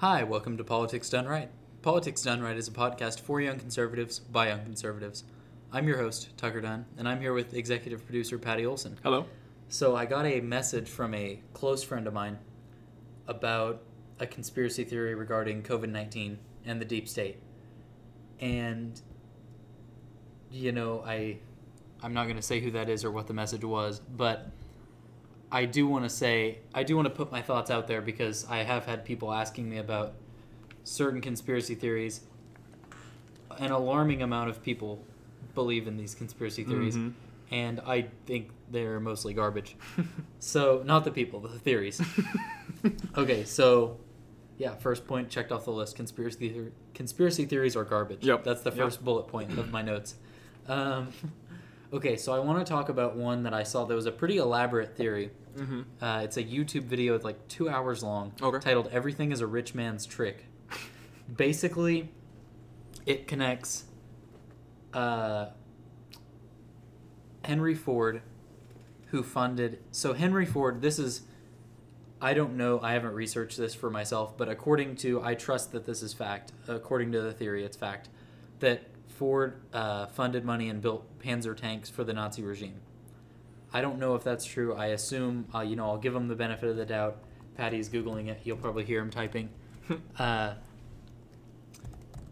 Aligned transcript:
Hi, 0.00 0.22
welcome 0.22 0.56
to 0.56 0.64
Politics 0.64 1.10
Dunn 1.10 1.28
Right. 1.28 1.50
Politics 1.82 2.22
Dunn 2.22 2.40
Right 2.40 2.56
is 2.56 2.68
a 2.68 2.70
podcast 2.70 3.20
for 3.20 3.38
young 3.38 3.58
conservatives 3.58 4.18
by 4.18 4.48
young 4.48 4.64
conservatives. 4.64 5.24
I'm 5.70 5.86
your 5.86 5.98
host, 5.98 6.34
Tucker 6.38 6.62
Dunn, 6.62 6.86
and 6.96 7.06
I'm 7.06 7.20
here 7.20 7.34
with 7.34 7.52
executive 7.52 8.06
producer 8.06 8.38
Paddy 8.38 8.64
Olson. 8.64 8.98
Hello. 9.02 9.26
So 9.68 9.94
I 9.94 10.06
got 10.06 10.24
a 10.24 10.40
message 10.40 10.88
from 10.88 11.12
a 11.12 11.42
close 11.52 11.82
friend 11.82 12.06
of 12.06 12.14
mine 12.14 12.38
about 13.26 13.82
a 14.18 14.26
conspiracy 14.26 14.84
theory 14.84 15.14
regarding 15.14 15.62
COVID 15.62 15.90
19 15.90 16.38
and 16.64 16.80
the 16.80 16.86
deep 16.86 17.06
state. 17.06 17.36
And, 18.40 18.98
you 20.50 20.72
know, 20.72 21.04
I, 21.04 21.40
I'm 22.02 22.14
not 22.14 22.24
going 22.24 22.36
to 22.36 22.42
say 22.42 22.60
who 22.60 22.70
that 22.70 22.88
is 22.88 23.04
or 23.04 23.10
what 23.10 23.26
the 23.26 23.34
message 23.34 23.64
was, 23.64 24.00
but 24.00 24.50
I 25.52 25.64
do 25.64 25.86
want 25.86 26.04
to 26.04 26.10
say, 26.10 26.58
I 26.74 26.82
do 26.84 26.96
want 26.96 27.06
to 27.06 27.14
put 27.14 27.32
my 27.32 27.42
thoughts 27.42 27.70
out 27.70 27.86
there 27.88 28.00
because 28.00 28.46
I 28.48 28.58
have 28.58 28.86
had 28.86 29.04
people 29.04 29.32
asking 29.32 29.68
me 29.68 29.78
about 29.78 30.14
certain 30.84 31.20
conspiracy 31.20 31.74
theories. 31.74 32.20
An 33.58 33.70
alarming 33.72 34.22
amount 34.22 34.50
of 34.50 34.62
people 34.62 35.02
believe 35.54 35.88
in 35.88 35.96
these 35.96 36.14
conspiracy 36.14 36.62
theories, 36.62 36.96
Mhm. 36.96 37.12
and 37.50 37.80
I 37.80 38.06
think 38.26 38.50
they're 38.70 39.00
mostly 39.00 39.34
garbage. 39.34 39.76
so, 40.38 40.82
not 40.86 41.04
the 41.04 41.10
people, 41.10 41.40
the 41.40 41.48
theories. 41.58 42.00
okay, 43.18 43.44
so 43.44 43.98
yeah, 44.56 44.74
first 44.76 45.06
point 45.06 45.28
checked 45.30 45.50
off 45.50 45.64
the 45.64 45.72
list. 45.72 45.96
Conspiracy 45.96 46.48
theor- 46.50 46.70
conspiracy 46.94 47.44
theories 47.44 47.74
are 47.76 47.84
garbage. 47.84 48.24
Yep. 48.24 48.44
That's 48.44 48.62
the 48.62 48.70
Yep. 48.70 48.78
first 48.78 49.04
bullet 49.04 49.26
point 49.26 49.58
of 49.58 49.70
my 49.72 49.82
notes. 49.82 50.14
Um, 50.68 51.08
okay, 51.92 52.16
so 52.16 52.32
I 52.32 52.38
want 52.38 52.64
to 52.64 52.70
talk 52.70 52.88
about 52.88 53.16
one 53.16 53.42
that 53.44 53.54
I 53.54 53.62
saw 53.62 53.84
that 53.84 53.94
was 53.94 54.06
a 54.06 54.12
pretty 54.12 54.36
elaborate 54.38 54.96
theory. 54.96 55.30
Mhm. 55.56 55.84
Uh, 56.00 56.20
it's 56.24 56.36
a 56.36 56.42
YouTube 56.44 56.84
video, 56.84 57.14
it's 57.14 57.24
like 57.24 57.48
two 57.48 57.68
hours 57.68 58.02
long, 58.02 58.32
Okay. 58.40 58.58
titled 58.60 58.88
"Everything 58.92 59.32
Is 59.32 59.40
a 59.40 59.46
Rich 59.46 59.74
Man's 59.74 60.06
Trick." 60.06 60.46
Basically, 61.36 62.10
it 63.06 63.26
connects 63.28 63.84
uh, 64.92 65.46
Henry 67.44 67.74
Ford, 67.74 68.22
who 69.06 69.22
funded. 69.22 69.78
So 69.92 70.12
Henry 70.14 70.46
Ford, 70.46 70.82
this 70.82 70.98
is. 70.98 71.22
I 72.22 72.34
don't 72.34 72.56
know. 72.58 72.80
I 72.82 72.92
haven't 72.92 73.14
researched 73.14 73.56
this 73.56 73.74
for 73.74 73.88
myself, 73.88 74.36
but 74.36 74.46
according 74.48 74.96
to, 74.96 75.22
I 75.22 75.34
trust 75.34 75.72
that 75.72 75.86
this 75.86 76.02
is 76.02 76.12
fact. 76.12 76.52
According 76.68 77.12
to 77.12 77.20
the 77.22 77.32
theory, 77.32 77.64
it's 77.64 77.78
fact 77.78 78.10
that 78.58 78.82
Ford 79.20 79.60
uh, 79.74 80.06
funded 80.06 80.46
money 80.46 80.70
and 80.70 80.80
built 80.80 81.04
Panzer 81.18 81.54
tanks 81.54 81.90
for 81.90 82.04
the 82.04 82.14
Nazi 82.14 82.42
regime. 82.42 82.80
I 83.70 83.82
don't 83.82 83.98
know 83.98 84.14
if 84.14 84.24
that's 84.24 84.46
true. 84.46 84.74
I 84.74 84.86
assume, 84.86 85.44
uh, 85.54 85.60
you 85.60 85.76
know, 85.76 85.84
I'll 85.90 85.98
give 85.98 86.14
him 86.16 86.26
the 86.26 86.34
benefit 86.34 86.70
of 86.70 86.76
the 86.76 86.86
doubt. 86.86 87.18
Paddy's 87.54 87.90
googling 87.90 88.28
it. 88.28 88.40
You'll 88.44 88.56
probably 88.56 88.82
hear 88.82 88.98
him 88.98 89.10
typing. 89.10 89.50
uh, 90.18 90.54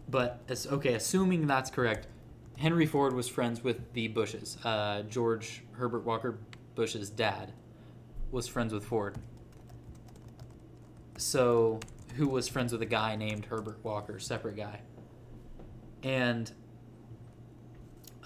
but 0.09 0.41
as, 0.49 0.67
okay, 0.67 0.95
assuming 0.95 1.47
that's 1.47 1.71
correct, 1.71 2.07
Henry 2.57 2.87
Ford 2.87 3.13
was 3.13 3.29
friends 3.29 3.63
with 3.63 3.93
the 3.93 4.09
Bushes. 4.09 4.57
Uh, 4.65 5.03
George 5.03 5.65
Herbert 5.73 6.07
Walker 6.07 6.39
Bush's 6.75 7.11
dad 7.11 7.53
was 8.31 8.49
friends 8.49 8.73
with 8.73 8.87
Ford. 8.87 9.19
So, 11.19 11.81
who 12.17 12.29
was 12.29 12.49
friends 12.49 12.73
with 12.73 12.81
a 12.81 12.87
guy 12.87 13.15
named 13.15 13.45
Herbert 13.45 13.79
Walker, 13.83 14.19
separate 14.19 14.57
guy. 14.57 14.81
And 16.03 16.51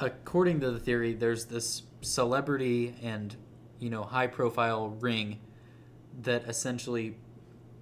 according 0.07 0.61
to 0.61 0.71
the 0.71 0.79
theory, 0.79 1.15
there's 1.15 1.47
this 1.47 1.83
celebrity 2.01 2.95
and, 3.03 3.37
you 3.79 3.91
know, 3.91 4.03
high 4.03 4.27
profile 4.27 4.91
ring 4.91 5.41
that 6.23 6.45
essentially 6.45 7.17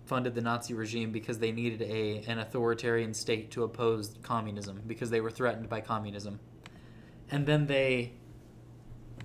funded 0.07 0.35
the 0.35 0.41
Nazi 0.41 0.75
regime 0.75 1.13
because 1.13 1.39
they 1.39 1.53
needed 1.53 1.83
a 1.83 2.25
an 2.29 2.39
authoritarian 2.39 3.15
state 3.15 3.51
to 3.53 3.63
oppose 3.63 4.17
communism 4.23 4.83
because 4.87 5.11
they 5.11 5.21
were 5.21 5.31
threatened 5.31 5.69
by 5.69 5.81
communism. 5.81 6.41
And 7.31 7.47
then 7.47 7.67
they 7.67 8.15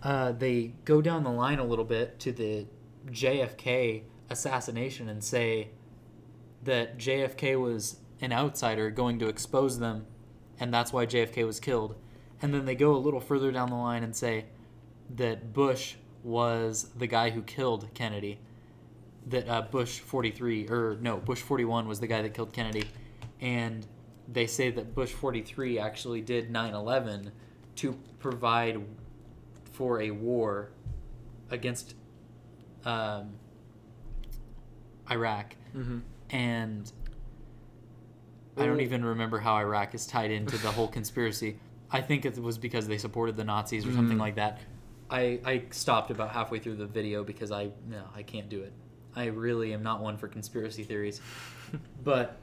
uh, 0.04 0.34
they 0.34 0.74
go 0.86 1.02
down 1.02 1.24
the 1.24 1.32
line 1.32 1.60
a 1.60 1.64
little 1.64 1.86
bit 1.86 2.20
to 2.20 2.32
the 2.32 2.68
JFK 3.08 4.04
assassination 4.30 5.10
and 5.10 5.24
say 5.24 5.70
that 6.64 6.98
JFK 6.98 7.60
was 7.60 7.98
an 8.22 8.32
outsider 8.32 8.90
going 8.90 9.20
to 9.20 9.28
expose 9.28 9.80
them 9.80 10.06
and 10.60 10.74
that's 10.74 10.94
why 10.94 11.06
JFK 11.06 11.46
was 11.46 11.60
killed. 11.60 11.96
And 12.42 12.54
then 12.54 12.66
they 12.66 12.76
go 12.76 12.96
a 12.96 12.98
little 12.98 13.20
further 13.20 13.52
down 13.52 13.70
the 13.70 13.76
line 13.76 14.04
and 14.04 14.16
say 14.16 14.46
that 15.16 15.54
Bush 15.54 15.96
was 16.24 16.90
the 16.96 17.08
guy 17.08 17.30
who 17.30 17.42
killed 17.42 17.88
Kennedy. 17.94 18.40
That 19.28 19.48
uh, 19.50 19.62
Bush 19.64 20.00
43, 20.00 20.68
or 20.70 20.98
no, 21.02 21.18
Bush 21.18 21.42
41 21.42 21.88
was 21.88 22.00
the 22.00 22.08
guy 22.08 22.22
that 22.22 22.34
killed 22.34 22.54
Kennedy. 22.54 22.86
And 23.42 23.86
they 24.32 24.48
say 24.48 24.72
that 24.72 24.94
Bush 24.94 25.12
43 25.12 25.80
actually 25.80 26.22
did 26.22 26.52
9 26.52 26.74
11 26.74 27.32
to 27.78 27.98
provide 28.20 28.84
for 29.72 30.02
a 30.02 30.12
war 30.12 30.72
against 31.50 31.96
um, 32.86 33.32
Iraq. 35.10 35.56
Mhm. 35.76 36.02
And 36.30 36.92
I 38.58 38.66
don't 38.66 38.80
even 38.80 39.04
remember 39.04 39.40
how 39.40 39.56
Iraq 39.56 39.94
is 39.94 40.08
tied 40.08 40.32
into 40.32 40.58
the 40.58 40.72
whole 40.72 40.88
conspiracy. 40.88 41.60
I 41.92 42.02
think 42.02 42.26
it 42.26 42.38
was 42.42 42.58
because 42.58 42.88
they 42.88 42.98
supported 42.98 43.36
the 43.36 43.44
Nazis 43.44 43.86
or 43.86 43.92
something 43.94 44.18
Mhm. 44.18 44.22
like 44.22 44.36
that. 44.36 44.60
I, 45.10 45.40
I 45.46 45.64
stopped 45.70 46.10
about 46.12 46.32
halfway 46.32 46.60
through 46.60 46.76
the 46.78 46.88
video 46.88 47.24
because 47.24 47.52
I 47.52 47.70
no 47.88 48.04
I 48.16 48.24
can't 48.24 48.50
do 48.50 48.62
it. 48.64 48.74
I 49.16 49.26
really 49.28 49.74
am 49.74 49.84
not 49.84 50.02
one 50.02 50.18
for 50.18 50.28
conspiracy 50.28 50.84
theories. 50.84 51.22
but 52.04 52.38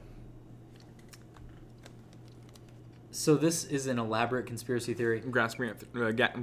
so 3.11 3.35
this 3.35 3.65
is 3.65 3.87
an 3.87 3.99
elaborate 3.99 4.45
conspiracy 4.47 4.93
theory. 4.93 5.19
Grasping 5.19 5.69
at, 5.69 5.83
uh, 5.95 6.11
ga- 6.11 6.33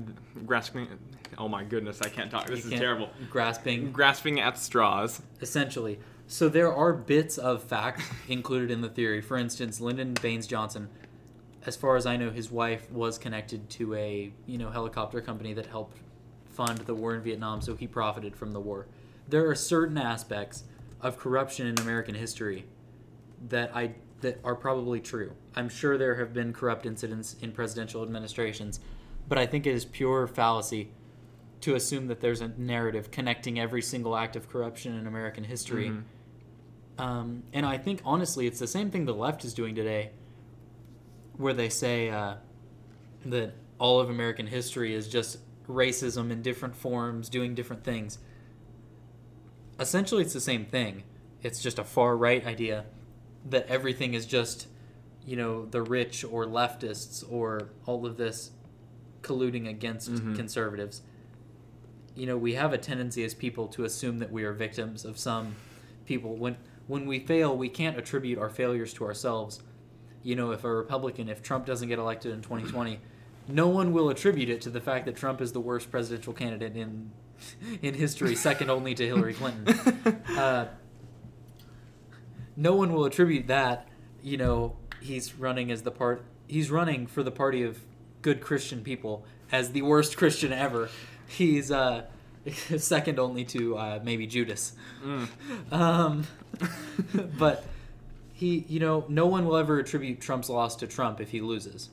grasping. 0.47 0.83
At, 0.85 0.99
oh 1.39 1.49
my 1.49 1.65
goodness, 1.65 2.01
I 2.01 2.09
can't 2.09 2.31
talk. 2.31 2.47
This 2.47 2.65
You 2.65 2.73
is 2.73 2.79
terrible. 2.79 3.11
Grasping 3.31 3.91
Grasping 3.93 4.41
at 4.41 4.57
straws. 4.59 5.21
essentially. 5.41 5.99
So 6.29 6.49
there 6.49 6.73
are 6.73 6.93
bits 6.93 7.39
of 7.39 7.65
fact 7.65 8.03
included 8.29 8.71
in 8.71 8.83
the 8.83 8.89
theory. 8.89 9.21
For 9.21 9.37
instance, 9.37 9.81
Lyndon 9.81 10.15
Baines 10.23 10.47
Johnson, 10.47 10.89
as 11.67 11.77
far 11.77 11.97
as 11.97 12.07
I 12.07 12.17
know, 12.17 12.31
his 12.31 12.51
wife 12.51 12.91
was 12.91 13.19
connected 13.19 13.69
to 13.71 13.95
a 13.95 14.33
you 14.47 14.59
know 14.59 14.71
helicopter 14.71 15.21
company 15.21 15.53
that 15.55 15.67
helped 15.67 15.99
fund 16.47 16.79
the 16.79 16.95
war 16.95 17.15
in 17.15 17.23
Vietnam, 17.23 17.61
so 17.61 17.77
he 17.77 17.87
profited 17.87 18.37
from 18.37 18.53
the 18.53 18.61
war. 18.61 18.87
There 19.29 19.49
are 19.49 19.55
certain 19.55 19.99
aspects 19.99 20.65
of 21.01 21.19
corruption 21.19 21.67
in 21.67 21.79
American 21.79 22.15
history 22.15 22.67
that 23.49 23.75
I 23.75 23.95
that 24.21 24.39
are 24.45 24.55
probably 24.55 25.01
true. 25.01 25.33
I'm 25.55 25.69
sure 25.69 25.97
there 25.97 26.17
have 26.17 26.33
been 26.33 26.53
corrupt 26.53 26.87
incidents 26.87 27.37
in 27.41 27.53
presidential 27.53 28.03
administrations, 28.03 28.81
but 29.29 29.39
I 29.39 29.47
think 29.47 29.67
it 29.67 29.75
is 29.75 29.85
pure 29.85 30.27
fallacy 30.27 30.91
to 31.63 31.75
assume 31.75 32.07
that 32.09 32.21
there's 32.21 32.41
a 32.41 32.49
narrative 32.57 33.11
connecting 33.11 33.59
every 33.59 33.83
single 33.83 34.17
act 34.17 34.35
of 34.37 34.49
corruption 34.49 34.95
in 34.99 35.07
American 35.07 35.45
history. 35.45 35.91
Mhm. 35.91 36.03
Um, 36.99 37.43
and 37.53 37.65
I 37.65 37.79
think 37.79 38.03
honestly, 38.05 38.47
it's 38.47 38.59
the 38.59 38.67
same 38.67 38.91
thing 38.91 39.05
the 39.07 39.15
left 39.15 39.45
is 39.45 39.55
doing 39.55 39.75
today, 39.75 40.11
where 41.41 41.55
they 41.55 41.71
say 41.71 42.11
uh, 42.11 42.35
that 43.25 43.55
all 43.79 43.99
of 43.99 44.11
American 44.11 44.47
history 44.47 44.95
is 44.95 45.09
just 45.09 45.39
racism 45.67 46.31
in 46.31 46.43
different 46.43 46.77
forms, 46.77 47.29
doing 47.31 47.55
different 47.55 47.83
things. 47.83 48.19
Essentially, 49.79 50.23
it's 50.23 50.35
the 50.35 50.41
same 50.41 50.67
thing. 50.67 51.05
It's 51.43 51.63
just 51.63 51.79
a 51.79 51.85
far 51.85 52.15
right 52.17 52.45
idea 52.47 52.85
that 53.49 53.67
everything 53.69 54.13
is 54.13 54.27
just, 54.27 54.67
you 55.25 55.35
know, 55.37 55.65
the 55.65 55.81
rich 55.81 56.25
or 56.25 56.45
leftists 56.45 57.25
or 57.31 57.71
all 57.87 58.05
of 58.05 58.19
this 58.19 58.51
colluding 59.23 59.67
against 59.67 60.11
Mhm. 60.13 60.37
conservatives. 60.37 61.01
You 62.15 62.27
know, 62.27 62.37
we 62.37 62.53
have 62.55 62.75
a 62.75 62.79
tendency 62.79 63.25
as 63.25 63.33
people 63.33 63.67
to 63.69 63.85
assume 63.85 64.19
that 64.19 64.31
we 64.31 64.45
are 64.45 64.53
victims 64.53 65.07
of 65.07 65.19
some 65.19 65.55
people. 66.05 66.37
When 66.37 66.57
when 66.87 67.07
we 67.07 67.21
fail, 67.21 67.57
we 67.57 67.69
can't 67.69 67.97
attribute 67.97 68.37
our 68.37 68.51
failures 68.51 68.93
to 68.95 69.05
ourselves. 69.05 69.63
You 70.23 70.37
know, 70.37 70.51
if 70.53 70.65
a 70.65 70.73
Republican, 70.73 71.29
if 71.29 71.43
Trump 71.43 71.67
doesn't 71.67 71.89
get 71.89 71.99
elected 71.99 72.33
in 72.33 72.43
2020, 72.43 73.01
no 73.49 73.69
one 73.69 73.93
will 73.93 74.11
attribute 74.11 74.49
it 74.49 74.61
to 74.63 74.71
the 74.71 74.81
fact 74.81 75.07
that 75.07 75.17
Trump 75.17 75.41
is 75.41 75.53
the 75.53 75.61
worst 75.61 75.91
presidential 75.91 76.33
candidate 76.33 76.77
in 76.77 77.11
in 77.83 77.95
history, 77.95 78.35
second 78.35 78.71
only 78.71 78.95
to 78.95 79.07
Hillary 79.07 79.35
Clinton. 79.35 79.79
Uh, 80.31 80.67
no 82.57 82.75
one 82.75 82.93
will 82.93 83.05
attribute 83.05 83.47
that. 83.49 83.89
You 84.23 84.37
know, 84.37 84.77
he's 85.01 85.35
running 85.35 85.71
as 85.71 85.83
the 85.83 85.91
part. 85.91 86.25
He's 86.47 86.71
running 86.71 87.07
for 87.07 87.23
the 87.23 87.31
party 87.31 87.63
of 87.63 87.81
good 88.23 88.41
Christian 88.41 88.83
people 88.83 89.25
as 89.53 89.73
the 89.73 89.83
worst 89.83 90.17
Christian 90.17 90.53
ever. 90.53 90.89
He's 91.27 91.71
uh, 91.71 92.07
second 92.77 93.19
only 93.19 93.45
to 93.47 93.77
uh, 93.77 94.01
maybe 94.03 94.27
Judas. 94.27 94.73
Mm. 95.05 95.29
Um, 95.73 96.27
but 97.39 97.65
he, 98.41 98.65
you 98.69 98.81
know, 98.81 99.05
no 99.09 99.27
one 99.27 99.45
will 99.47 99.57
ever 99.57 99.79
attribute 99.79 100.21
Trump's 100.21 100.49
loss 100.49 100.75
to 100.77 100.87
Trump 100.87 101.21
if 101.21 101.31
he 101.31 101.41
loses. 101.41 101.91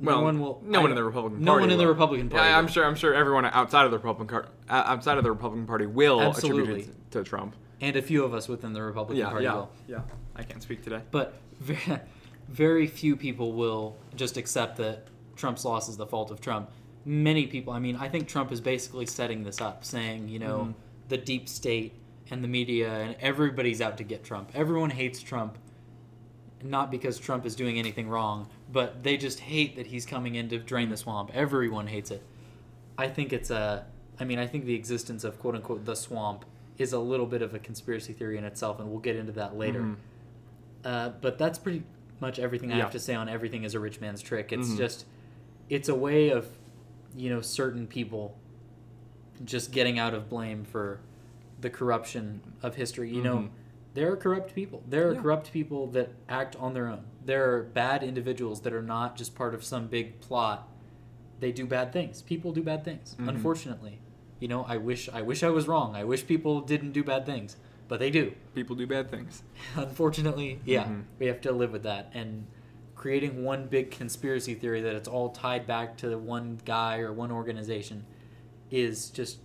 Well, 0.00 0.18
no 0.18 0.22
one 0.24 0.40
will. 0.40 0.62
No 0.64 0.78
I- 0.78 0.82
one 0.82 0.90
in 0.90 0.96
the 0.96 1.04
Republican 1.04 1.44
No 1.44 1.52
Party. 1.52 1.62
one 1.64 1.70
in 1.70 1.78
the. 1.78 1.86
Republican 1.86 2.28
Party. 2.30 2.46
Yeah, 2.48 2.56
I'm 2.58 2.64
will. 2.64 2.72
sure. 2.72 2.84
I'm 2.84 2.94
sure 2.94 3.14
everyone 3.14 3.44
outside 3.46 3.84
of 3.84 3.90
the 3.90 3.98
Republican 3.98 4.26
car- 4.28 4.48
uh, 4.70 4.82
outside 4.86 5.18
of 5.18 5.24
the 5.24 5.30
Republican 5.30 5.66
Party 5.66 5.86
will 5.86 6.20
Absolutely. 6.22 6.62
attribute 6.62 6.88
it 6.88 7.10
to 7.12 7.24
Trump. 7.24 7.56
and 7.80 7.94
a 7.96 8.02
few 8.02 8.24
of 8.24 8.32
us 8.34 8.48
within 8.48 8.72
the 8.72 8.82
Republican 8.82 9.18
Yeah, 9.18 9.30
Party 9.30 9.44
yeah, 9.44 9.54
will. 9.54 9.70
yeah. 9.86 10.00
I 10.34 10.42
can't 10.44 10.62
speak 10.62 10.82
today. 10.82 11.00
But 11.10 11.34
very, 11.60 12.00
very 12.48 12.86
few 12.86 13.16
people 13.16 13.52
will 13.52 13.96
just 14.16 14.36
accept 14.36 14.76
that 14.78 15.06
Trump's 15.36 15.64
loss 15.64 15.88
is 15.88 15.96
the 15.96 16.06
fault 16.06 16.30
of 16.30 16.40
Trump. 16.40 16.70
Many 17.04 17.46
people, 17.46 17.72
I 17.72 17.78
mean, 17.78 17.96
I 17.96 18.08
think 18.08 18.28
Trump 18.28 18.50
is 18.52 18.60
basically 18.60 19.06
setting 19.06 19.42
this 19.44 19.60
up, 19.60 19.84
saying, 19.84 20.28
you 20.28 20.38
know, 20.38 20.68
Mhm. 20.70 20.74
the 21.08 21.16
deep 21.18 21.48
state 21.48 21.92
and 22.30 22.42
the 22.44 22.48
media 22.48 22.90
and 22.92 23.16
everybody's 23.20 23.80
out 23.80 23.96
to 23.98 24.04
get 24.04 24.24
Trump. 24.24 24.50
Everyone 24.54 24.90
hates 24.90 25.20
Trump, 25.22 25.58
not 26.62 26.90
because 26.90 27.18
Trump 27.18 27.46
is 27.46 27.54
doing 27.54 27.78
anything 27.78 28.08
wrong, 28.08 28.48
but 28.70 29.02
they 29.02 29.16
just 29.16 29.40
hate 29.40 29.76
that 29.76 29.86
he's 29.86 30.04
coming 30.04 30.34
in 30.34 30.48
to 30.50 30.58
drain 30.58 30.90
the 30.90 30.96
swamp. 30.96 31.30
Everyone 31.34 31.86
hates 31.86 32.10
it. 32.10 32.22
I 32.96 33.08
think 33.08 33.32
it's 33.32 33.50
a, 33.50 33.86
I 34.20 34.24
mean, 34.24 34.38
I 34.38 34.46
think 34.46 34.64
the 34.64 34.74
existence 34.74 35.24
of 35.24 35.38
quote 35.38 35.54
unquote 35.54 35.84
the 35.84 35.94
swamp 35.94 36.44
is 36.76 36.92
a 36.92 36.98
little 36.98 37.26
bit 37.26 37.42
of 37.42 37.54
a 37.54 37.58
conspiracy 37.58 38.12
theory 38.12 38.38
in 38.38 38.44
itself, 38.44 38.78
and 38.80 38.88
we'll 38.90 39.00
get 39.00 39.16
into 39.16 39.32
that 39.32 39.56
later. 39.56 39.80
Mhm. 39.80 39.96
Uh, 40.84 41.08
but 41.20 41.38
that's 41.38 41.58
pretty 41.58 41.82
much 42.20 42.38
everything 42.38 42.72
I 42.72 42.76
Yeah. 42.76 42.82
have 42.82 42.92
to 42.92 43.00
say 43.00 43.14
on 43.14 43.28
everything 43.28 43.64
is 43.64 43.74
a 43.74 43.80
rich 43.80 44.00
man's 44.00 44.20
trick. 44.22 44.52
It's 44.52 44.68
Mhm. 44.70 44.76
just, 44.76 45.06
it's 45.68 45.88
a 45.88 45.94
way 45.94 46.30
of, 46.30 46.46
you 47.16 47.30
know, 47.30 47.40
certain 47.40 47.86
people 47.86 48.36
just 49.44 49.70
getting 49.72 49.98
out 49.98 50.14
of 50.14 50.28
blame 50.28 50.64
for 50.64 51.00
the 51.60 51.70
corruption 51.70 52.40
of 52.62 52.74
history. 52.76 53.10
You 53.12 53.22
know, 53.22 53.36
Mhm. 53.38 53.48
there 53.94 54.12
are 54.12 54.16
corrupt 54.16 54.54
people. 54.54 54.82
There 54.88 55.08
are 55.08 55.14
Yeah. 55.14 55.20
corrupt 55.22 55.52
people 55.52 55.86
that 55.88 56.10
act 56.28 56.54
on 56.56 56.74
their 56.74 56.86
own. 56.88 57.04
There 57.24 57.54
are 57.54 57.62
bad 57.62 58.02
individuals 58.02 58.60
that 58.62 58.72
are 58.72 58.82
not 58.82 59.16
just 59.16 59.34
part 59.34 59.54
of 59.54 59.64
some 59.64 59.86
big 59.88 60.20
plot. 60.20 60.68
They 61.40 61.52
do 61.52 61.66
bad 61.66 61.92
things. 61.92 62.22
People 62.22 62.52
do 62.52 62.62
bad 62.62 62.84
things. 62.84 63.16
Mhm. 63.18 63.28
Unfortunately, 63.28 64.00
you 64.40 64.48
know, 64.48 64.64
I 64.64 64.76
wish 64.76 65.08
I 65.08 65.22
wish 65.22 65.42
I 65.42 65.50
was 65.50 65.68
wrong. 65.68 65.94
I 65.94 66.04
wish 66.04 66.26
people 66.26 66.60
didn't 66.60 66.92
do 66.92 67.02
bad 67.04 67.26
things, 67.26 67.56
but 67.88 67.98
they 68.00 68.10
do. 68.10 68.32
People 68.54 68.76
do 68.76 68.86
bad 68.86 69.10
things. 69.10 69.42
Unfortunately, 69.76 70.60
yeah, 70.64 70.84
Mhm. 70.84 71.04
we 71.18 71.26
have 71.26 71.40
to 71.42 71.52
live 71.52 71.72
with 71.72 71.82
that. 71.84 72.10
And 72.14 72.46
creating 72.94 73.44
one 73.44 73.66
big 73.68 73.90
conspiracy 73.92 74.54
theory 74.54 74.80
that 74.80 74.94
it's 74.96 75.06
all 75.08 75.28
tied 75.30 75.66
back 75.66 75.96
to 75.98 76.18
one 76.18 76.58
guy 76.64 76.98
or 76.98 77.12
one 77.12 77.30
organization 77.30 78.04
is 78.70 79.10
just 79.10 79.38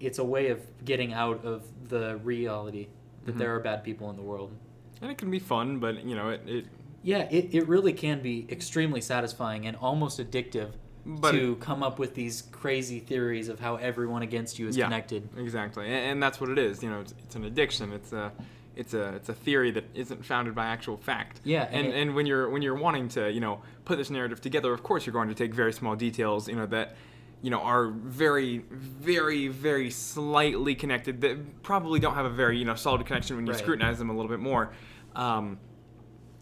it's 0.00 0.18
a 0.18 0.24
way 0.24 0.48
of 0.48 0.60
getting 0.84 1.12
out 1.12 1.44
of 1.44 1.64
the 1.88 2.16
reality 2.18 2.88
that 3.24 3.34
Mhm. 3.34 3.38
there 3.38 3.54
are 3.54 3.60
bad 3.60 3.84
people 3.84 4.10
in 4.10 4.16
the 4.16 4.22
world. 4.22 4.52
And 5.00 5.10
it 5.10 5.18
can 5.18 5.30
be 5.30 5.38
fun, 5.38 5.78
but 5.78 6.04
you 6.04 6.16
know, 6.16 6.30
it, 6.30 6.42
it 6.46 6.64
Yeah, 7.02 7.28
it, 7.30 7.54
it 7.54 7.68
really 7.68 7.92
can 7.92 8.20
be 8.20 8.46
extremely 8.50 9.00
satisfying 9.00 9.66
and 9.66 9.76
almost 9.76 10.18
addictive 10.18 10.70
but 11.06 11.32
to 11.32 11.56
come 11.56 11.82
up 11.82 11.98
with 11.98 12.14
these 12.14 12.42
crazy 12.52 12.98
theories 13.00 13.48
of 13.48 13.60
how 13.60 13.76
everyone 13.76 14.22
against 14.22 14.58
you 14.58 14.68
is 14.68 14.76
Yeah. 14.76 14.84
connected. 14.84 15.28
Exactly, 15.36 15.86
and, 15.86 15.94
and 16.12 16.22
that's 16.22 16.40
what 16.40 16.50
it 16.50 16.58
is. 16.58 16.82
You 16.82 16.90
know, 16.90 17.00
it's, 17.00 17.14
it's 17.24 17.36
an 17.36 17.44
addiction. 17.44 17.92
It's 17.92 18.12
a, 18.12 18.32
it's 18.76 18.94
a, 18.94 19.14
it's 19.14 19.28
a 19.28 19.34
theory 19.34 19.70
that 19.72 19.84
isn't 19.94 20.24
founded 20.24 20.54
by 20.54 20.66
actual 20.66 20.96
fact. 20.96 21.40
Yeah, 21.44 21.68
and 21.70 21.86
and 21.86 21.94
and, 21.94 22.14
when 22.14 22.26
you're 22.26 22.48
when 22.50 22.62
you're 22.62 22.76
wanting 22.76 23.08
to, 23.10 23.30
you 23.30 23.40
know, 23.40 23.62
put 23.84 23.96
this 23.98 24.10
narrative 24.10 24.40
together, 24.40 24.72
of 24.72 24.82
course 24.82 25.06
you're 25.06 25.12
going 25.12 25.28
to 25.28 25.34
take 25.34 25.54
very 25.54 25.72
small 25.72 25.96
details, 25.96 26.48
you 26.48 26.56
know, 26.56 26.66
that, 26.66 26.94
you 27.42 27.50
know, 27.50 27.60
are 27.60 27.86
very, 27.88 28.58
very, 28.70 29.48
very 29.48 29.90
slightly 29.90 30.74
connected. 30.74 31.20
That 31.20 31.62
probably 31.62 32.00
don't 32.00 32.14
have 32.14 32.26
a 32.26 32.30
very, 32.30 32.58
you 32.58 32.64
know, 32.64 32.74
solid 32.74 33.06
connection 33.06 33.36
when 33.36 33.46
you 33.46 33.52
Right. 33.52 33.60
scrutinize 33.60 33.98
them 33.98 34.10
a 34.10 34.12
little 34.12 34.28
bit 34.30 34.40
more. 34.40 34.70
Um, 35.14 35.58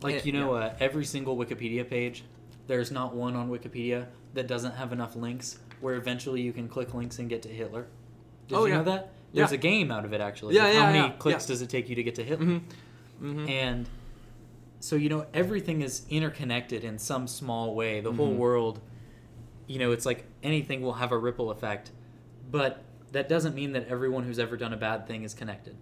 Like 0.02 0.16
Yeah, 0.16 0.20
you 0.24 0.32
know, 0.32 0.52
uh, 0.54 0.74
every 0.78 1.04
single 1.06 1.36
Wikipedia 1.38 1.88
page, 1.88 2.22
there's 2.66 2.90
not 2.90 3.14
one 3.14 3.34
on 3.34 3.48
Wikipedia 3.48 4.06
that 4.34 4.46
doesn't 4.46 4.72
have 4.72 4.92
enough 4.92 5.16
links 5.16 5.58
where 5.80 5.94
eventually 5.94 6.42
you 6.42 6.52
can 6.52 6.68
click 6.68 6.92
links 6.92 7.18
and 7.18 7.30
get 7.30 7.40
to 7.42 7.48
Hitler. 7.48 7.86
Did 8.48 8.56
Oh, 8.56 8.64
you 8.66 8.72
yeah. 8.72 8.78
know 8.78 8.84
that? 8.84 9.12
There's 9.32 9.50
Yeah. 9.52 9.54
a 9.54 9.58
game 9.58 9.90
out 9.90 10.04
of 10.04 10.12
it 10.12 10.20
actually. 10.20 10.54
Yeah, 10.54 10.70
yeah, 10.70 10.80
How 10.80 10.86
many 10.92 10.98
yeah, 10.98 11.12
clicks 11.18 11.44
yeah. 11.44 11.48
does 11.54 11.62
it 11.62 11.70
take 11.70 11.88
you 11.88 11.94
to 11.94 12.02
get 12.02 12.14
to 12.16 12.22
Hitler? 12.24 12.44
mhm, 12.46 12.60
mhm. 13.22 13.48
And 13.48 13.88
so 14.80 14.96
you 14.96 15.08
know, 15.08 15.24
everything 15.32 15.80
is 15.80 16.04
interconnected 16.10 16.84
in 16.84 16.98
some 16.98 17.26
small 17.26 17.74
way. 17.74 18.00
The 18.02 18.12
whole 18.12 18.34
Mhm. 18.34 18.36
world, 18.36 18.80
you 19.66 19.78
know, 19.78 19.92
it's 19.92 20.04
like 20.04 20.24
anything 20.46 20.80
will 20.80 20.94
have 20.94 21.12
a 21.12 21.18
ripple 21.18 21.50
effect, 21.50 21.90
but 22.50 22.82
that 23.12 23.28
doesn't 23.28 23.54
mean 23.54 23.72
that 23.72 23.88
everyone 23.88 24.24
who's 24.24 24.38
ever 24.38 24.56
done 24.56 24.72
a 24.72 24.76
bad 24.76 25.06
thing 25.06 25.24
is 25.24 25.34
connected, 25.34 25.76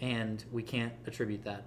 and 0.00 0.44
we 0.52 0.62
can't 0.62 0.92
attribute 1.06 1.44
that. 1.44 1.64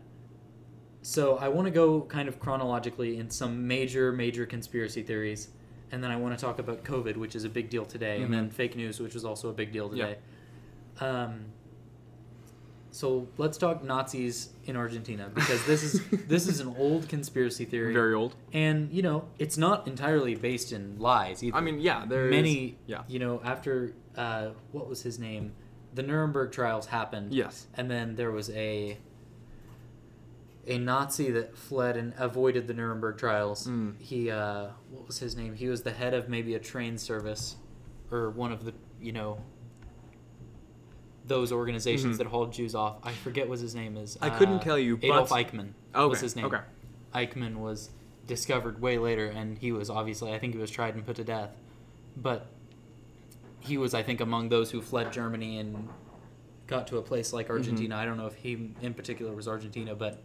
So 1.02 1.38
I 1.38 1.48
want 1.48 1.66
to 1.66 1.72
go 1.72 2.02
kind 2.02 2.28
of 2.28 2.40
chronologically 2.40 3.18
in 3.18 3.30
some 3.30 3.66
major, 3.68 4.12
major 4.12 4.46
conspiracy 4.46 5.02
theories, 5.02 5.50
and 5.92 6.04
then 6.04 6.12
I 6.12 6.18
want 6.18 6.38
to 6.38 6.46
talk 6.46 6.60
about 6.60 6.84
COVID, 6.84 7.16
which 7.16 7.36
is 7.36 7.46
a 7.46 7.50
big 7.50 7.70
deal 7.70 7.86
today, 7.86 8.22
and 8.22 8.34
then 8.34 8.50
Mhm. 8.50 8.54
fake 8.54 8.76
news, 8.76 9.00
which 9.00 9.16
is 9.16 9.24
also 9.26 9.50
a 9.50 9.54
big 9.54 9.72
deal 9.72 9.90
Yeah. 9.96 10.06
today. 10.08 10.20
Um, 11.00 11.46
so 12.92 13.28
let's 13.38 13.58
talk 13.58 13.84
Nazis 13.84 14.50
in 14.66 14.76
Argentina 14.76 15.30
because 15.34 15.66
this 15.66 15.84
is 15.84 16.02
this 16.28 16.48
is 16.48 16.60
an 16.60 16.74
old 16.78 17.08
conspiracy 17.08 17.66
theory, 17.66 17.94
very 17.94 18.14
old. 18.14 18.36
and 18.54 18.92
you 18.92 19.02
know 19.02 19.26
it's 19.38 19.58
not 19.58 19.88
entirely 19.88 20.36
based 20.36 20.72
in 20.72 20.98
lies 21.00 21.44
either. 21.44 21.56
I 21.58 21.62
mean, 21.62 21.80
yeah, 21.80 22.06
there's 22.08 22.32
many, 22.32 22.78
yeah, 22.88 23.04
you 23.08 23.20
know, 23.20 23.42
after 23.44 23.94
uh, 24.16 24.50
what 24.72 24.88
was 24.88 25.02
his 25.04 25.20
name, 25.20 25.54
the 25.94 26.04
Nuremberg 26.04 26.52
trials 26.52 26.88
happened, 26.88 27.34
yes, 27.34 27.68
and 27.76 27.90
then 27.90 28.16
there 28.16 28.32
was 28.32 28.50
a 28.52 28.98
a 30.68 30.78
Nazi 30.78 31.32
that 31.32 31.58
fled 31.58 31.98
and 31.98 32.14
avoided 32.18 32.68
the 32.68 32.74
Nuremberg 32.74 33.18
trials. 33.18 33.68
Mm. 33.68 34.00
He 34.00 34.30
uh, 34.32 34.68
what 34.90 35.08
was 35.08 35.20
his 35.20 35.36
name? 35.36 35.56
He 35.56 35.68
was 35.68 35.84
the 35.84 35.92
head 35.92 36.14
of 36.14 36.30
maybe 36.30 36.56
a 36.56 36.60
train 36.60 36.98
service 36.98 37.56
or 38.12 38.30
one 38.32 38.52
of 38.52 38.66
the 38.66 38.74
you 39.02 39.12
know 39.12 39.44
those 41.30 41.52
organizations 41.54 42.16
Mhm. 42.16 42.18
that 42.18 42.28
hauled 42.28 42.52
Jews 42.52 42.76
off. 42.76 42.98
I 43.04 43.14
forget 43.14 43.48
what 43.48 43.60
his 43.60 43.74
name 43.76 43.96
is. 43.96 44.18
I 44.20 44.30
couldn't 44.32 44.56
Uh, 44.56 44.60
tell 44.60 44.78
you, 44.80 45.00
Adolf 45.02 45.30
but- 45.30 45.36
Eichmann 45.48 45.74
okay, 45.96 46.10
was 46.10 46.20
his 46.20 46.36
name. 46.36 46.46
okay, 46.46 46.62
Eichmann 47.14 47.58
was 47.58 47.92
discovered 48.28 48.82
way 48.82 48.98
later, 48.98 49.28
and 49.28 49.58
he 49.58 49.72
was 49.72 49.90
obviously, 49.90 50.34
I 50.34 50.40
think 50.40 50.54
he 50.56 50.60
was 50.60 50.72
tried 50.72 50.96
and 50.96 51.06
put 51.06 51.16
to 51.18 51.24
death. 51.24 51.56
But 52.18 52.48
he 53.60 53.78
was, 53.78 53.94
I 53.94 54.02
think, 54.04 54.20
among 54.22 54.50
those 54.50 54.72
who 54.72 54.82
fled 54.82 55.14
Germany 55.14 55.60
and 55.60 55.88
got 56.68 56.88
to 56.88 56.98
a 56.98 57.02
place 57.02 57.32
like 57.32 57.50
Argentina. 57.50 57.96
I 57.96 58.06
don't 58.06 58.18
know 58.18 58.28
if 58.28 58.36
he 58.36 58.74
in 58.82 58.94
particular 58.96 59.34
was 59.34 59.48
Argentina, 59.48 59.94
but 59.96 60.22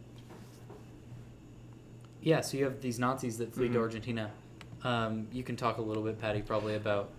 yeah. 2.21 2.41
So 2.41 2.57
you 2.57 2.63
have 2.65 2.81
these 2.81 2.97
Nazis 2.99 3.37
that 3.37 3.53
flee 3.53 3.69
to 3.69 3.75
Mhm. 3.77 3.81
Argentina. 3.81 4.31
Um, 4.83 5.27
you 5.31 5.43
can 5.43 5.55
talk 5.55 5.77
a 5.77 5.81
little 5.81 6.03
bit, 6.03 6.19
Paddy, 6.19 6.41
probably 6.41 6.75
about 6.75 7.09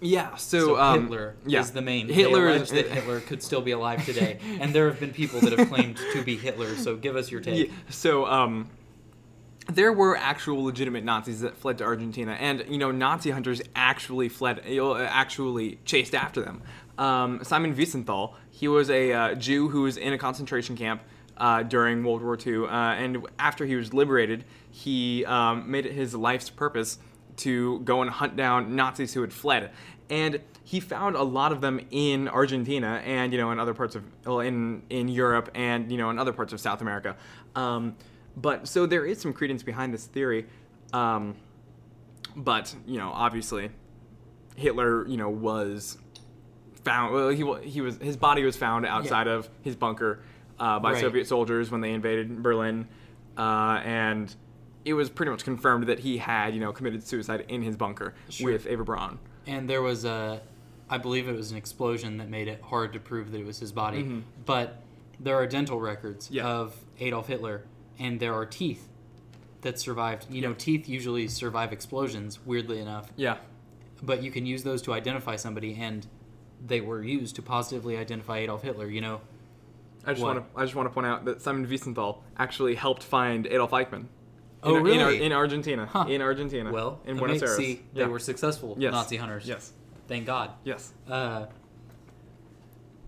yeah. 0.00 0.34
So, 0.36 0.78
um, 0.78 1.02
Hitler 1.02 1.36
yeah. 1.46 1.60
is 1.60 1.72
the 1.72 1.82
main. 1.82 2.08
Hitler 2.08 2.48
is- 2.48 2.70
that 2.70 2.88
Hitler 2.88 3.20
could 3.20 3.42
still 3.42 3.60
be 3.60 3.72
alive 3.72 4.04
today, 4.04 4.38
and 4.60 4.74
there 4.74 4.88
have 4.88 5.00
been 5.00 5.12
people 5.12 5.40
that 5.40 5.58
have 5.58 5.68
claimed 5.68 5.98
to 6.12 6.22
be 6.22 6.36
Hitler. 6.36 6.74
So 6.76 6.96
give 6.96 7.16
us 7.16 7.30
your 7.30 7.40
take. 7.42 7.68
Yeah, 7.68 7.74
so 7.88 8.26
um, 8.26 8.68
there 9.68 9.92
were 9.92 10.16
actual 10.16 10.64
legitimate 10.64 11.04
Nazis 11.04 11.40
that 11.40 11.56
fled 11.56 11.78
to 11.78 11.84
Argentina, 11.84 12.32
and 12.32 12.64
you 12.68 12.78
know 12.78 12.90
Nazi 12.90 13.30
hunters 13.30 13.60
actually 13.74 14.28
fled, 14.28 14.60
actually 14.66 15.78
chased 15.84 16.14
after 16.14 16.42
them. 16.42 16.62
Um, 16.98 17.42
Simon 17.44 17.74
Wiesenthal, 17.74 18.34
he 18.50 18.68
was 18.68 18.90
a 18.90 19.12
uh, 19.12 19.34
Jew 19.34 19.68
who 19.68 19.82
was 19.82 19.96
in 19.96 20.12
a 20.12 20.18
concentration 20.18 20.76
camp 20.76 21.02
uh, 21.36 21.62
during 21.62 22.04
World 22.04 22.22
War 22.22 22.38
II, 22.44 22.64
uh, 22.64 22.68
and 22.68 23.26
after 23.38 23.64
he 23.64 23.76
was 23.76 23.94
liberated, 23.94 24.44
he 24.70 25.24
um, 25.24 25.70
made 25.70 25.86
it 25.86 25.92
his 25.92 26.14
life's 26.14 26.50
purpose 26.50 26.98
to 27.38 27.80
go 27.80 28.02
and 28.02 28.10
hunt 28.10 28.36
down 28.36 28.76
Nazis 28.76 29.14
who 29.14 29.22
had 29.22 29.32
fled. 29.32 29.70
And 30.10 30.40
he 30.64 30.80
found 30.80 31.14
a 31.16 31.22
lot 31.22 31.52
of 31.52 31.60
them 31.60 31.80
in 31.90 32.28
Argentina 32.28 33.00
and 33.04 33.32
you 33.32 33.38
know 33.38 33.50
in 33.52 33.58
other 33.60 33.74
parts 33.74 33.94
of 33.94 34.04
well, 34.26 34.40
in 34.40 34.82
in 34.90 35.08
Europe 35.08 35.50
and 35.54 35.90
you 35.90 35.96
know 35.98 36.10
in 36.10 36.18
other 36.18 36.32
parts 36.32 36.52
of 36.52 36.60
South 36.60 36.80
America. 36.82 37.16
Um, 37.54 37.96
but 38.36 38.68
so 38.68 38.86
there 38.86 39.04
is 39.06 39.20
some 39.20 39.32
credence 39.32 39.62
behind 39.62 39.94
this 39.94 40.06
theory. 40.06 40.46
Um, 40.92 41.36
but 42.36 42.74
you 42.86 42.98
know 42.98 43.10
obviously 43.12 43.70
Hitler 44.56 45.06
you 45.06 45.16
know 45.16 45.28
was 45.30 45.98
found 46.84 47.12
well 47.14 47.28
he 47.28 47.68
he 47.68 47.80
was 47.80 47.96
his 47.98 48.16
body 48.16 48.44
was 48.44 48.56
found 48.56 48.86
outside 48.86 49.26
of 49.26 49.48
his 49.62 49.76
bunker 49.76 50.22
uh, 50.58 50.78
by 50.78 50.92
Right. 50.92 51.00
Soviet 51.00 51.26
soldiers 51.26 51.70
when 51.70 51.80
they 51.80 51.92
invaded 51.92 52.42
Berlin 52.42 52.88
uh, 53.36 53.80
and 53.84 54.34
it 54.84 54.94
was 54.94 55.10
pretty 55.10 55.30
much 55.30 55.44
confirmed 55.44 55.86
that 55.88 55.98
he 56.00 56.18
had 56.18 56.54
you 56.54 56.60
know 56.60 56.72
committed 56.72 57.06
suicide 57.06 57.44
in 57.48 57.62
his 57.62 57.76
bunker 57.76 58.14
Sure. 58.28 58.52
with 58.52 58.66
Eva 58.66 58.84
Braun. 58.84 59.18
And 59.50 59.68
there 59.68 59.82
was 59.82 60.04
a, 60.04 60.40
I 60.88 60.98
believe 60.98 61.28
it 61.28 61.32
was 61.36 61.50
an 61.50 61.56
explosion 61.56 62.18
that 62.18 62.28
made 62.28 62.46
it 62.46 62.62
hard 62.62 62.92
to 62.92 63.00
prove 63.00 63.32
that 63.32 63.40
it 63.40 63.44
was 63.46 63.58
his 63.58 63.72
body. 63.72 64.04
Mhm. 64.04 64.22
But 64.46 64.82
there 65.18 65.34
are 65.36 65.46
dental 65.46 65.80
records 65.80 66.30
Yeah. 66.30 66.46
of 66.46 66.76
Adolf 67.00 67.26
Hitler, 67.26 67.64
and 67.98 68.20
there 68.20 68.32
are 68.32 68.46
teeth 68.46 68.88
that 69.62 69.78
survived. 69.78 70.26
You 70.30 70.40
know, 70.40 70.54
teeth 70.54 70.88
usually 70.88 71.26
survive 71.28 71.72
explosions, 71.72 72.38
weirdly 72.46 72.78
enough. 72.78 73.12
Yeah. 73.16 73.38
But 74.02 74.22
you 74.22 74.30
can 74.30 74.46
use 74.46 74.62
those 74.62 74.80
to 74.82 74.92
identify 74.94 75.36
somebody, 75.36 75.74
and 75.74 76.06
they 76.64 76.80
were 76.80 77.02
used 77.02 77.34
to 77.36 77.42
positively 77.42 77.96
identify 77.96 78.38
Adolf 78.38 78.62
Hitler. 78.62 78.86
You 78.88 79.00
know, 79.00 79.20
I 80.06 80.12
just 80.12 80.22
want 80.22 80.38
to 80.38 80.58
I 80.60 80.62
just 80.64 80.74
want 80.76 80.88
to 80.88 80.94
point 80.94 81.06
out 81.06 81.24
that 81.26 81.42
Simon 81.42 81.66
Wiesenthal 81.66 82.18
actually 82.38 82.76
helped 82.76 83.02
find 83.02 83.46
Adolf 83.48 83.72
Eichmann. 83.72 84.06
Oh, 84.62 84.76
in, 84.76 84.82
really? 84.84 85.16
In, 85.18 85.22
in 85.24 85.32
Argentina. 85.32 85.86
Huh. 85.86 86.04
In 86.08 86.20
Argentina. 86.20 86.70
well, 86.70 87.00
in 87.06 87.16
Buenos 87.16 87.42
Aires. 87.42 87.56
see, 87.56 87.82
they 87.94 88.00
Yeah. 88.02 88.06
were 88.08 88.18
successful 88.18 88.76
Yes. 88.78 88.92
Nazi 88.92 89.16
hunters. 89.16 89.46
Yes. 89.48 89.72
Thank 90.08 90.26
God. 90.26 90.50
Yes. 90.64 90.92
Uh, 91.08 91.46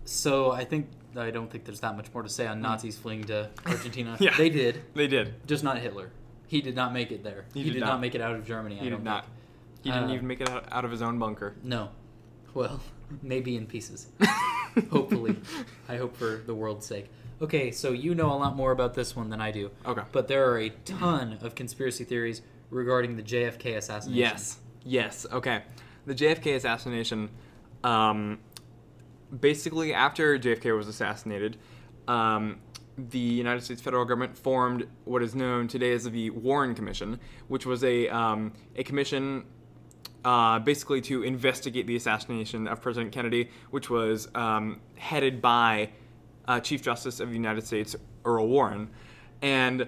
so 0.05 0.51
I 0.51 0.65
think 0.65 0.87
I 1.15 1.29
don't 1.29 1.49
think 1.51 1.65
there's 1.65 1.81
that 1.81 1.95
much 1.95 2.11
more 2.13 2.23
to 2.23 2.29
say 2.29 2.47
on 2.47 2.59
Nazis 2.61 2.97
fleeing 2.97 3.23
to 3.25 3.49
Argentina. 3.65 4.17
Yeah. 4.19 4.35
They 4.35 4.49
did, 4.49 4.81
They 4.95 5.07
did. 5.07 5.45
just 5.47 5.63
not 5.63 5.77
Hitler. 5.77 6.11
He 6.47 6.61
did 6.61 6.75
not 6.75 6.91
make 6.93 7.11
it 7.11 7.23
there. 7.23 7.45
He 7.53 7.59
He, 7.61 7.65
did 7.69 7.73
did, 7.73 7.79
not. 7.81 7.87
not. 7.93 8.01
make 8.01 8.15
it 8.15 8.21
out 8.21 8.35
of 8.35 8.45
Germany. 8.45 8.79
I 8.79 8.83
He 8.83 8.89
don't 8.89 8.99
did 8.99 9.05
not. 9.05 9.25
think. 9.25 9.35
He 9.83 9.91
didn't 9.91 10.09
Uh, 10.09 10.13
even 10.13 10.27
make 10.27 10.41
it 10.41 10.49
out, 10.49 10.65
out 10.71 10.85
of 10.85 10.91
his 10.91 11.01
own 11.01 11.19
bunker. 11.19 11.55
No. 11.63 11.89
Well, 12.53 12.79
maybe 13.21 13.55
in 13.55 13.65
pieces. 13.67 14.07
Hopefully. 14.91 15.35
I 15.87 15.97
hope 15.97 16.15
for 16.17 16.41
the 16.45 16.55
world's 16.55 16.85
sake. 16.85 17.09
Okay, 17.43 17.71
so 17.71 17.91
you 17.91 18.15
know 18.15 18.31
a 18.31 18.39
lot 18.39 18.55
more 18.55 18.71
about 18.71 18.93
this 18.93 19.17
one 19.17 19.29
than 19.29 19.41
I 19.41 19.51
do. 19.51 19.69
Okay. 19.85 20.01
But 20.13 20.29
there 20.29 20.49
are 20.49 20.59
a 20.59 20.69
ton 20.69 21.37
of 21.41 21.55
conspiracy 21.55 22.05
theories 22.05 22.41
regarding 22.69 23.17
the 23.17 23.21
JFK 23.21 23.75
assassination. 23.75 24.17
Yes. 24.17 24.59
Yes. 24.85 25.25
Okay. 25.29 25.63
The 26.05 26.15
JFK 26.15 26.55
assassination. 26.55 27.29
Um, 27.83 28.39
basically, 29.37 29.93
after 29.93 30.39
JFK 30.39 30.77
was 30.77 30.87
assassinated, 30.87 31.57
um, 32.07 32.61
the 32.97 33.19
United 33.19 33.61
States 33.61 33.81
federal 33.81 34.05
government 34.05 34.37
formed 34.37 34.87
what 35.03 35.21
is 35.21 35.35
known 35.35 35.67
today 35.67 35.91
as 35.91 36.09
the 36.09 36.29
Warren 36.29 36.73
Commission, 36.73 37.19
which 37.49 37.65
was 37.65 37.83
a 37.83 38.07
um, 38.07 38.53
a 38.77 38.83
commission. 38.85 39.43
Uh, 40.23 40.59
basically, 40.59 41.01
to 41.01 41.23
investigate 41.23 41.87
the 41.87 41.97
assassination 41.97 42.69
of 42.69 42.79
President 42.81 43.11
Kennedy, 43.11 43.49
which 43.71 43.89
was 43.89 44.29
um, 44.33 44.79
headed 44.95 45.41
by 45.41 45.89
uh, 46.47 46.59
Chief 46.59 46.81
Justice 46.81 47.19
of 47.19 47.29
the 47.29 47.35
United 47.35 47.65
States 47.65 47.95
Earl 48.25 48.47
Warren, 48.47 48.89
and 49.41 49.87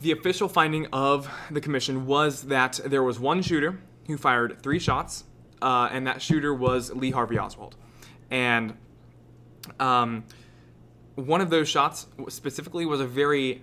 the 0.00 0.12
official 0.12 0.48
finding 0.48 0.86
of 0.92 1.28
the 1.50 1.60
commission 1.60 2.06
was 2.06 2.42
that 2.44 2.80
there 2.84 3.02
was 3.02 3.18
one 3.18 3.42
shooter 3.42 3.78
who 4.06 4.16
fired 4.16 4.62
three 4.62 4.78
shots, 4.78 5.24
uh, 5.60 5.88
and 5.92 6.06
that 6.06 6.22
shooter 6.22 6.54
was 6.54 6.92
Lee 6.92 7.10
Harvey 7.10 7.38
Oswald. 7.38 7.76
And 8.30 8.76
um, 9.80 10.24
one 11.14 11.40
of 11.40 11.50
those 11.50 11.68
shots 11.68 12.06
specifically 12.28 12.86
was 12.86 13.00
a 13.00 13.06
very 13.06 13.62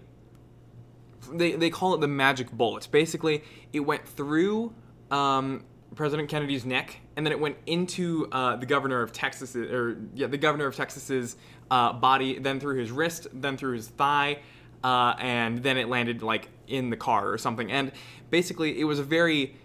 they, 1.31 1.53
they 1.53 1.69
call 1.69 1.93
it 1.93 2.01
the 2.01 2.07
magic 2.07 2.51
bullet. 2.51 2.87
Basically, 2.91 3.43
it 3.73 3.79
went 3.79 4.07
through 4.07 4.73
um, 5.11 5.63
President 5.95 6.29
Kennedy's 6.29 6.65
neck, 6.65 6.97
and 7.15 7.25
then 7.25 7.31
it 7.31 7.39
went 7.39 7.57
into 7.65 8.27
uh, 8.31 8.55
the 8.57 8.65
governor 8.65 9.01
of 9.01 9.11
Texas, 9.13 9.55
or 9.55 9.97
yeah, 10.13 10.27
the 10.27 10.37
governor 10.37 10.67
of 10.67 10.75
Texas's 10.75 11.37
uh, 11.71 11.93
body, 11.93 12.39
then 12.39 12.59
through 12.59 12.77
his 12.77 12.91
wrist, 12.91 13.27
then 13.33 13.57
through 13.57 13.73
his 13.73 13.87
thigh, 13.87 14.39
uh, 14.83 15.15
and 15.19 15.63
then 15.63 15.77
it 15.77 15.87
landed 15.87 16.21
like 16.21 16.49
in 16.67 16.89
the 16.89 16.97
car 16.97 17.29
or 17.29 17.37
something. 17.37 17.71
And 17.71 17.91
basically, 18.29 18.79
it 18.79 18.83
was 18.83 18.99
a 18.99 19.03
very 19.03 19.55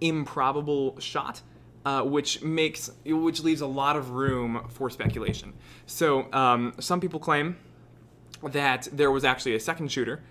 improbable 0.00 0.98
shot. 1.00 1.40
Uh, 1.86 2.02
which 2.02 2.40
makes 2.40 2.90
which 3.04 3.42
leaves 3.42 3.60
a 3.60 3.66
lot 3.66 3.94
of 3.94 4.08
room 4.08 4.66
for 4.70 4.88
speculation. 4.88 5.52
So 5.84 6.32
um, 6.32 6.72
some 6.80 6.98
people 6.98 7.20
claim 7.20 7.58
that 8.42 8.88
there 8.90 9.10
was 9.10 9.22
actually 9.22 9.54
a 9.54 9.60
second 9.60 9.92
shooter 9.92 10.22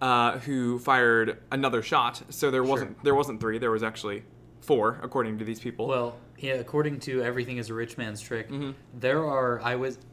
uh, 0.00 0.38
who 0.38 0.78
fired 0.78 1.38
another 1.50 1.82
shot. 1.82 2.22
So 2.28 2.52
there 2.52 2.62
wasn't 2.62 3.02
there 3.02 3.16
wasn't 3.16 3.40
three. 3.40 3.58
There 3.58 3.72
was 3.72 3.82
actually 3.82 4.22
four, 4.60 4.98
according 5.02 5.38
to 5.38 5.44
these 5.44 5.60
people. 5.60 5.86
Well, 5.86 6.16
yeah, 6.38 6.54
according 6.54 7.00
to 7.00 7.22
Everything 7.22 7.56
is 7.58 7.70
a 7.70 7.74
Rich 7.74 7.98
Man's 7.98 8.20
Trick, 8.20 8.48
Mm-hmm. 8.48 8.70
there 8.98 9.24
are 9.26 9.60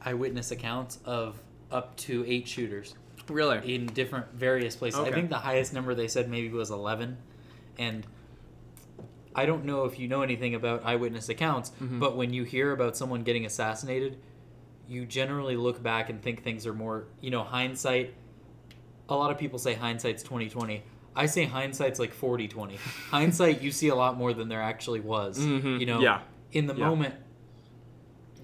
eyewitness 0.01 0.51
accounts 0.51 0.99
of 1.05 1.41
up 1.71 1.95
to 1.97 2.23
eight 2.27 2.47
shooters 2.47 2.95
really, 3.29 3.75
in 3.75 3.87
different 3.87 4.31
various 4.33 4.75
places. 4.75 4.99
Okay. 5.01 5.09
I 5.09 5.13
think 5.13 5.29
the 5.29 5.35
highest 5.37 5.73
number 5.73 5.93
they 5.93 6.07
said 6.07 6.29
maybe 6.29 6.49
was 6.49 6.71
11. 6.71 7.17
And 7.77 8.05
I 9.35 9.45
don't 9.45 9.65
know 9.65 9.83
if 9.83 9.99
you 9.99 10.07
know 10.07 10.21
anything 10.21 10.55
about 10.55 10.85
eyewitness 10.85 11.29
accounts, 11.29 11.71
Mm-hmm. 11.81 11.99
but 11.99 12.15
when 12.15 12.33
you 12.33 12.43
hear 12.43 12.71
about 12.71 12.95
someone 12.97 13.23
getting 13.23 13.45
assassinated, 13.45 14.17
you 14.87 15.05
generally 15.05 15.57
look 15.57 15.83
back 15.83 16.09
and 16.09 16.21
think 16.21 16.43
things 16.43 16.65
are 16.65 16.73
more, 16.73 17.05
you 17.19 17.29
know, 17.29 17.43
hindsight. 17.43 18.13
A 19.09 19.15
lot 19.15 19.29
of 19.31 19.37
people 19.37 19.59
say 19.59 19.73
hindsight's 19.73 20.23
2020. 20.23 20.83
I 21.17 21.25
say 21.25 21.45
hindsight's 21.45 21.99
like 21.99 22.13
40-20. 22.13 22.77
Hindsight 23.09 23.61
you 23.61 23.71
see 23.71 23.89
a 23.89 23.95
lot 23.95 24.17
more 24.17 24.33
than 24.33 24.47
there 24.47 24.61
actually 24.61 24.99
was. 24.99 25.39
Mhm. 25.39 25.79
You 25.79 25.85
know, 25.85 25.99
Yeah. 25.99 26.21
in 26.51 26.67
the 26.67 26.75
Yeah. 26.75 26.87
moment 26.87 27.15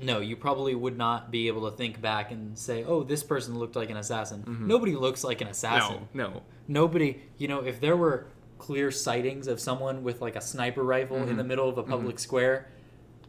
no, 0.01 0.19
you 0.19 0.35
probably 0.35 0.75
would 0.75 0.97
not 0.97 1.31
be 1.31 1.47
able 1.47 1.69
to 1.69 1.77
think 1.77 2.01
back 2.01 2.31
and 2.31 2.57
say, 2.57 2.83
"Oh, 2.83 3.03
this 3.03 3.23
person 3.23 3.57
looked 3.57 3.75
like 3.75 3.89
an 3.89 3.97
assassin." 3.97 4.43
Mm-hmm. 4.43 4.67
Nobody 4.67 4.95
looks 4.95 5.23
like 5.23 5.41
an 5.41 5.47
assassin. 5.47 6.09
no, 6.13 6.29
no, 6.29 6.41
Nobody, 6.67 7.21
you 7.37 7.47
know, 7.47 7.59
if 7.59 7.79
there 7.79 7.95
were 7.95 8.27
clear 8.57 8.91
sightings 8.91 9.47
of 9.47 9.59
someone 9.59 10.03
with 10.03 10.21
like 10.21 10.35
a 10.35 10.41
sniper 10.41 10.83
rifle 10.83 11.17
in 11.17 11.25
the 11.25 11.33
mm-hmm. 11.33 11.47
middle 11.47 11.69
of 11.69 11.77
a 11.77 11.81
mm-hmm. 11.81 11.91
public 11.91 12.19
square, 12.19 12.67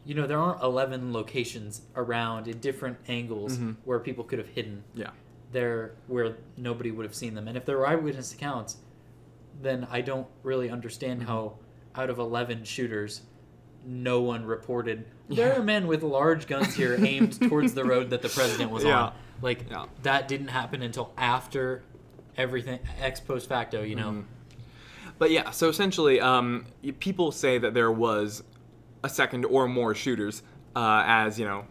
you 0.05 0.15
know, 0.15 0.27
there 0.27 0.39
aren't 0.39 0.61
11 0.61 1.11
locations 1.11 1.81
around 1.95 2.47
in 2.47 2.59
different 2.59 2.97
angles 3.07 3.59
where 3.83 3.99
people 3.99 4.23
could 4.23 4.39
have 4.39 4.49
hidden 4.49 4.83
yeah, 4.93 5.09
there 5.51 5.95
where 6.07 6.37
nobody 6.57 6.91
would 6.91 7.05
have 7.05 7.15
seen 7.15 7.33
them. 7.33 7.47
And 7.47 7.57
if 7.57 7.65
there 7.65 7.77
were 7.77 7.87
eyewitness 7.87 8.33
accounts, 8.33 8.77
then 9.61 9.87
I 9.91 10.01
don't 10.01 10.27
really 10.43 10.69
understand 10.69 11.23
how 11.23 11.53
out 11.95 12.09
of 12.09 12.19
11 12.19 12.63
shooters 12.65 13.21
no 13.85 14.21
one 14.21 14.45
reported 14.45 15.05
there 15.29 15.49
Yeah. 15.53 15.59
are 15.59 15.63
men 15.63 15.87
with 15.87 16.03
large 16.03 16.47
guns 16.47 16.75
here 16.75 16.95
aimed 16.99 17.39
towards 17.39 17.73
the 17.73 17.83
road 17.85 18.09
that 18.11 18.21
the 18.21 18.29
president 18.29 18.71
was 18.71 18.83
Yeah. 18.83 19.03
on. 19.05 19.13
Like 19.41 19.65
Yeah. 19.69 19.85
that 20.03 20.27
didn't 20.27 20.49
happen 20.49 20.81
until 20.81 21.11
after 21.17 21.83
everything 22.37 22.79
ex 22.99 23.19
post 23.19 23.47
facto, 23.49 23.81
you 23.81 23.95
know. 23.95 24.09
Mhm. 24.11 24.23
But 25.17 25.31
yeah, 25.31 25.51
so 25.51 25.69
essentially, 25.69 26.19
um, 26.19 26.65
people 26.99 27.31
say 27.31 27.57
that 27.57 27.73
there 27.73 27.91
was 27.91 28.43
a 29.03 29.09
second 29.09 29.45
or 29.45 29.67
more 29.67 29.95
shooters, 29.95 30.43
uh, 30.75 31.03
as 31.05 31.39
you 31.39 31.45
know, 31.45 31.65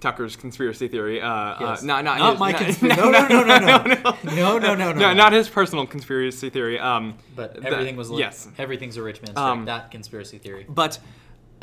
Tucker's 0.00 0.34
conspiracy 0.36 0.88
theory. 0.88 1.20
Uh, 1.20 1.56
Yes. 1.60 1.82
uh, 1.82 1.86
not 1.86 2.04
not, 2.04 2.18
Not 2.18 2.30
his, 2.32 2.40
my 2.40 2.52
conspira- 2.52 2.96
no, 2.96 3.10
no, 3.28 3.44
no, 3.44 3.58
no, 3.58 3.84
no. 3.84 4.34
No, 4.34 4.58
no, 4.58 4.74
no, 4.74 4.92
no. 4.92 5.12
not 5.14 5.32
his 5.32 5.48
personal 5.48 5.86
conspiracy 5.86 6.50
theory. 6.50 6.78
Um, 6.78 7.14
But 7.36 7.54
that- 7.62 7.72
everything 7.72 7.96
was 7.96 8.10
yes, 8.10 8.48
everything's 8.58 8.96
a 8.96 9.02
rich 9.02 9.20
man's 9.22 9.36
Um. 9.38 9.64
That 9.66 9.90
conspiracy 9.90 10.38
theory. 10.38 10.66
But 10.68 10.98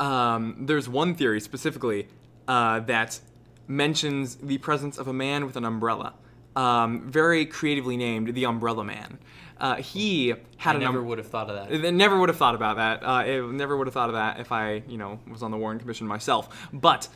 um, 0.00 0.56
there's 0.60 0.88
one 0.88 1.14
theory 1.14 1.40
specifically 1.40 2.08
uh, 2.46 2.80
that 2.80 3.20
mentions 3.66 4.36
the 4.36 4.58
presence 4.58 4.96
of 4.98 5.08
a 5.08 5.12
man 5.12 5.44
with 5.44 5.56
an 5.56 5.64
umbrella, 5.64 6.14
um, 6.56 7.10
very 7.10 7.44
creatively 7.44 7.96
named 7.96 8.34
the 8.34 8.44
Umbrella 8.46 8.84
Man. 8.84 9.18
Uh, 9.60 9.74
he 9.74 10.28
had 10.56 10.72
I 10.72 10.74
an 10.74 10.80
never 10.80 11.00
um- 11.00 11.06
would 11.06 11.18
have 11.18 11.26
thought 11.26 11.50
of 11.50 11.68
that. 11.70 11.92
Never 11.92 12.16
would 12.18 12.28
have 12.28 12.38
thought 12.38 12.54
about 12.54 12.76
that. 12.76 13.02
Uh, 13.04 13.46
never 13.50 13.76
would 13.76 13.88
have 13.88 13.94
thought 13.94 14.08
of 14.08 14.14
that 14.14 14.38
if 14.38 14.52
I, 14.52 14.82
you 14.88 14.96
know, 14.98 15.18
was 15.28 15.42
on 15.42 15.50
the 15.50 15.56
Warren 15.56 15.80
Commission 15.80 16.06
myself. 16.06 16.68
But 16.72 17.08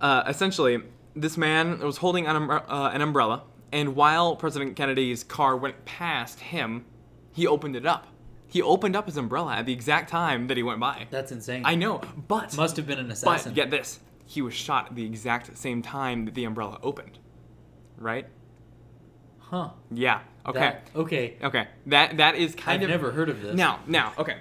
uh, 0.00 0.22
essentially, 0.26 0.78
this 1.16 1.36
man 1.36 1.78
was 1.80 1.98
holding 1.98 2.26
an, 2.26 2.36
umbre- 2.36 2.64
uh, 2.68 2.90
an 2.92 3.00
umbrella, 3.00 3.42
and 3.72 3.94
while 3.96 4.36
President 4.36 4.76
Kennedy's 4.76 5.24
car 5.24 5.56
went 5.56 5.84
past 5.84 6.40
him, 6.40 6.84
he 7.32 7.46
opened 7.46 7.76
it 7.76 7.86
up. 7.86 8.06
He 8.46 8.62
opened 8.62 8.96
up 8.96 9.06
his 9.06 9.16
umbrella 9.16 9.56
at 9.56 9.66
the 9.66 9.72
exact 9.72 10.08
time 10.08 10.46
that 10.46 10.56
he 10.56 10.62
went 10.62 10.80
by. 10.80 11.06
That's 11.10 11.32
insane. 11.32 11.62
I 11.66 11.74
know, 11.74 12.00
but 12.28 12.56
Must 12.56 12.76
have 12.76 12.86
been 12.86 12.98
an 12.98 13.10
assassin. 13.10 13.50
but 13.52 13.54
get 13.54 13.70
this, 13.70 14.00
he 14.26 14.40
was 14.40 14.54
shot 14.54 14.86
at 14.88 14.94
the 14.94 15.04
exact 15.04 15.56
same 15.58 15.82
time 15.82 16.24
that 16.24 16.34
the 16.34 16.44
umbrella 16.44 16.78
opened. 16.82 17.18
Right? 17.98 18.26
huh. 19.38 19.70
Yeah. 19.90 20.20
Okay. 20.46 20.58
That- 20.60 20.88
okay. 20.94 21.36
Okay. 21.42 21.66
That 21.86 22.16
that 22.18 22.36
is 22.36 22.54
kind 22.54 22.76
I've 22.76 22.84
of 22.84 22.88
never 22.90 23.10
heard 23.12 23.28
of 23.28 23.42
this. 23.42 23.54
now, 23.54 23.80
now, 23.86 24.12
okay. 24.18 24.38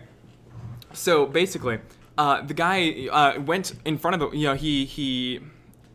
So 0.93 1.25
basically, 1.25 1.79
uh, 2.17 2.41
the 2.41 2.53
guy 2.53 3.07
uh, 3.07 3.39
went 3.41 3.73
in 3.85 3.97
front 3.97 4.21
of 4.21 4.31
the, 4.31 4.37
you 4.37 4.45
know, 4.47 4.55
he 4.55 4.85
he 4.85 5.39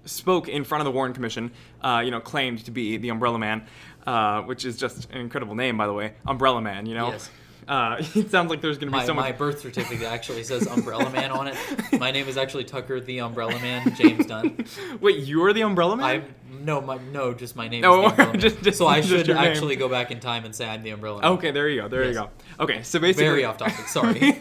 spoke 0.04 0.48
in 0.48 0.64
front 0.64 0.80
of 0.80 0.84
the 0.84 0.90
Warren 0.90 1.12
Commission. 1.12 1.50
Uh, 1.82 2.00
you 2.04 2.10
know, 2.10 2.20
claimed 2.20 2.64
to 2.64 2.70
be 2.70 2.96
the 2.96 3.08
Umbrella 3.08 3.38
Man, 3.38 3.66
uh, 4.06 4.42
which 4.42 4.64
is 4.64 4.76
just 4.76 5.10
an 5.10 5.18
incredible 5.20 5.54
name, 5.54 5.76
by 5.76 5.86
the 5.86 5.92
way, 5.92 6.14
Umbrella 6.26 6.60
Man. 6.60 6.86
You 6.86 6.94
know, 6.94 7.08
Yes. 7.08 7.30
uh, 7.66 7.96
it 8.14 8.30
sounds 8.30 8.50
like 8.50 8.60
there's 8.60 8.78
going 8.78 8.86
to 8.88 8.92
be 8.92 8.98
My, 9.00 9.04
so 9.04 9.14
my 9.14 9.32
birth 9.32 9.60
certificate 9.60 10.06
actually 10.06 10.44
says 10.44 10.66
Umbrella 10.68 11.10
Man 11.10 11.30
on 11.32 11.48
it. 11.48 11.56
My 11.98 12.10
name 12.12 12.28
is 12.28 12.36
actually 12.36 12.64
Tucker 12.64 13.00
the 13.00 13.18
Umbrella 13.20 13.58
Man, 13.60 13.94
James 13.96 14.26
Dunn. 14.26 14.64
Wait, 15.00 15.24
you're 15.24 15.52
the 15.52 15.62
Umbrella 15.62 15.96
Man? 15.96 16.06
I 16.06 16.22
no, 16.60 16.80
my 16.80 16.98
no, 17.12 17.32
just 17.34 17.56
my 17.56 17.66
name 17.66 17.80
No, 17.80 18.06
is 18.06 18.12
the 18.16 18.22
Umbrella 18.22 18.30
Man. 18.32 18.40
just- 18.40 18.62
just- 18.62 18.78
so 18.78 18.86
I 18.86 19.00
should 19.00 19.26
name. 19.26 19.36
actually 19.36 19.74
go 19.74 19.88
back 19.88 20.10
in 20.12 20.20
time 20.20 20.44
and 20.44 20.54
say 20.54 20.68
I'm 20.68 20.82
the 20.84 20.90
Umbrella 20.90 21.20
Man. 21.22 21.32
Okay, 21.32 21.50
there 21.50 21.68
you 21.68 21.80
go. 21.82 21.88
There 21.88 22.04
you 22.06 22.14
go. 22.14 22.30
Okay, 22.60 22.82
so 22.84 23.00
basically, 23.00 23.24
Very 23.24 23.44
off 23.44 23.56
topic. 23.56 23.86
Sorry. 23.88 24.38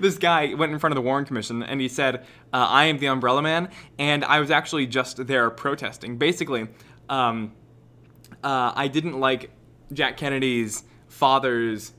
This 0.00 0.18
guy 0.18 0.54
went 0.54 0.72
in 0.72 0.78
front 0.78 0.92
of 0.92 0.96
the 0.96 1.02
Warren 1.02 1.24
Commission 1.24 1.62
and 1.62 1.80
he 1.80 1.88
said, 1.88 2.16
uh, 2.52 2.66
"I 2.68 2.84
am 2.86 2.98
the 2.98 3.06
Umbrella 3.06 3.42
Man," 3.42 3.68
and 3.98 4.24
I 4.24 4.40
was 4.40 4.50
actually 4.50 4.86
just 4.86 5.26
there 5.26 5.50
protesting. 5.50 6.16
Basically, 6.16 6.68
um, 7.08 7.52
uh, 8.42 8.72
I 8.74 8.88
didn't 8.88 9.18
like 9.20 9.50
Jack 9.92 10.16
Kennedy's 10.16 10.84
father's 11.08 11.92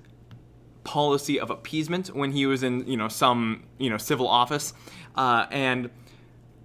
policy 0.84 1.40
of 1.40 1.50
appeasement 1.50 2.16
when 2.16 2.32
he 2.32 2.46
was 2.46 2.62
in, 2.62 2.88
you 2.88 2.98
know, 2.98 3.08
some, 3.08 3.64
you 3.80 3.90
know, 3.90 3.98
civil 3.98 4.28
office, 4.28 4.74
uh, 5.16 5.48
and 5.50 5.90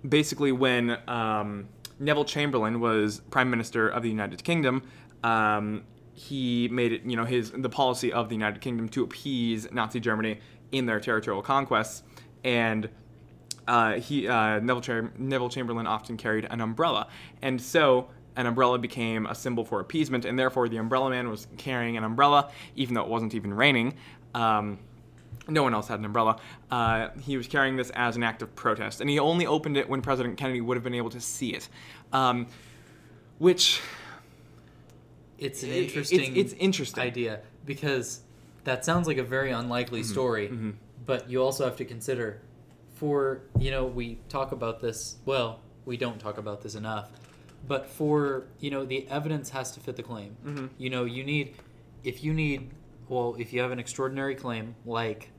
basically 0.07 0.53
when 0.53 0.99
um, 1.09 1.69
Neville 1.99 2.25
Chamberlain 2.25 2.81
was 2.81 3.21
Prime 3.31 3.51
Minister 3.51 3.89
of 3.89 4.03
the 4.03 4.09
United 4.09 4.45
Kingdom, 4.45 4.83
um, 5.25 5.85
he 6.15 6.69
made 6.69 6.93
it, 6.93 7.03
you 7.05 7.17
know, 7.17 7.25
his 7.25 7.51
the 7.51 7.69
policy 7.69 8.13
of 8.13 8.29
the 8.29 8.35
United 8.35 8.61
Kingdom 8.61 8.89
to 8.91 9.03
appease 9.03 9.71
Nazi 9.73 10.01
Germany 10.01 10.41
in 10.73 10.87
their 10.87 11.01
territorial 11.01 11.43
conquests, 11.43 12.03
and 12.45 12.89
uh, 13.69 13.95
he 13.95 14.27
uh, 14.29 14.61
Neville, 14.61 14.81
Cham- 14.81 15.13
Neville 15.19 15.49
Chamberlain 15.49 15.87
often 15.87 16.17
carried 16.17 16.47
an 16.51 16.61
umbrella, 16.61 17.07
and 17.43 17.61
so 17.61 18.09
an 18.37 18.47
umbrella 18.47 18.79
became 18.79 19.27
a 19.27 19.35
symbol 19.35 19.65
for 19.65 19.81
appeasement, 19.81 20.25
and 20.25 20.39
therefore 20.39 20.69
the 20.69 20.77
umbrella 20.79 21.11
man 21.11 21.29
was 21.29 21.47
carrying 21.59 21.97
an 21.97 22.05
umbrella, 22.05 22.51
even 22.77 22.95
though 22.95 23.03
it 23.03 23.09
wasn't 23.09 23.35
even 23.35 23.53
raining. 23.53 23.95
Um, 24.35 24.79
no 25.49 25.63
one 25.65 25.75
else 25.75 25.89
had 25.89 25.99
an 25.99 26.05
umbrella. 26.05 26.39
Uh, 26.71 27.09
he 27.21 27.37
was 27.37 27.49
carrying 27.49 27.77
this 27.77 27.91
as 27.91 28.15
an 28.17 28.23
act 28.23 28.41
of 28.43 28.55
protest, 28.55 29.01
and 29.01 29.11
he 29.11 29.19
only 29.19 29.47
opened 29.47 29.77
it 29.77 29.89
when 29.89 30.01
President 30.01 30.37
Kennedy 30.39 30.61
would 30.61 30.77
have 30.77 30.85
been 30.85 30.95
able 30.95 31.11
to 31.11 31.21
see 31.21 31.51
it, 31.55 31.69
um, 32.13 32.47
which 33.39 33.81
It's 35.39 35.63
an 35.63 35.71
It- 35.71 35.73
it's- 35.73 35.89
interesting. 36.13 36.37
it's 36.37 36.53
interesting. 36.55 37.03
idea 37.03 37.41
because 37.65 38.21
that 38.65 38.85
sounds 38.85 39.07
like 39.07 39.19
a 39.19 39.23
very 39.25 39.51
unlikely 39.51 40.01
Mm-hmm. 40.01 40.13
story, 40.13 40.75
but 41.07 41.29
you 41.31 41.43
also 41.43 41.65
have 41.65 41.77
to 41.77 41.85
consider, 41.85 42.41
for 42.95 43.43
you 43.59 43.71
know, 43.71 43.87
we 43.87 44.19
talk 44.29 44.53
about 44.53 44.81
this. 44.81 45.17
Well, 45.25 45.61
we 45.85 45.97
don't 45.97 46.19
talk 46.21 46.39
about 46.39 46.61
this 46.63 46.75
enough, 46.75 47.11
but 47.67 47.89
for 47.89 48.45
you 48.61 48.71
know, 48.71 48.85
the 48.85 49.09
evidence 49.09 49.51
has 49.51 49.73
to 49.73 49.81
fit 49.81 49.97
the 49.97 50.03
claim. 50.03 50.37
Mm-hmm. 50.47 50.67
You 50.79 50.91
know, 50.91 51.05
you 51.05 51.25
need 51.25 51.55
if 52.05 52.23
you 52.25 52.33
need 52.33 52.71
well, 53.09 53.35
if 53.39 53.53
you 53.53 53.61
have 53.61 53.73
an 53.73 53.79
extraordinary 53.79 54.35
claim 54.35 54.75
like 54.87 55.31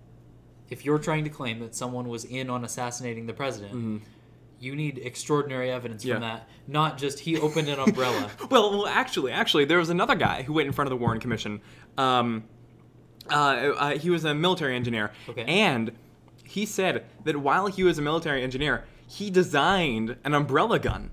if 0.69 0.83
you're 0.85 0.99
trying 0.99 1.23
to 1.25 1.29
claim 1.29 1.59
that 1.59 1.75
someone 1.75 2.07
was 2.07 2.23
in 2.25 2.49
on 2.49 2.63
assassinating 2.65 3.25
the 3.27 3.33
president. 3.33 4.01
You 4.59 4.75
need 4.75 4.99
extraordinary 4.99 5.71
evidence 5.71 6.03
Mm-hmm. 6.03 6.09
Yeah. 6.09 6.15
from 6.15 6.21
that, 6.21 6.49
not 6.67 6.97
just 6.99 7.19
he 7.19 7.35
opened 7.39 7.67
an 7.67 7.79
umbrella. 7.79 8.29
well, 8.51 8.69
well, 8.71 8.87
actually, 8.87 9.31
actually, 9.31 9.65
there 9.65 9.79
was 9.79 9.89
another 9.89 10.13
guy 10.13 10.43
who 10.43 10.53
went 10.53 10.67
in 10.67 10.71
front 10.73 10.85
of 10.85 10.91
the 10.91 10.97
Warren 11.03 11.19
Commission. 11.19 11.61
Um, 11.97 12.43
uh, 13.31 13.73
uh, 13.77 13.89
he 13.97 14.09
was 14.09 14.25
a 14.25 14.33
military 14.33 14.75
engineer, 14.75 15.11
Okay. 15.29 15.43
and 15.45 15.91
he 16.43 16.65
said 16.65 17.05
that 17.23 17.37
while 17.37 17.67
he 17.67 17.83
was 17.83 17.97
a 17.97 18.01
military 18.01 18.43
engineer, 18.43 18.83
he 19.07 19.29
designed 19.29 20.17
an 20.23 20.33
umbrella 20.33 20.79
gun. 20.79 21.09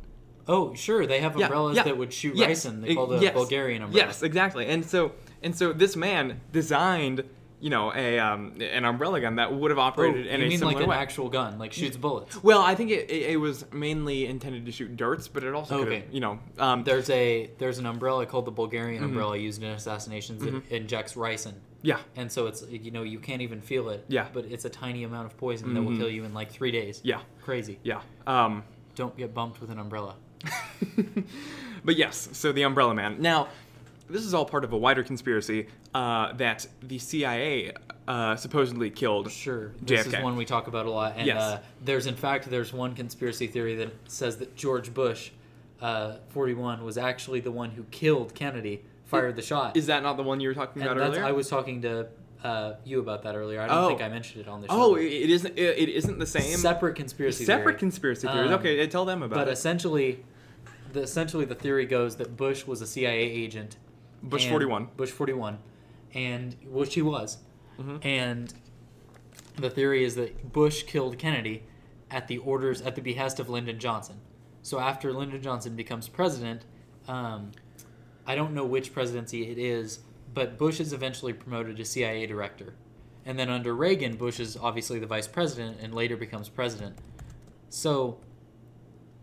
Oh, 0.46 0.74
sure. 0.74 1.06
They 1.06 1.20
have 1.20 1.36
umbrellas 1.36 1.76
yeah. 1.76 1.82
that 1.84 1.96
would 1.98 2.12
shoot 2.12 2.34
Yes, 2.34 2.64
ricin. 2.64 2.80
They 2.82 2.94
call 2.94 3.06
the 3.06 3.18
yes, 3.18 3.34
Bulgarian 3.34 3.82
umbrella. 3.82 4.06
Yes, 4.08 4.22
exactly. 4.22 4.66
And 4.66 4.84
so, 4.84 5.12
and 5.42 5.54
so, 5.54 5.72
this 5.74 5.94
man 5.94 6.40
designed, 6.52 7.22
you 7.60 7.68
know, 7.68 7.92
a 7.94 8.18
um, 8.18 8.54
an 8.60 8.84
umbrella 8.86 9.20
gun 9.20 9.36
that 9.36 9.52
would 9.52 9.70
have 9.70 9.78
Oh, 9.78 9.82
operated 9.82 10.26
in 10.26 10.40
you 10.40 10.46
a 10.46 10.48
mean 10.48 10.58
similar 10.58 10.74
like 10.76 10.82
an 10.84 10.88
way. 10.90 10.96
actual 10.96 11.28
gun, 11.28 11.58
like 11.58 11.72
shoots 11.74 11.98
bullets? 11.98 12.42
well, 12.42 12.62
I 12.62 12.74
think 12.74 12.90
it, 12.90 13.10
it, 13.10 13.32
it 13.32 13.36
was 13.36 13.64
mainly 13.72 14.26
intended 14.26 14.64
to 14.66 14.72
shoot 14.72 14.96
darts, 14.96 15.28
but 15.28 15.44
it 15.44 15.52
also 15.54 15.80
Okay. 15.84 16.04
you 16.10 16.20
know, 16.20 16.38
um, 16.58 16.82
There's 16.82 17.10
a 17.10 17.50
there's 17.58 17.78
an 17.78 17.84
umbrella 17.86 18.24
called 18.26 18.46
the 18.46 18.50
Bulgarian 18.52 19.02
Mm-hmm. 19.02 19.10
umbrella 19.10 19.36
used 19.36 19.62
in 19.62 19.68
assassinations 19.70 20.42
that 20.44 20.62
injects 20.70 21.12
ricin, 21.14 21.54
yeah, 21.82 21.98
and 22.16 22.30
so 22.30 22.46
it's 22.46 22.64
you 22.68 22.90
know 22.90 23.02
you 23.02 23.18
can't 23.18 23.42
even 23.42 23.60
feel 23.60 23.88
it. 23.90 24.04
Yeah. 24.08 24.26
But 24.32 24.46
it's 24.46 24.64
a 24.64 24.70
tiny 24.70 25.04
amount 25.04 25.26
of 25.26 25.36
poison 25.36 25.74
that 25.74 25.82
will 25.82 25.96
kill 25.96 26.08
you 26.10 26.24
in 26.24 26.34
like 26.34 26.50
three 26.50 26.70
days. 26.70 27.00
yeah, 27.04 27.20
Crazy. 27.42 27.78
yeah. 27.82 28.00
Um, 28.26 28.64
Don't 28.94 29.16
get 29.16 29.32
bumped 29.34 29.60
with 29.60 29.70
an 29.70 29.78
umbrella. 29.78 30.14
but 31.84 31.96
yes, 31.96 32.28
so 32.32 32.52
the 32.52 32.62
Umbrella 32.62 32.94
Man. 32.94 33.16
Now, 33.20 33.48
this 34.08 34.22
is 34.24 34.34
all 34.34 34.44
part 34.44 34.64
of 34.64 34.72
a 34.72 34.76
wider 34.76 35.02
conspiracy 35.02 35.68
uh, 35.94 36.32
that 36.34 36.66
the 36.82 36.98
CIA 36.98 37.72
uh, 38.06 38.36
supposedly 38.36 38.90
killed. 38.90 39.30
Sure. 39.30 39.72
This 39.82 40.06
JFK. 40.06 40.18
is 40.18 40.22
one 40.24 40.36
we 40.36 40.44
talk 40.44 40.66
about 40.66 40.86
a 40.86 40.90
lot. 40.90 41.14
And 41.16 41.26
Yes. 41.26 41.40
uh, 41.42 41.60
there's, 41.84 42.06
in 42.06 42.14
fact, 42.16 42.48
there's 42.50 42.72
one 42.72 42.94
conspiracy 42.94 43.46
theory 43.46 43.74
that 43.76 43.92
says 44.10 44.38
that 44.38 44.56
George 44.56 44.92
Bush, 44.94 45.30
uh, 45.82 46.16
41, 46.30 46.84
was 46.84 46.96
actually 46.96 47.40
the 47.40 47.52
one 47.52 47.70
who 47.70 47.82
killed 47.90 48.34
Kennedy, 48.34 48.82
fired 49.08 49.36
the 49.36 49.42
shot. 49.42 49.76
Is 49.76 49.86
that 49.86 50.02
not 50.02 50.16
the 50.16 50.22
one 50.22 50.38
you 50.40 50.48
were 50.48 50.54
talking 50.54 50.82
and 50.82 50.90
about 50.92 50.98
that's, 51.00 51.16
earlier? 51.18 51.24
I 51.28 51.32
was 51.32 51.48
talking 51.48 51.82
to 51.82 52.06
uh, 52.44 52.74
you 52.84 53.00
about 53.00 53.22
that 53.24 53.34
earlier. 53.34 53.60
I 53.60 53.66
don't 53.66 53.76
Oh. 53.84 53.88
think 53.88 54.00
I 54.02 54.08
mentioned 54.08 54.42
it 54.42 54.48
on 54.48 54.60
the 54.60 54.68
show. 54.68 54.74
oh, 54.92 54.94
it 54.94 55.02
isn't. 55.30 55.58
It 55.58 55.78
it 55.78 55.88
isn't 55.88 56.18
the 56.18 56.26
same. 56.26 56.56
separate 56.56 56.94
conspiracy 56.94 57.44
Separate 57.44 57.72
theory. 57.72 57.78
conspiracy 57.80 58.28
theories. 58.28 58.50
Um, 58.52 58.60
okay, 58.60 58.86
tell 58.86 59.04
them 59.04 59.22
about 59.22 59.34
But 59.36 59.48
it. 59.48 59.52
essentially, 59.52 60.24
the 60.92 61.00
essentially 61.02 61.44
the 61.44 61.54
theory 61.56 61.84
goes 61.86 62.16
that 62.16 62.36
Bush 62.36 62.66
was 62.66 62.80
a 62.80 62.86
CIA 62.86 63.18
agent. 63.18 63.76
Bush 64.22 64.46
41. 64.48 64.88
Bush 64.96 65.10
41, 65.10 65.58
and 66.14 66.54
which 66.66 66.94
he 66.94 67.02
was, 67.02 67.38
Mhm. 67.80 68.04
and 68.04 68.54
the 69.56 69.70
theory 69.70 70.04
is 70.04 70.14
that 70.16 70.52
Bush 70.52 70.82
killed 70.84 71.18
Kennedy 71.18 71.62
at 72.10 72.28
the 72.28 72.38
orders 72.38 72.80
at 72.82 72.94
the 72.94 73.00
behest 73.02 73.38
of 73.40 73.48
Lyndon 73.48 73.78
Johnson. 73.78 74.16
So 74.62 74.78
after 74.78 75.12
Lyndon 75.12 75.42
Johnson 75.42 75.74
becomes 75.76 76.08
president, 76.08 76.64
um, 77.06 77.50
I 78.28 78.34
don't 78.34 78.52
know 78.52 78.66
which 78.66 78.92
presidency 78.92 79.50
it 79.50 79.56
is, 79.58 80.00
but 80.34 80.58
Bush 80.58 80.80
is 80.80 80.92
eventually 80.92 81.32
promoted 81.32 81.78
to 81.78 81.84
CIA 81.84 82.26
director. 82.26 82.74
And 83.24 83.38
then 83.38 83.48
under 83.48 83.74
Reagan, 83.74 84.16
Bush 84.16 84.38
is 84.38 84.54
obviously 84.56 84.98
the 84.98 85.06
vice 85.06 85.26
president 85.26 85.78
and 85.80 85.94
later 85.94 86.16
becomes 86.16 86.50
president. 86.50 86.98
So 87.70 88.20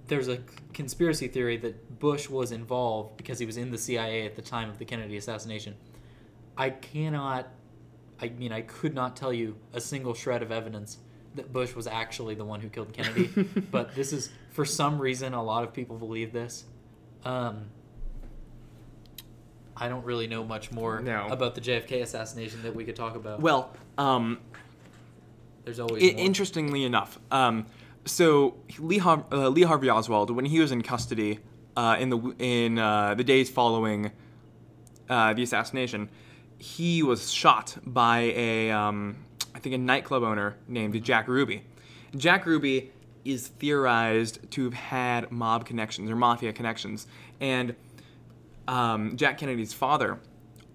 there's 0.07 0.27
a 0.27 0.39
conspiracy 0.73 1.27
theory 1.27 1.55
that 1.57 1.99
Bush 1.99 2.29
was 2.29 2.51
involved 2.51 3.15
because 3.15 3.37
he 3.37 3.45
was 3.45 3.57
in 3.57 3.69
the 3.69 3.77
CIA 3.77 4.25
at 4.25 4.35
the 4.35 4.41
time 4.41 4.69
of 4.71 4.79
the 4.79 4.85
Kennedy 4.85 5.17
assassination. 5.17 5.75
I 6.57 6.71
cannot, 6.71 7.47
I 8.19 8.29
mean, 8.29 8.51
I 8.51 8.61
could 8.61 8.95
not 8.95 9.15
tell 9.15 9.31
you 9.31 9.55
a 9.73 9.81
single 9.81 10.15
shred 10.15 10.41
of 10.41 10.51
evidence 10.51 10.97
that 11.35 11.53
Bush 11.53 11.75
was 11.75 11.85
actually 11.85 12.33
the 12.33 12.45
one 12.45 12.59
who 12.59 12.69
killed 12.69 12.91
Kennedy. 12.91 13.27
but 13.71 13.93
this 13.93 14.13
is, 14.13 14.31
for 14.49 14.65
some 14.65 14.97
reason, 14.97 15.33
a 15.33 15.43
lot 15.43 15.63
of 15.63 15.73
people 15.73 15.95
believe 15.97 16.33
this. 16.33 16.63
Um, 17.23 17.65
I 19.77 19.89
don't 19.89 20.05
really 20.05 20.27
know 20.27 20.43
much 20.43 20.71
more 20.71 21.01
No. 21.01 21.27
about 21.29 21.55
the 21.55 21.61
JFK 21.61 22.01
assassination 22.01 22.63
that 22.63 22.75
we 22.75 22.85
could 22.85 22.95
talk 22.95 23.15
about. 23.15 23.41
well, 23.41 23.71
um, 23.97 24.39
There's 25.65 25.79
always 25.79 26.03
I- 26.03 26.07
interestingly 26.17 26.83
enough, 26.83 27.19
um, 27.31 27.65
so 28.05 28.55
Lee, 28.79 28.99
Har- 28.99 29.25
uh, 29.31 29.49
Lee 29.49 29.63
Harvey 29.63 29.89
Oswald, 29.89 30.29
when 30.31 30.45
he 30.45 30.59
was 30.59 30.71
in 30.71 30.81
custody 30.81 31.39
uh, 31.75 31.97
in 31.99 32.09
the 32.09 32.35
in 32.39 32.77
uh, 32.79 33.15
the 33.15 33.23
days 33.23 33.49
following 33.49 34.11
uh, 35.09 35.33
the 35.33 35.43
assassination, 35.43 36.07
he 36.57 37.03
was 37.03 37.31
shot 37.31 37.77
by 37.85 38.19
a 38.35 38.71
um, 38.71 39.17
I 39.53 39.59
think 39.59 39.75
a 39.75 39.77
nightclub 39.77 40.23
owner 40.23 40.55
named 40.67 41.01
Jack 41.03 41.27
Ruby. 41.27 41.63
Jack 42.15 42.45
Ruby 42.45 42.91
is 43.25 43.47
theorized 43.47 44.49
to 44.51 44.63
have 44.65 44.73
had 44.73 45.31
mob 45.31 45.65
connections 45.65 46.09
or 46.11 46.15
mafia 46.15 46.53
connections, 46.53 47.07
and 47.41 47.75
um, 48.67 49.15
Jack 49.17 49.37
Kennedy's 49.37 49.73
father 49.73 50.19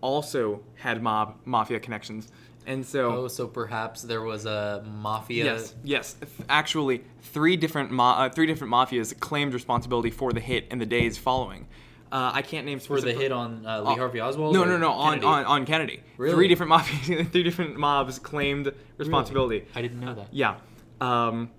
also 0.00 0.62
had 0.76 1.02
mob 1.02 1.36
mafia 1.44 1.80
connections, 1.80 2.30
and 2.66 2.84
so. 2.84 3.24
Oh, 3.24 3.28
so 3.28 3.46
perhaps 3.46 4.02
there 4.02 4.22
was 4.22 4.46
a 4.46 4.84
mafia. 4.86 5.44
Yes, 5.44 5.74
yes. 5.82 6.16
Actually, 6.48 7.04
three 7.20 7.56
different 7.56 7.90
ma- 7.90 8.24
uh, 8.24 8.28
three 8.28 8.46
different 8.46 8.72
mafias 8.72 9.18
claimed 9.18 9.54
responsibility 9.54 10.10
for 10.10 10.32
the 10.32 10.40
hit 10.40 10.66
in 10.70 10.78
the 10.78 10.86
days 10.86 11.18
following. 11.18 11.66
Uh, 12.12 12.32
I 12.34 12.42
can't 12.42 12.66
name 12.66 12.80
For 12.80 13.00
the 13.00 13.12
hit 13.12 13.30
on 13.30 13.64
uh, 13.64 13.82
Lee 13.82 13.92
Oh, 13.92 13.96
Harvey 13.96 14.20
Oswald? 14.20 14.52
No, 14.52 14.64
no, 14.64 14.76
no. 14.76 14.90
On, 14.90 15.10
Kennedy? 15.12 15.26
on 15.26 15.44
on 15.44 15.66
Kennedy. 15.66 16.02
Really? 16.16 16.34
Three 16.34 16.48
different 16.48 16.72
mafias, 16.72 17.30
three 17.32 17.44
different 17.44 17.76
mobs 17.76 18.18
claimed 18.18 18.72
responsibility. 18.96 19.66
I 19.76 19.82
didn't 19.82 20.00
know 20.00 20.14
that. 20.14 20.28
Yeah. 20.32 20.56
Um, 21.00 21.50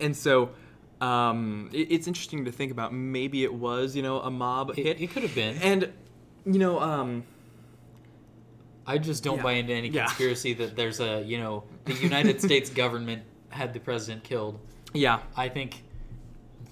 and 0.00 0.16
so. 0.16 0.50
Um, 1.00 1.70
it, 1.72 1.88
it's 1.90 2.06
interesting 2.06 2.44
to 2.44 2.52
think 2.52 2.70
about. 2.72 2.92
Maybe 2.92 3.42
it 3.44 3.52
was, 3.54 3.96
you 3.96 4.02
know, 4.02 4.20
a 4.20 4.30
mob 4.30 4.70
It, 4.70 4.76
hit, 4.84 5.00
it 5.00 5.10
could 5.10 5.22
have 5.22 5.34
been. 5.34 5.56
and 5.62 5.90
you 6.46 6.58
know, 6.58 6.80
um, 6.80 7.22
I 8.86 8.98
just 8.98 9.22
don't 9.22 9.36
Yeah. 9.38 9.42
buy 9.42 9.52
into 9.52 9.72
any 9.74 9.88
Yeah. 9.88 10.06
conspiracy 10.06 10.52
that 10.54 10.74
there's 10.74 11.00
a, 11.00 11.22
you 11.22 11.38
know, 11.38 11.64
the 11.84 11.94
United 11.94 12.40
States 12.46 12.70
government 12.70 13.22
had 13.50 13.72
the 13.74 13.80
president 13.80 14.24
killed. 14.24 14.58
yeah, 14.94 15.20
I 15.36 15.48
think 15.48 15.82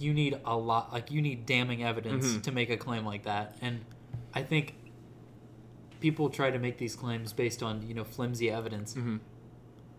you 0.00 0.14
need 0.14 0.38
a 0.44 0.56
lot, 0.56 0.92
like, 0.92 1.10
you 1.10 1.20
need 1.20 1.44
damning 1.44 1.82
evidence 1.84 2.26
Mhm. 2.34 2.42
to 2.44 2.52
make 2.52 2.70
a 2.70 2.76
claim 2.76 3.04
like 3.04 3.24
that. 3.24 3.56
And 3.60 3.80
I 4.34 4.42
think 4.42 4.74
people 6.00 6.30
try 6.30 6.50
to 6.50 6.58
make 6.58 6.78
these 6.78 6.94
claims 6.96 7.32
based 7.32 7.62
on, 7.62 7.86
you 7.86 7.94
know, 7.94 8.04
flimsy 8.04 8.50
evidence. 8.50 8.94
Mhm. 8.94 9.20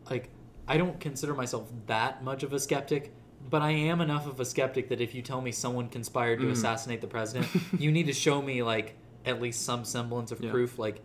Like, 0.09 0.29
I 0.67 0.77
don't 0.77 0.99
consider 0.99 1.33
myself 1.33 1.69
that 1.87 2.23
much 2.23 2.43
of 2.43 2.53
a 2.53 2.59
skeptic, 2.59 3.13
but 3.49 3.62
I 3.62 3.71
am 3.71 4.02
enough 4.02 4.25
of 4.28 4.39
a 4.39 4.45
skeptic 4.45 4.89
that 4.89 5.02
if 5.02 5.13
you 5.15 5.21
tell 5.21 5.41
me 5.41 5.52
someone 5.52 5.89
conspired 5.89 6.39
to 6.39 6.47
Mhm. 6.47 6.52
assassinate 6.52 7.02
the 7.02 7.08
president, 7.08 7.47
you 7.80 7.91
need 7.91 8.08
to 8.08 8.13
show 8.13 8.41
me, 8.41 8.63
like, 8.63 8.95
at 9.25 9.41
least 9.41 9.63
some 9.63 9.86
semblance 9.86 10.32
of 10.32 10.41
Yeah. 10.41 10.52
proof, 10.52 10.80
like, 10.80 11.02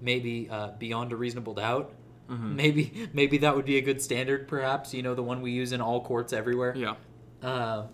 maybe 0.00 0.48
uh, 0.50 0.70
beyond 0.78 1.12
a 1.12 1.16
reasonable 1.16 1.54
doubt. 1.54 1.92
Mhm. 2.30 2.54
Maybe 2.54 3.08
maybe 3.12 3.38
that 3.38 3.54
would 3.56 3.64
be 3.64 3.76
a 3.76 3.80
good 3.82 4.00
standard, 4.00 4.46
perhaps. 4.48 4.94
You 4.94 5.02
know, 5.02 5.14
the 5.14 5.22
one 5.22 5.42
we 5.42 5.50
use 5.50 5.72
in 5.72 5.80
all 5.80 6.00
courts 6.02 6.32
everywhere. 6.32 6.74
yeah. 6.76 6.94
Uh, 7.42 7.86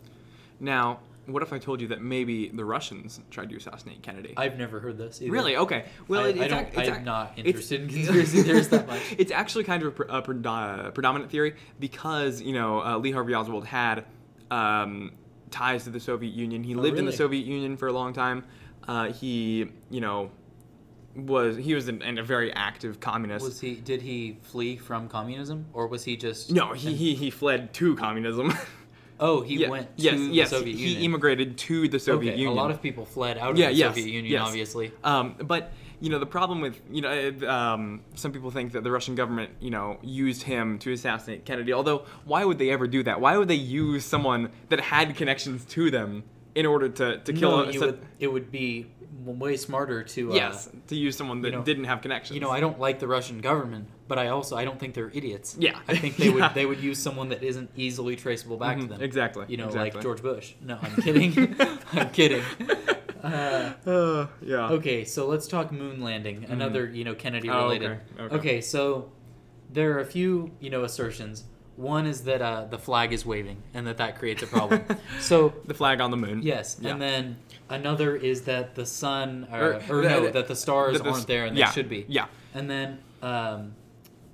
Now, 0.61 1.01
what 1.27 1.43
if 1.43 1.53
I 1.53 1.59
told 1.59 1.81
you 1.81 1.89
that 1.89 2.01
maybe 2.03 2.49
the 2.49 2.65
Russians 2.65 3.21
tried 3.31 3.51
to 3.51 3.57
assassinate 3.57 4.03
Kennedy? 4.03 4.35
I've 4.37 4.57
never 4.59 4.81
heard 4.81 4.97
this. 4.99 5.21
Either. 5.21 5.31
Really? 5.33 5.57
Okay. 5.57 5.85
Well, 6.09 6.25
I, 6.25 6.29
it, 6.29 6.41
I 6.41 6.49
don't. 6.49 6.69
I'm 6.79 6.81
ac- 6.95 7.03
not 7.03 7.33
interested 7.37 7.81
in 7.83 7.89
conspiracy 7.95 8.43
theories 8.43 8.69
that 8.71 8.87
much. 8.87 9.01
It's 9.19 9.33
actually 9.33 9.65
kind 9.65 9.83
of 9.83 9.99
a, 10.01 10.03
a 10.19 10.23
predominant 10.23 11.31
theory 11.31 11.55
because 11.81 12.41
you 12.41 12.53
know 12.53 12.83
uh, 12.83 12.99
Lee 12.99 13.11
Harvey 13.13 13.35
Oswald 13.35 13.65
had 13.67 14.05
um, 14.51 15.13
ties 15.51 15.85
to 15.85 15.91
the 15.91 16.01
Soviet 16.01 16.35
Union. 16.35 16.63
He 16.63 16.75
Oh, 16.75 16.79
lived 16.81 16.99
in 16.99 17.05
the? 17.07 17.13
Soviet 17.13 17.45
Union 17.47 17.77
for 17.77 17.89
a 17.89 17.93
long 17.93 18.13
time. 18.13 18.45
Uh, 18.87 19.11
he, 19.13 19.67
you 19.91 20.01
know, 20.01 20.31
was 21.17 21.57
he 21.57 21.75
was 21.75 21.89
an, 21.89 22.03
an, 22.03 22.19
a 22.19 22.23
very 22.23 22.53
active 22.53 23.01
communist. 23.01 23.45
Was 23.45 23.61
he? 23.61 23.75
Did 23.75 24.03
he 24.03 24.39
flee 24.43 24.77
from 24.77 25.09
communism, 25.09 25.67
or 25.73 25.87
was 25.89 26.05
he 26.05 26.17
just? 26.17 26.53
no, 26.53 26.73
he, 26.73 26.95
he 26.95 27.15
he 27.15 27.31
fled 27.31 27.73
to 27.75 27.97
communism. 27.97 28.53
Oh, 29.19 29.41
he 29.41 29.57
Yeah, 29.57 29.69
went 29.71 29.97
to 29.97 30.03
yes, 30.03 30.15
the 30.15 30.25
yes, 30.27 30.51
Soviet 30.51 30.77
he 30.77 30.89
Union. 30.89 31.03
immigrated 31.05 31.59
to 31.59 31.89
the 31.89 31.99
Soviet 31.99 32.33
okay, 32.33 32.41
Union. 32.41 32.57
a 32.57 32.61
lot 32.61 32.71
of 32.71 32.83
people 32.83 33.05
fled 33.05 33.39
out 33.39 33.53
of 33.53 33.59
yeah, 33.59 33.69
the 33.69 33.75
yes, 33.75 33.89
Soviet 33.95 34.13
Union, 34.13 34.33
yes. 34.33 34.43
obviously. 34.43 34.93
Um, 35.05 35.37
but 35.43 35.73
you 36.01 36.11
know 36.11 36.19
the 36.19 36.27
problem 36.27 36.61
with 36.61 36.79
you 36.91 37.01
know 37.01 37.33
um, 37.49 38.03
some 38.15 38.33
people 38.33 38.51
think 38.51 38.73
that 38.73 38.85
the 38.85 38.91
Russian 38.91 39.15
government 39.15 39.51
you 39.61 39.71
know 39.71 39.99
used 40.03 40.43
him 40.43 40.79
to 40.81 40.93
assassinate 40.93 41.45
Kennedy. 41.45 41.73
Although 41.73 42.05
why 42.25 42.45
would 42.45 42.59
they 42.59 42.71
ever 42.71 42.87
do 42.87 43.03
that? 43.05 43.21
Why 43.21 43.37
would 43.39 43.49
they 43.49 43.55
use 43.55 44.05
someone 44.05 44.51
that 44.69 44.81
had 44.81 45.17
connections 45.17 45.65
to 45.67 45.91
them 45.91 46.25
in 46.55 46.67
order 46.67 46.89
to 46.91 47.19
to 47.19 47.33
kill? 47.33 47.51
no, 47.51 47.63
a, 47.65 47.73
so- 47.73 47.87
would, 47.87 48.07
it 48.21 48.27
would 48.29 48.51
be 48.53 48.87
way 49.25 49.57
smarter 49.57 50.03
to. 50.03 50.33
Uh, 50.33 50.35
yes, 50.35 50.69
to 50.89 50.97
use 50.97 51.17
someone 51.17 51.41
that 51.43 51.51
know- 51.53 51.63
didn't 51.63 51.85
have 51.85 52.03
connections. 52.03 52.35
You 52.35 52.41
know, 52.41 52.51
I 52.51 52.61
don't 52.61 52.79
like 52.79 52.99
the 52.99 53.07
Russian 53.09 53.41
government, 53.41 53.89
but 54.09 54.19
I 54.19 54.29
also 54.29 54.57
I 54.57 54.65
don't 54.65 54.79
think 54.79 54.95
they're 54.95 55.11
idiots. 55.15 55.57
Yeah. 55.59 55.79
I 55.89 55.97
think 55.97 56.17
they 56.17 56.27
Yeah. 56.29 56.35
would 56.35 56.55
they 56.55 56.67
would 56.67 56.81
use 56.81 56.99
someone 56.99 57.29
that 57.31 57.43
isn't 57.43 57.71
easily 57.77 58.17
traceable 58.17 58.57
back 58.57 58.79
to 58.79 58.85
Mhm, 58.85 58.89
them. 58.91 59.01
exactly, 59.03 59.47
You 59.49 59.57
know, 59.57 59.67
exactly. 59.67 59.91
like 59.93 60.03
George 60.03 60.23
Bush. 60.23 60.55
No, 60.61 60.79
I'm 60.83 60.95
kidding. 61.03 61.57
I'm 61.93 62.11
kidding. 62.11 62.43
Uh, 63.23 63.73
Uh, 63.87 64.27
yeah. 64.43 64.69
okay, 64.71 65.05
so 65.05 65.27
let's 65.27 65.49
talk 65.49 65.73
moon 65.73 66.01
landing. 66.01 66.45
Another, 66.49 66.87
you 66.89 67.03
know, 67.05 67.15
Kennedy 67.15 67.49
Oh, 67.49 67.65
related. 67.65 67.91
okay, 67.91 68.23
okay. 68.23 68.37
okay, 68.37 68.61
so 68.61 69.11
there 69.73 69.93
are 69.97 70.01
a 70.01 70.05
few, 70.07 70.53
you 70.61 70.71
know, 70.71 70.85
assertions. 70.85 71.45
One 71.77 72.07
is 72.07 72.25
that 72.25 72.41
uh, 72.41 72.65
the 72.65 72.79
flag 72.79 73.13
is 73.13 73.27
waving 73.27 73.63
and 73.75 73.87
that 73.87 73.99
that 73.99 74.19
creates 74.19 74.43
a 74.43 74.47
problem. 74.47 74.83
so 75.21 75.53
The 75.67 75.75
flag 75.75 76.01
on 76.01 76.11
the 76.11 76.17
moon. 76.17 76.41
Yes, 76.43 76.79
Yeah. 76.81 76.91
and 76.93 77.03
then 77.03 77.37
another 77.69 78.17
is 78.17 78.43
that 78.43 78.75
the 78.75 78.87
sun, 78.87 79.47
or, 79.53 79.75
Or- 79.75 79.75
or 79.99 80.03
the- 80.03 80.09
no, 80.09 80.25
the- 80.27 80.31
that 80.33 80.49
the 80.49 80.57
stars 80.57 80.95
that 80.97 81.05
the 81.05 81.11
aren't 81.11 81.27
there 81.27 81.45
and 81.45 81.57
yeah, 81.57 81.67
they 81.67 81.73
should 81.73 81.89
be. 81.89 82.07
yeah. 82.09 82.27
And 82.55 82.71
then, 82.71 82.99
um, 83.23 83.75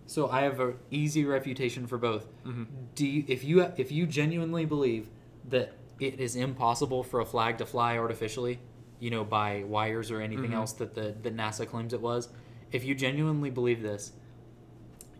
so 0.07 0.29
I 0.31 0.43
have 0.43 0.61
an 0.61 0.75
easy 0.91 1.25
refutation 1.25 1.87
for 1.89 1.99
both. 1.99 2.27
Mm-hmm. 2.45 2.65
Do 2.95 3.07
you, 3.07 3.25
if 3.27 3.43
you 3.45 3.63
if 3.77 3.91
you 3.91 4.07
genuinely 4.07 4.65
believe 4.65 5.09
that 5.49 5.73
it 5.99 6.21
is 6.21 6.37
impossible 6.37 7.03
for 7.03 7.21
a 7.21 7.25
flag 7.25 7.59
to 7.59 7.67
fly 7.67 7.97
artificially, 7.99 8.61
you 9.01 9.11
know, 9.11 9.25
by 9.25 9.65
wires 9.65 10.11
or 10.11 10.21
anything 10.21 10.51
Mhm. 10.51 10.55
else 10.57 10.73
that 10.75 10.95
the 10.95 11.15
that 11.23 11.35
NASA 11.37 11.67
claims 11.67 11.93
it 11.93 12.01
was, 12.01 12.29
if 12.71 12.85
you 12.85 12.95
genuinely 12.95 13.51
believe 13.51 13.83
this, 13.83 14.13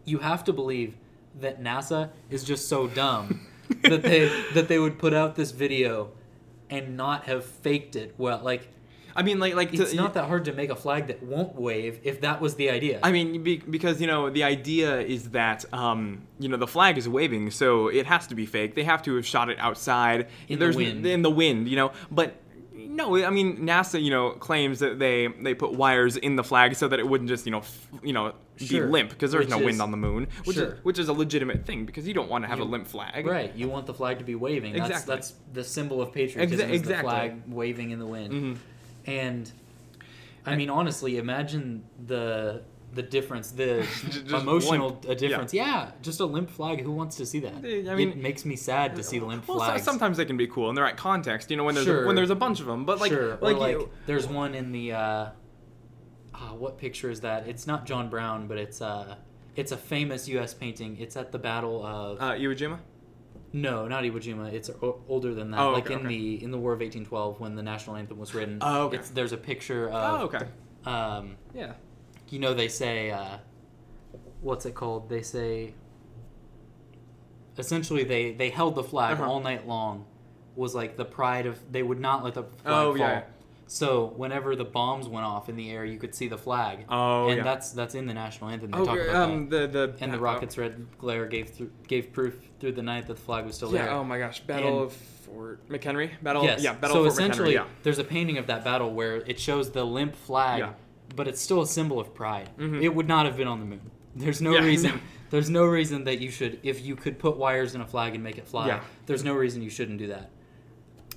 you 0.05 0.19
have 0.19 0.45
to 0.45 0.53
believe 0.53 0.97
that 1.41 1.63
NASA 1.63 2.11
is 2.31 2.45
just 2.45 2.69
so 2.69 2.87
dumb 2.87 3.47
that 3.83 4.03
they 4.03 4.29
that 4.55 4.69
they 4.69 4.79
would 4.79 4.99
put 4.99 5.15
out 5.15 5.37
this 5.37 5.51
video 5.51 6.11
and 6.71 6.97
not 6.97 7.25
have 7.25 7.45
faked 7.45 7.97
it 7.97 8.15
well. 8.19 8.41
Like 8.43 8.69
I 9.15 9.23
mean, 9.23 9.39
like, 9.39 9.55
like 9.55 9.71
to- 9.73 9.83
it's 9.83 9.95
not 9.95 10.15
that 10.15 10.27
hard 10.27 10.47
to 10.47 10.53
make 10.53 10.71
a 10.71 10.77
flag 10.77 11.09
that 11.09 11.23
won't 11.23 11.55
wave 11.55 12.01
if 12.03 12.21
that 12.23 12.41
was 12.41 12.55
the 12.55 12.71
idea. 12.71 13.01
I 13.03 13.13
mean, 13.13 13.43
be, 13.43 13.59
because 13.59 14.01
you 14.01 14.07
know 14.07 14.31
the 14.31 14.45
idea 14.45 15.01
is 15.01 15.31
that 15.31 15.65
um, 15.73 16.23
you 16.39 16.49
know 16.49 16.57
the 16.57 16.67
flag 16.67 16.99
is 16.99 17.09
waving, 17.09 17.51
so 17.51 17.89
it 17.89 18.07
has 18.07 18.27
to 18.29 18.35
be 18.35 18.47
fake. 18.47 18.75
They 18.75 18.85
have 18.85 19.03
to 19.03 19.17
have 19.17 19.27
shot 19.27 19.51
it 19.51 19.59
outside 19.59 20.29
In 20.49 20.59
the 20.59 20.73
wind. 20.73 21.07
In 21.07 21.23
the 21.23 21.31
wind, 21.31 21.69
you 21.69 21.77
know. 21.77 21.93
But 22.11 22.35
no, 22.95 23.25
I 23.25 23.31
mean 23.31 23.59
NASA, 23.59 24.03
you 24.03 24.11
know, 24.11 24.31
claims 24.31 24.79
that 24.81 24.99
they 24.99 25.29
they 25.41 25.55
put 25.55 25.73
wires 25.73 26.17
in 26.17 26.37
the 26.37 26.45
flag 26.45 26.75
so 26.77 26.89
that 26.89 26.99
it 27.01 27.07
wouldn't 27.09 27.29
just 27.29 27.47
you 27.47 27.53
know 27.53 27.59
f- 27.61 27.89
you 28.03 28.13
know 28.13 28.35
Sure. 28.57 28.87
be 28.87 28.93
limp 28.93 29.11
because 29.11 29.33
there's 29.33 29.47
Which 29.47 29.51
no 29.51 29.59
is- 29.59 29.65
wind 29.65 29.83
on 29.83 29.91
the 29.91 29.97
moon, 29.97 30.29
which 30.45 30.57
Sure. 30.57 30.75
is 30.75 30.85
which 30.85 30.99
is 30.99 31.09
a 31.09 31.13
legitimate 31.13 31.65
thing 31.67 31.85
because 31.87 32.07
you 32.07 32.15
don't 32.15 32.29
want 32.31 32.45
to 32.45 32.49
have 32.49 32.59
You- 32.59 32.65
a 32.65 32.73
limp 32.75 32.87
flag. 32.87 33.27
right, 33.27 33.53
you 33.57 33.69
want 33.69 33.87
the 33.87 33.95
flag 33.95 34.19
to 34.19 34.25
be 34.25 34.35
waving. 34.35 34.75
That's 34.75 34.89
Exactly. 34.91 35.15
that's 35.15 35.35
the 35.53 35.65
symbol 35.65 36.01
of 36.03 36.13
patriotism. 36.13 36.69
Exa- 36.69 36.73
exactly. 36.73 36.97
the 36.97 37.03
flag 37.03 37.43
waving 37.49 37.91
in 37.91 37.99
the 37.99 38.07
wind. 38.07 38.33
Mhm. 38.33 38.57
And 39.07 39.51
I 40.45 40.57
mean, 40.57 40.71
honestly, 40.71 41.17
imagine 41.19 41.85
the 42.07 42.63
the 42.95 43.03
difference, 43.03 43.51
the 43.53 43.87
emotional 44.29 44.91
limp. 45.03 45.19
difference. 45.19 45.55
Yeah. 45.55 45.93
just 46.03 46.21
a 46.21 46.27
limp 46.27 46.51
flag. 46.51 46.83
Who 46.83 46.93
wants 46.93 47.17
to 47.17 47.27
see 47.27 47.41
that? 47.41 47.55
I 47.55 47.95
mean- 47.95 48.11
it 48.11 48.17
makes 48.19 48.45
me 48.45 48.55
sad 48.57 48.97
to 48.97 49.03
see 49.03 49.19
limp 49.21 49.49
Well, 49.49 49.59
flags. 49.59 49.83
sometimes 49.83 50.17
they 50.19 50.25
can 50.27 50.37
be 50.37 50.47
cool 50.47 50.69
in 50.69 50.75
the 50.75 50.83
right 50.83 50.97
context, 50.97 51.51
you 51.51 51.57
know, 51.57 51.65
when 51.65 51.75
there's 51.75 51.87
Sure. 51.87 52.05
a, 52.05 52.07
when 52.07 52.17
there's 52.17 52.31
a 52.31 52.35
bunch 52.35 52.61
of 52.61 52.67
them. 52.67 52.85
But 52.85 53.01
like, 53.01 53.11
sure, 53.13 53.39
like, 53.41 53.57
like 53.57 53.73
you- 53.79 53.91
there's 54.07 54.27
one 54.27 54.55
in 54.55 54.73
the 54.73 54.93
uh, 54.93 55.27
ah, 56.35 56.55
what 56.55 56.79
picture 56.79 57.11
is 57.11 57.21
that? 57.21 57.47
It's 57.49 57.67
not 57.67 57.87
John 57.87 58.09
Brown, 58.11 58.47
but 58.47 58.59
it's 58.59 58.81
uh, 58.83 59.17
it's 59.57 59.73
a 59.73 59.77
famous 59.77 60.29
U.S. 60.29 60.55
painting. 60.55 60.97
It's 61.01 61.17
at 61.17 61.33
the 61.33 61.39
Battle 61.39 61.85
of 61.85 62.21
uh, 62.21 62.33
Iwo 62.33 62.57
Jima. 62.57 62.79
no, 63.53 63.87
not 63.89 64.03
Iwo 64.05 64.17
Jima. 64.17 64.53
It's 64.53 64.71
o- 64.71 65.03
older 65.09 65.35
than 65.35 65.51
that. 65.53 65.61
Oh, 65.61 65.71
like 65.73 65.87
in 65.91 65.99
okay. 66.01 66.09
the 66.09 66.45
in 66.45 66.51
the 66.51 66.59
War 66.59 66.73
of 66.73 66.81
1812 66.81 67.41
when 67.41 67.55
the 67.55 67.63
national 67.63 67.97
anthem 67.97 68.19
was 68.19 68.35
written. 68.35 68.59
Oh, 68.61 68.85
okay. 68.87 68.97
It's, 68.99 69.11
there's 69.11 69.33
a 69.33 69.37
picture 69.39 69.89
of. 69.89 70.21
Oh, 70.21 70.25
okay. 70.25 70.47
Um, 70.85 71.37
Yeah. 71.55 71.73
You 72.33 72.39
know 72.39 72.55
they 72.55 72.69
say 72.69 73.11
uh, 73.11 73.37
what's 74.41 74.67
it 74.67 74.75
called 74.75 75.09
they 75.09 75.23
say 75.23 75.75
essentially 77.59 78.05
they 78.05 78.33
they 78.33 78.51
held 78.51 78.75
the 78.75 78.83
flag 78.83 79.15
Uh-huh. 79.21 79.31
all 79.31 79.41
night 79.41 79.67
long 79.69 80.07
was 80.57 80.75
like 80.75 80.97
the 80.97 81.05
pride 81.05 81.47
of 81.47 81.59
they 81.71 81.83
would 81.83 82.01
not 82.01 82.25
let 82.25 82.35
the 82.35 82.43
flag 82.45 82.57
Oh, 82.67 82.89
fall 82.97 82.97
yeah. 83.07 83.23
so 83.67 84.07
whenever 84.17 84.57
the 84.57 84.65
bombs 84.65 85.09
went 85.09 85.25
off 85.27 85.49
in 85.49 85.57
the 85.57 85.71
air 85.71 85.85
you 85.85 85.99
could 85.99 86.15
see 86.15 86.29
the 86.29 86.39
flag 86.39 86.85
Oh, 86.89 87.29
and 87.29 87.39
yeah. 87.39 87.43
that's 87.45 87.73
that's 87.73 87.95
in 87.95 88.07
the 88.07 88.15
national 88.15 88.51
anthem 88.51 88.71
they 88.71 88.79
Oh, 88.79 88.85
talk 88.87 88.97
yeah, 88.97 89.03
about 89.05 89.31
um, 89.31 89.49
that 89.51 89.73
the 89.73 89.87
the 89.89 89.95
and 90.05 90.13
the 90.13 90.19
rocket's 90.19 90.57
red 90.59 90.87
glare 90.99 91.27
gave 91.27 91.51
through, 91.51 91.71
gave 91.87 92.13
proof 92.13 92.37
through 92.61 92.73
the 92.73 92.83
night 92.83 93.07
that 93.07 93.17
the 93.17 93.23
flag 93.23 93.45
was 93.45 93.55
still 93.57 93.73
Yeah. 93.73 93.85
there 93.87 93.91
Oh 93.95 94.05
my 94.05 94.19
gosh. 94.19 94.41
Battle 94.41 94.69
And- 94.69 94.87
of 94.87 94.93
Fort 94.93 95.67
McHenry. 95.69 96.11
Battle. 96.23 96.45
yes 96.45 96.63
Yeah. 96.63 96.75
Battle 96.75 96.97
so 96.97 97.01
of 97.05 97.07
Fort 97.07 97.13
essentially 97.13 97.51
McHenry. 97.55 97.55
Yeah. 97.55 97.83
there's 97.83 97.99
a 97.99 98.05
painting 98.05 98.39
of 98.39 98.47
that 98.49 98.65
battle 98.65 98.93
where 98.93 99.17
it 99.17 99.39
shows 99.41 99.71
the 99.73 99.85
limp 99.85 100.15
flag 100.17 100.59
Yeah. 100.61 100.73
But 101.15 101.29
it's 101.29 101.41
still 101.41 101.61
a 101.63 101.67
symbol 101.67 101.99
of 102.01 102.15
pride 102.15 102.51
Mhm. 102.59 102.83
it 102.83 102.95
would 102.95 103.09
not 103.09 103.27
have 103.27 103.37
been 103.37 103.49
on 103.49 103.61
the 103.61 103.67
moon 103.67 103.91
there's 104.15 104.41
no 104.43 104.53
Yeah, 104.55 104.65
reason 104.73 105.01
there's 105.31 105.51
no 105.51 105.65
reason 105.65 106.05
that 106.05 106.21
you 106.21 106.31
should 106.31 106.59
if 106.63 106.85
you 106.85 106.97
could 106.97 107.19
put 107.19 107.37
wires 107.37 107.75
in 107.75 107.81
a 107.81 107.87
flag 107.87 108.15
and 108.15 108.23
make 108.23 108.39
it 108.39 108.47
fly 108.47 108.67
Yeah. 108.69 108.81
there's 109.07 109.25
no 109.25 109.35
reason 109.35 109.63
you 109.63 109.71
shouldn't 109.71 109.99
do 109.99 110.09
that 110.09 110.31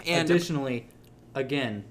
And 0.06 0.30
additionally 0.30 0.88
again 1.34 1.86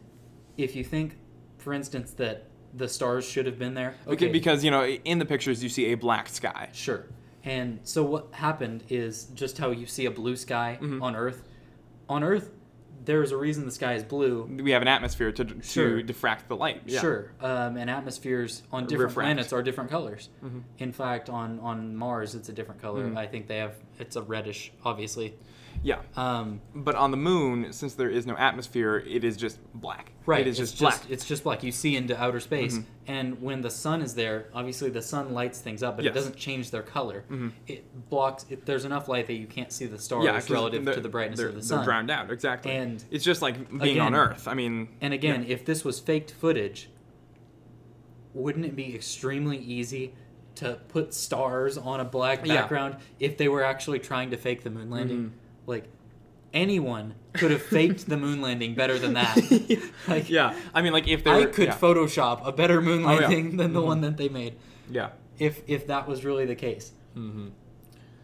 if 0.57 0.75
you 0.77 0.85
think 0.85 1.17
for 1.59 1.73
instance 1.73 2.13
that 2.15 2.49
the 2.73 2.89
stars 2.89 3.25
should 3.27 3.47
have 3.47 3.59
been 3.59 3.75
there 3.75 3.95
Because, 4.09 4.33
because 4.33 4.65
you 4.65 4.71
know 4.71 4.85
in 4.87 5.19
the 5.19 5.25
pictures 5.27 5.63
you 5.63 5.69
see 5.69 5.93
a 5.93 5.95
black 5.97 6.29
sky. 6.29 6.71
Sure. 6.73 7.07
And 7.45 7.79
so 7.85 8.03
what 8.03 8.29
happened 8.33 8.85
is 8.89 9.27
just 9.35 9.59
how 9.59 9.71
you 9.71 9.87
see 9.87 10.07
a 10.07 10.11
blue 10.11 10.35
sky 10.35 10.79
Mhm. 10.81 11.01
on 11.03 11.15
Earth. 11.15 11.45
On 12.09 12.25
Earth, 12.25 12.51
there's 13.05 13.33
a 13.33 13.37
reason 13.37 13.65
the 13.67 13.71
sky 13.73 13.95
is 13.95 14.03
blue. 14.03 14.45
We 14.63 14.71
have 14.73 14.83
an 14.83 14.89
atmosphere 14.89 15.31
to 15.33 15.45
to 15.45 15.63
Sure. 15.63 16.03
diffract 16.03 16.49
the 16.49 16.57
light. 16.57 16.83
Yeah. 16.87 17.01
Sure. 17.01 17.31
Um, 17.41 17.77
and 17.77 17.91
atmospheres 17.91 18.63
on 18.73 18.85
different 18.87 19.11
Refract. 19.11 19.27
planets 19.27 19.53
are 19.53 19.63
different 19.63 19.91
colors. 19.91 20.29
Mhm. 20.45 20.63
In 20.79 20.93
fact, 20.93 21.29
on, 21.31 21.59
on 21.61 21.97
Mars, 21.97 22.35
it's 22.35 22.49
a 22.49 22.53
different 22.53 22.81
color. 22.81 23.05
Mhm. 23.09 23.17
I 23.17 23.27
think 23.27 23.47
they 23.47 23.59
have, 23.59 23.75
it's 23.99 24.17
a 24.17 24.23
reddish, 24.23 24.73
obviously. 24.85 25.35
Yeah. 25.85 26.01
Um, 26.17 26.63
But 26.75 26.95
on 26.97 27.11
the 27.11 27.19
moon, 27.19 27.71
since 27.75 27.93
there 27.95 28.09
is 28.09 28.27
no 28.27 28.35
atmosphere, 28.39 28.97
it 29.07 29.23
is 29.23 29.37
just 29.37 29.59
black. 29.75 30.13
right. 30.27 30.41
It 30.41 30.47
is 30.49 30.59
it's 30.59 30.73
just 30.73 30.81
black. 30.81 31.11
It's 31.11 31.27
just 31.27 31.45
black. 31.45 31.63
You 31.63 31.71
see 31.71 31.95
into 31.95 32.19
outer 32.19 32.41
space. 32.41 32.79
Mhm. 32.79 32.85
And 33.07 33.43
when 33.43 33.61
the 33.61 33.69
sun 33.71 34.01
is 34.01 34.15
there, 34.15 34.47
obviously 34.55 34.89
the 34.89 35.03
sun 35.03 35.35
lights 35.35 35.61
things 35.61 35.83
up, 35.83 35.97
but 35.97 36.05
Yes. 36.07 36.13
it 36.13 36.15
doesn't 36.15 36.37
change 36.37 36.71
their 36.71 36.83
color. 36.83 37.25
Mhm. 37.31 37.53
It 37.67 38.09
blocks, 38.09 38.47
it, 38.49 38.65
there's 38.65 38.87
enough 38.87 39.07
light 39.09 39.27
that 39.27 39.35
you 39.35 39.47
can't 39.47 39.71
see 39.71 39.85
the 39.85 39.99
stars 39.99 40.25
yeah, 40.25 40.41
relative 40.49 40.87
to 40.95 41.01
the 41.03 41.09
brightness 41.11 41.41
of 41.41 41.55
the 41.55 41.63
sun. 41.63 41.79
They're 41.81 41.85
drowned 41.85 42.11
out. 42.11 42.31
Exactly. 42.31 42.73
And 42.73 43.05
it's 43.11 43.23
just 43.23 43.43
like 43.43 43.57
being 43.79 44.01
on 44.01 44.15
Earth. 44.15 44.49
I 44.49 44.55
mean. 44.55 44.89
And 45.03 45.13
again, 45.13 45.43
yeah. 45.43 45.53
if 45.53 45.67
this 45.67 45.85
was 45.85 46.01
faked 46.01 46.31
footage, 46.31 46.89
wouldn't 48.33 48.65
it 48.65 48.75
be 48.75 48.95
extremely 48.95 49.59
easy 49.59 50.15
to 50.57 50.79
put 50.89 51.13
stars 51.13 51.77
on 51.77 52.01
a 52.01 52.05
black 52.05 52.47
Yeah. 52.47 52.63
background 52.63 52.97
if 53.21 53.37
they 53.37 53.49
were 53.49 53.63
actually 53.63 53.99
trying 53.99 54.31
to 54.31 54.37
fake 54.39 54.63
the 54.65 54.71
moon 54.71 54.89
landing? 54.91 55.19
Mhm. 55.25 55.31
Like 55.67 55.85
anyone 56.53 57.15
could 57.33 57.51
have 57.51 57.63
faked 57.63 58.09
the 58.09 58.17
moon 58.17 58.41
landing 58.41 58.75
better 58.75 58.99
than 58.99 59.15
that. 59.15 59.37
like 60.09 60.31
yeah. 60.31 60.55
I 60.73 60.83
mean, 60.83 60.93
like 60.93 61.09
if 61.09 61.25
they 61.25 61.31
I 61.31 61.45
could 61.47 61.69
yeah. 61.69 61.77
Photoshop 61.77 62.47
a 62.47 62.53
better 62.53 62.81
moon 62.81 63.05
Oh, 63.05 63.13
yeah. 63.13 63.21
landing 63.29 63.57
than 63.57 63.73
the 63.73 63.81
Mhm. 63.81 63.87
one 63.87 64.01
that 64.03 64.17
they 64.17 64.29
made 64.29 64.57
yeah. 64.91 65.11
if 65.39 65.63
if 65.67 65.87
that 65.89 66.07
was 66.09 66.25
really 66.25 66.47
the 66.47 66.55
case. 66.55 66.93
Mm-hmm. 67.17 67.49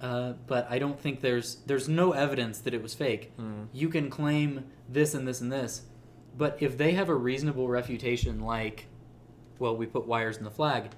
Uh, 0.00 0.32
but 0.46 0.66
I 0.70 0.78
don't 0.78 0.98
think 0.98 1.20
there's 1.20 1.56
there's 1.66 1.88
no 1.88 2.12
evidence 2.12 2.60
that 2.60 2.72
it 2.72 2.82
was 2.82 2.94
fake. 2.94 3.32
Mm. 3.38 3.66
You 3.72 3.88
can 3.88 4.08
claim 4.08 4.64
this 4.88 5.12
and 5.14 5.28
this 5.28 5.40
and 5.42 5.52
this, 5.52 5.82
but 6.38 6.56
if 6.60 6.78
they 6.78 6.92
have 6.92 7.08
a 7.10 7.14
reasonable 7.14 7.68
refutation, 7.68 8.40
like, 8.40 8.86
well, 9.58 9.76
we 9.76 9.84
put 9.86 10.06
wires 10.06 10.38
in 10.38 10.44
the 10.44 10.50
flag, 10.50 10.92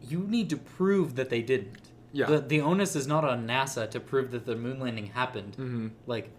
you 0.00 0.20
need 0.20 0.48
to 0.50 0.56
prove 0.56 1.16
that 1.16 1.28
they 1.28 1.42
didn't. 1.42 1.89
Yeah. 2.12 2.26
The 2.26 2.40
the 2.40 2.60
onus 2.60 2.96
is 2.96 3.06
not 3.06 3.24
on 3.24 3.46
NASA 3.46 3.88
to 3.90 4.00
prove 4.00 4.30
that 4.32 4.44
the 4.46 4.56
moon 4.56 4.80
landing 4.80 5.06
happened. 5.06 5.52
Mm-hmm. 5.52 5.88
Like, 6.06 6.30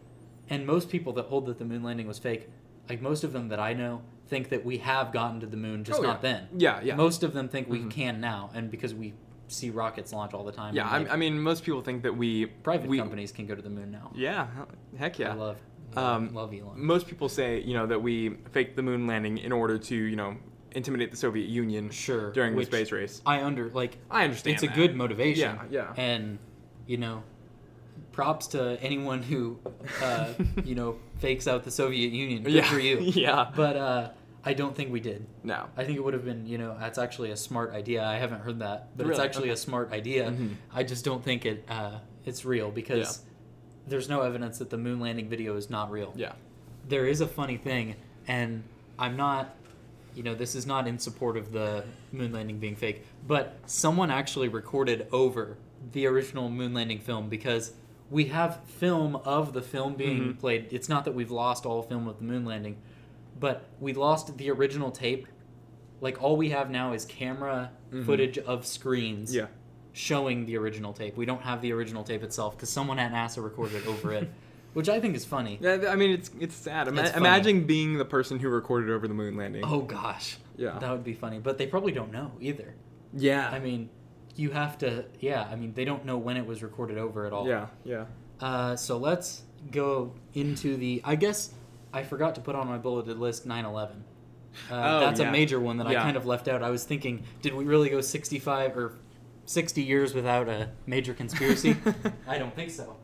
and 0.50 0.66
most 0.68 0.90
people 0.90 1.14
that 1.14 1.26
hold 1.26 1.46
that 1.46 1.60
the 1.60 1.66
moon 1.66 1.84
landing 1.84 2.08
was 2.08 2.20
fake, 2.20 2.50
like 2.90 3.02
most 3.02 3.24
of 3.24 3.32
them 3.34 3.48
that 3.50 3.60
I 3.60 3.74
know, 3.74 4.02
think 4.28 4.50
that 4.50 4.66
we 4.66 4.78
have 4.80 5.12
gotten 5.14 5.40
to 5.42 5.46
the 5.46 5.58
moon, 5.58 5.84
just 5.84 6.00
Oh, 6.00 6.04
not 6.04 6.18
yeah. 6.24 6.34
then. 6.34 6.48
Yeah. 6.58 6.82
Yeah. 6.82 6.96
Most 6.96 7.24
of 7.24 7.34
them 7.34 7.48
think 7.50 7.70
we 7.70 7.80
Mhm. 7.80 7.92
can 7.92 8.20
now, 8.22 8.50
and 8.54 8.70
because 8.70 8.94
we 8.94 9.14
see 9.48 9.70
rockets 9.70 10.14
launch 10.14 10.34
all 10.34 10.44
the 10.46 10.52
time. 10.54 10.74
yeah. 10.76 10.90
Like, 10.90 11.12
I 11.12 11.16
mean, 11.18 11.38
most 11.40 11.64
people 11.66 11.82
think 11.82 12.04
that 12.04 12.16
we 12.16 12.46
private 12.46 12.90
we, 12.90 12.98
companies 12.98 13.32
can 13.34 13.46
go 13.48 13.56
to 13.56 13.62
the 13.62 13.70
moon 13.70 13.92
now. 13.92 14.12
Yeah. 14.16 14.48
Heck 14.98 15.20
yeah. 15.20 15.32
I 15.32 15.36
love, 15.36 15.58
Um, 15.98 16.34
love 16.34 16.54
Elon. 16.54 16.86
most 16.86 17.06
people 17.08 17.28
say 17.28 17.60
you 17.62 17.74
know 17.74 17.86
that 17.88 18.02
we 18.02 18.30
faked 18.52 18.78
the 18.78 18.82
moon 18.82 19.08
landing 19.08 19.38
in 19.38 19.52
order 19.52 19.78
to 19.78 19.96
you 19.96 20.16
know 20.16 20.38
intimidate 20.74 21.12
the 21.12 21.18
Soviet 21.18 21.48
Union 21.50 21.90
Sure, 21.90 22.32
during 22.32 22.56
the 22.56 22.66
space 22.66 22.92
race. 22.92 23.22
I 23.26 23.44
under 23.44 23.70
like 23.70 23.98
I 24.10 24.24
understand. 24.24 24.56
it's 24.56 24.64
a 24.64 24.68
good 24.68 24.96
motivation. 24.96 25.58
Yeah, 25.70 25.94
yeah. 25.96 26.02
And 26.02 26.40
you 26.88 26.98
know, 26.98 27.24
props 28.12 28.48
to 28.48 28.78
anyone 28.82 29.22
who 29.22 29.60
uh, 30.02 30.34
you 30.64 30.76
know 30.76 30.98
fakes 31.20 31.48
out 31.48 31.64
the 31.64 31.72
Soviet 31.72 32.12
Union. 32.12 32.44
Good 32.44 32.54
yeah, 32.54 32.64
for 32.70 32.80
you. 32.80 33.00
yeah. 33.02 33.52
But 33.56 33.76
uh, 33.76 34.10
I 34.44 34.54
don't 34.54 34.76
think 34.76 34.92
we 34.92 35.00
did. 35.00 35.26
No. 35.44 35.68
I 35.78 35.84
think 35.84 35.98
it 35.98 36.04
would 36.04 36.14
have 36.16 36.26
been, 36.26 36.48
you 36.48 36.58
know, 36.58 36.76
that's 36.80 36.98
actually 36.98 37.30
a 37.32 37.38
smart 37.38 37.74
idea. 37.74 38.04
I 38.04 38.16
haven't 38.16 38.40
heard 38.42 38.60
that, 38.60 38.98
but 38.98 39.06
it's 39.06 39.12
Really? 39.18 39.24
actually 39.24 39.50
a 39.50 39.58
smart 39.58 39.92
idea. 39.92 40.32
Mhm. 40.32 40.56
I 40.74 40.84
just 40.84 41.06
don't 41.06 41.24
think 41.24 41.46
it 41.46 41.64
uh, 41.70 42.00
it's 42.26 42.44
real 42.44 42.72
because 42.72 43.22
there's 43.88 44.10
no 44.10 44.22
evidence 44.22 44.58
that 44.60 44.70
the 44.70 44.78
moon 44.78 45.00
landing 45.00 45.30
video 45.30 45.56
is 45.58 45.70
not 45.70 45.92
real. 45.92 46.14
Yeah. 46.16 46.34
There 46.88 47.06
is 47.06 47.22
a 47.22 47.28
funny 47.28 47.58
thing, 47.58 47.96
and 48.28 48.64
I'm 48.98 49.16
not, 49.16 49.56
you 50.16 50.24
know, 50.24 50.36
this 50.36 50.56
is 50.56 50.66
not 50.66 50.88
in 50.88 50.98
support 51.00 51.38
of 51.38 51.52
the 51.52 51.84
moon 52.12 52.32
landing 52.34 52.58
being 52.60 52.76
fake, 52.76 53.06
but 53.28 53.58
someone 53.66 54.12
actually 54.12 54.48
recorded 54.48 55.08
over 55.12 55.58
the 55.94 56.06
original 56.06 56.50
moon 56.50 56.74
landing 56.74 57.00
film 57.00 57.30
because 57.30 57.74
we 58.10 58.26
have 58.26 58.60
film 58.66 59.16
of 59.18 59.54
the 59.54 59.62
film 59.62 59.94
being 59.96 60.34
Mhm. 60.34 60.40
played. 60.40 60.68
It's 60.72 60.90
not 60.90 61.06
that 61.06 61.14
we've 61.14 61.32
lost 61.32 61.66
all 61.66 61.82
film 61.82 62.08
of 62.08 62.18
the 62.18 62.24
moon 62.26 62.46
landing, 62.46 62.78
but 63.40 63.64
we 63.80 63.94
lost 63.94 64.38
the 64.38 64.52
original 64.52 64.92
tape. 64.92 65.28
Like 66.02 66.22
all 66.22 66.36
we 66.36 66.50
have 66.50 66.70
now 66.70 66.94
is 66.94 67.06
camera 67.06 67.72
Mhm. 67.92 68.06
footage 68.06 68.38
of 68.38 68.66
screens 68.66 69.34
Yeah. 69.34 69.48
showing 69.94 70.46
the 70.46 70.58
original 70.58 70.94
tape. 70.94 71.16
We 71.16 71.26
don't 71.26 71.42
have 71.44 71.62
the 71.62 71.72
original 71.74 72.04
tape 72.04 72.24
itself 72.24 72.56
because 72.58 72.70
someone 72.70 73.00
at 73.00 73.12
NASA 73.14 73.44
recorded 73.44 73.86
over 73.88 74.12
it, 74.14 74.30
which 74.74 74.90
I 74.90 75.00
think 75.00 75.16
is 75.16 75.26
funny. 75.26 75.58
Yeah, 75.62 75.86
I 75.90 75.96
mean 75.96 76.12
it's 76.12 76.30
it's 76.40 76.56
sad. 76.56 76.88
Ima- 76.88 77.02
It's 77.04 77.16
imagine 77.18 77.66
being 77.66 77.98
the 77.98 78.06
person 78.06 78.40
who 78.40 78.50
recorded 78.50 78.90
over 78.90 79.08
the 79.08 79.14
moon 79.14 79.36
landing. 79.38 79.64
Oh 79.66 79.82
gosh, 79.82 80.38
yeah. 80.58 80.78
that 80.80 80.92
would 80.92 81.04
be 81.04 81.14
funny. 81.14 81.40
But 81.40 81.58
they 81.58 81.68
probably 81.68 81.92
don't 81.92 82.12
know 82.12 82.32
either. 82.40 82.76
yeah. 83.14 83.50
I 83.50 83.60
mean, 83.60 83.90
you 84.36 84.52
have 84.52 84.78
to. 84.80 85.06
Yeah, 85.20 85.48
I 85.52 85.56
mean, 85.56 85.74
they 85.74 85.86
don't 85.86 86.06
know 86.06 86.18
when 86.18 86.38
it 86.38 86.46
was 86.46 86.62
recorded 86.64 86.98
over 86.98 87.26
at 87.26 87.34
all. 87.34 87.48
yeah. 87.48 87.68
Yeah. 87.84 88.06
Uh, 88.40 88.76
so 88.76 88.98
let's 88.98 89.44
go 89.72 90.14
into 90.34 90.78
the. 90.78 91.02
I 91.04 91.16
guess 91.16 91.54
I 91.94 92.04
forgot 92.04 92.36
to 92.36 92.42
put 92.42 92.56
on 92.56 92.68
my 92.68 92.78
bulleted 92.78 93.18
list 93.18 93.48
9/11. 93.48 93.90
Uh, 94.70 94.74
Oh, 94.74 95.00
that's 95.02 95.20
yeah. 95.20 95.30
a 95.30 95.32
major 95.32 95.60
one 95.60 95.78
that 95.78 95.88
I 95.88 95.94
kind 95.96 96.18
of 96.18 96.26
left 96.26 96.48
out. 96.48 96.62
I 96.64 96.70
was 96.72 96.84
thinking, 96.84 97.24
did 97.42 97.54
we 97.54 97.64
really 97.66 97.90
go 97.90 98.02
65 98.02 98.78
or 98.78 98.94
60 99.46 99.82
years 99.82 100.14
without 100.14 100.50
a 100.50 100.70
major 100.86 101.14
conspiracy? 101.14 101.76
I 102.28 102.38
don't 102.38 102.54
think 102.56 102.70
so. 102.72 102.98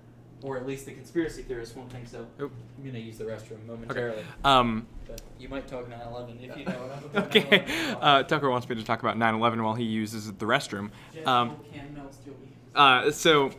Or 0.43 0.55
at 0.57 0.67
least 0.67 0.85
the 0.85 0.91
conspiracy 0.91 1.41
theorists 1.41 1.75
won't 1.75 1.91
think 1.91 2.07
so. 2.07 2.27
Oop. 2.39 2.51
I'm 2.77 2.83
going 2.83 2.93
to 2.93 2.99
use 3.01 3.17
the 3.17 3.23
restroom 3.25 3.65
momentarily. 3.65 4.23
Um. 4.45 4.85
But 5.07 5.21
you 5.39 5.49
might 5.49 5.67
talk 5.67 5.89
9/11 5.89 6.35
if 6.43 6.57
you 6.57 6.65
know 6.65 6.83
enough 6.83 7.05
about 7.05 7.25
Okay. 7.35 7.41
9/11. 7.41 7.97
Uh, 8.01 8.23
Tucker 8.23 8.49
wants 8.49 8.67
me 8.69 8.75
to 8.75 8.83
talk 8.83 8.99
about 8.99 9.17
9/11 9.17 9.63
while 9.63 9.73
he 9.73 9.83
uses 9.85 10.31
the 10.33 10.45
restroom. 10.45 10.91
Um, 11.25 11.55
can 11.73 11.93
melt 11.95 12.13
steel 12.13 12.33
beams. 12.33 12.53
Uh, 12.75 13.09
so, 13.11 13.51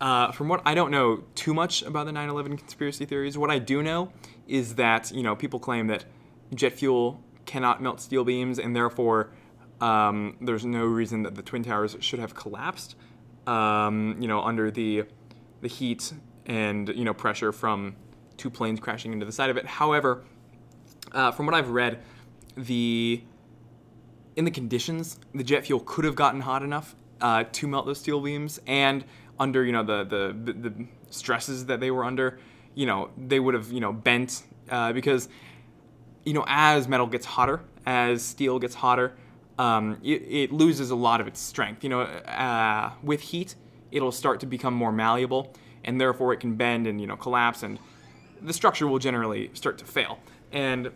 uh, 0.00 0.32
from 0.32 0.48
what 0.48 0.62
I 0.64 0.74
don't 0.74 0.90
know 0.90 1.24
too 1.34 1.54
much 1.54 1.82
about 1.82 2.06
the 2.06 2.12
9/11 2.12 2.58
conspiracy 2.58 3.04
theories, 3.04 3.36
what 3.38 3.50
I 3.50 3.58
do 3.58 3.82
know 3.82 4.12
is 4.46 4.74
that 4.76 5.10
you 5.12 5.22
know 5.22 5.34
people 5.34 5.58
claim 5.58 5.86
that 5.88 6.04
jet 6.54 6.72
fuel 6.74 7.20
cannot 7.46 7.82
melt 7.82 8.00
steel 8.00 8.24
beams, 8.24 8.58
and 8.58 8.76
therefore 8.76 9.30
um, 9.80 10.36
there's 10.40 10.64
no 10.64 10.84
reason 10.84 11.22
that 11.24 11.34
the 11.34 11.42
twin 11.42 11.62
towers 11.64 11.96
should 12.00 12.18
have 12.18 12.34
collapsed. 12.34 12.96
Um, 13.46 14.16
you 14.18 14.28
know, 14.28 14.40
under 14.40 14.70
the 14.70 15.04
the 15.60 15.68
heat 15.68 16.12
and 16.46 16.88
you 16.88 17.04
know 17.04 17.14
pressure 17.14 17.52
from 17.52 17.96
two 18.36 18.50
planes 18.50 18.80
crashing 18.80 19.12
into 19.12 19.26
the 19.26 19.32
side 19.32 19.50
of 19.50 19.56
it. 19.56 19.66
However, 19.66 20.24
uh, 21.12 21.30
from 21.32 21.46
what 21.46 21.54
I've 21.54 21.70
read, 21.70 22.00
the 22.56 23.22
in 24.36 24.44
the 24.44 24.50
conditions, 24.50 25.18
the 25.34 25.44
jet 25.44 25.66
fuel 25.66 25.80
could 25.80 26.04
have 26.04 26.14
gotten 26.14 26.40
hot 26.40 26.62
enough 26.62 26.96
uh, 27.20 27.44
to 27.52 27.68
melt 27.68 27.86
those 27.86 28.00
steel 28.00 28.20
beams, 28.20 28.60
and 28.66 29.04
under 29.38 29.64
you 29.64 29.72
know 29.72 29.82
the, 29.82 30.04
the 30.04 30.52
the 30.52 30.86
stresses 31.10 31.66
that 31.66 31.80
they 31.80 31.90
were 31.90 32.04
under, 32.04 32.38
you 32.74 32.86
know 32.86 33.10
they 33.16 33.40
would 33.40 33.54
have 33.54 33.70
you 33.72 33.80
know 33.80 33.92
bent 33.92 34.42
uh, 34.70 34.92
because 34.92 35.28
you 36.24 36.32
know 36.32 36.44
as 36.46 36.88
metal 36.88 37.06
gets 37.06 37.26
hotter, 37.26 37.60
as 37.86 38.22
steel 38.22 38.58
gets 38.58 38.74
hotter, 38.74 39.16
um, 39.58 39.98
it, 40.02 40.22
it 40.22 40.52
loses 40.52 40.90
a 40.90 40.96
lot 40.96 41.20
of 41.20 41.26
its 41.26 41.40
strength. 41.40 41.82
You 41.84 41.90
know, 41.90 42.00
uh, 42.02 42.92
with 43.02 43.20
heat, 43.20 43.54
it'll 43.92 44.12
start 44.12 44.40
to 44.40 44.46
become 44.46 44.74
more 44.74 44.92
malleable, 44.92 45.52
and 45.84 46.00
therefore 46.00 46.32
it 46.32 46.40
can 46.40 46.54
bend 46.54 46.86
and 46.86 47.00
you 47.00 47.06
know 47.06 47.16
collapse, 47.16 47.62
and 47.62 47.78
the 48.42 48.52
structure 48.52 48.86
will 48.86 48.98
generally 48.98 49.50
start 49.54 49.78
to 49.78 49.84
fail. 49.84 50.18
And 50.52 50.90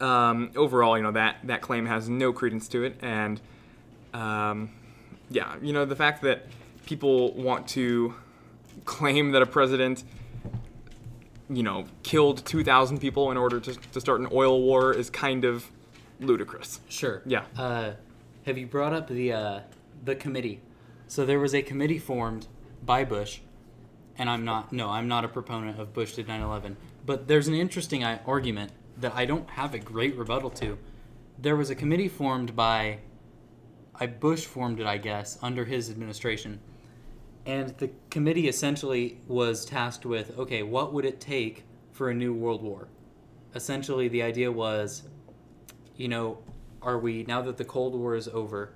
um, 0.00 0.50
overall, 0.56 0.96
you 0.96 1.02
know 1.02 1.12
that 1.12 1.36
that 1.44 1.60
claim 1.60 1.86
has 1.86 2.08
no 2.08 2.32
credence 2.32 2.68
to 2.68 2.84
it, 2.84 2.98
and 3.00 3.40
um, 4.12 4.70
yeah, 5.30 5.56
you 5.62 5.72
know 5.72 5.84
the 5.84 5.96
fact 5.96 6.22
that 6.22 6.46
people 6.86 7.32
want 7.34 7.68
to 7.68 8.14
claim 8.84 9.30
that 9.30 9.42
a 9.42 9.46
president, 9.46 10.04
you 11.48 11.62
know, 11.62 11.84
killed 12.02 12.44
two 12.44 12.64
thousand 12.64 12.98
people 12.98 13.30
in 13.30 13.36
order 13.36 13.60
to, 13.60 13.74
to 13.74 14.00
start 14.00 14.20
an 14.20 14.28
oil 14.32 14.60
war 14.60 14.92
is 14.92 15.10
kind 15.10 15.44
of 15.44 15.70
ludicrous. 16.20 16.80
Sure. 16.88 17.22
Yeah. 17.26 17.44
Uh, 17.56 17.92
have 18.46 18.58
you 18.58 18.66
brought 18.66 18.92
up 18.92 19.08
the 19.08 19.32
uh, 19.32 19.60
the 20.04 20.14
committee? 20.14 20.60
So 21.06 21.24
there 21.24 21.38
was 21.38 21.54
a 21.54 21.62
committee 21.62 21.98
formed 21.98 22.46
by 22.84 23.04
Bush, 23.04 23.40
and 24.18 24.28
I'm 24.28 24.44
not. 24.44 24.72
No, 24.72 24.90
I'm 24.90 25.08
not 25.08 25.24
a 25.24 25.28
proponent 25.28 25.78
of 25.78 25.92
Bush 25.92 26.14
did 26.14 26.26
9/11. 26.26 26.76
But 27.06 27.28
there's 27.28 27.48
an 27.48 27.54
interesting 27.54 28.04
uh, 28.04 28.20
argument 28.26 28.72
that 28.98 29.14
I 29.14 29.24
don't 29.24 29.48
have 29.50 29.74
a 29.74 29.78
great 29.78 30.16
rebuttal 30.16 30.50
to. 30.50 30.78
There 31.38 31.56
was 31.56 31.70
a 31.70 31.74
committee 31.74 32.08
formed 32.08 32.54
by, 32.54 32.98
I 33.94 34.06
Bush 34.06 34.44
formed 34.44 34.80
it, 34.80 34.86
I 34.86 34.98
guess, 34.98 35.38
under 35.42 35.64
his 35.64 35.90
administration, 35.90 36.60
and 37.44 37.70
the 37.78 37.90
committee 38.10 38.48
essentially 38.48 39.20
was 39.26 39.64
tasked 39.64 40.06
with, 40.06 40.38
okay, 40.38 40.62
what 40.62 40.92
would 40.92 41.04
it 41.04 41.20
take 41.20 41.64
for 41.92 42.08
a 42.08 42.14
new 42.14 42.32
world 42.32 42.62
war? 42.62 42.88
Essentially, 43.54 44.08
the 44.08 44.22
idea 44.22 44.50
was 44.50 45.02
you 45.96 46.08
know, 46.08 46.38
are 46.82 46.98
we 46.98 47.24
now 47.24 47.42
that 47.42 47.56
the 47.56 47.64
Cold 47.64 47.94
War 47.94 48.14
is 48.14 48.28
over? 48.28 48.74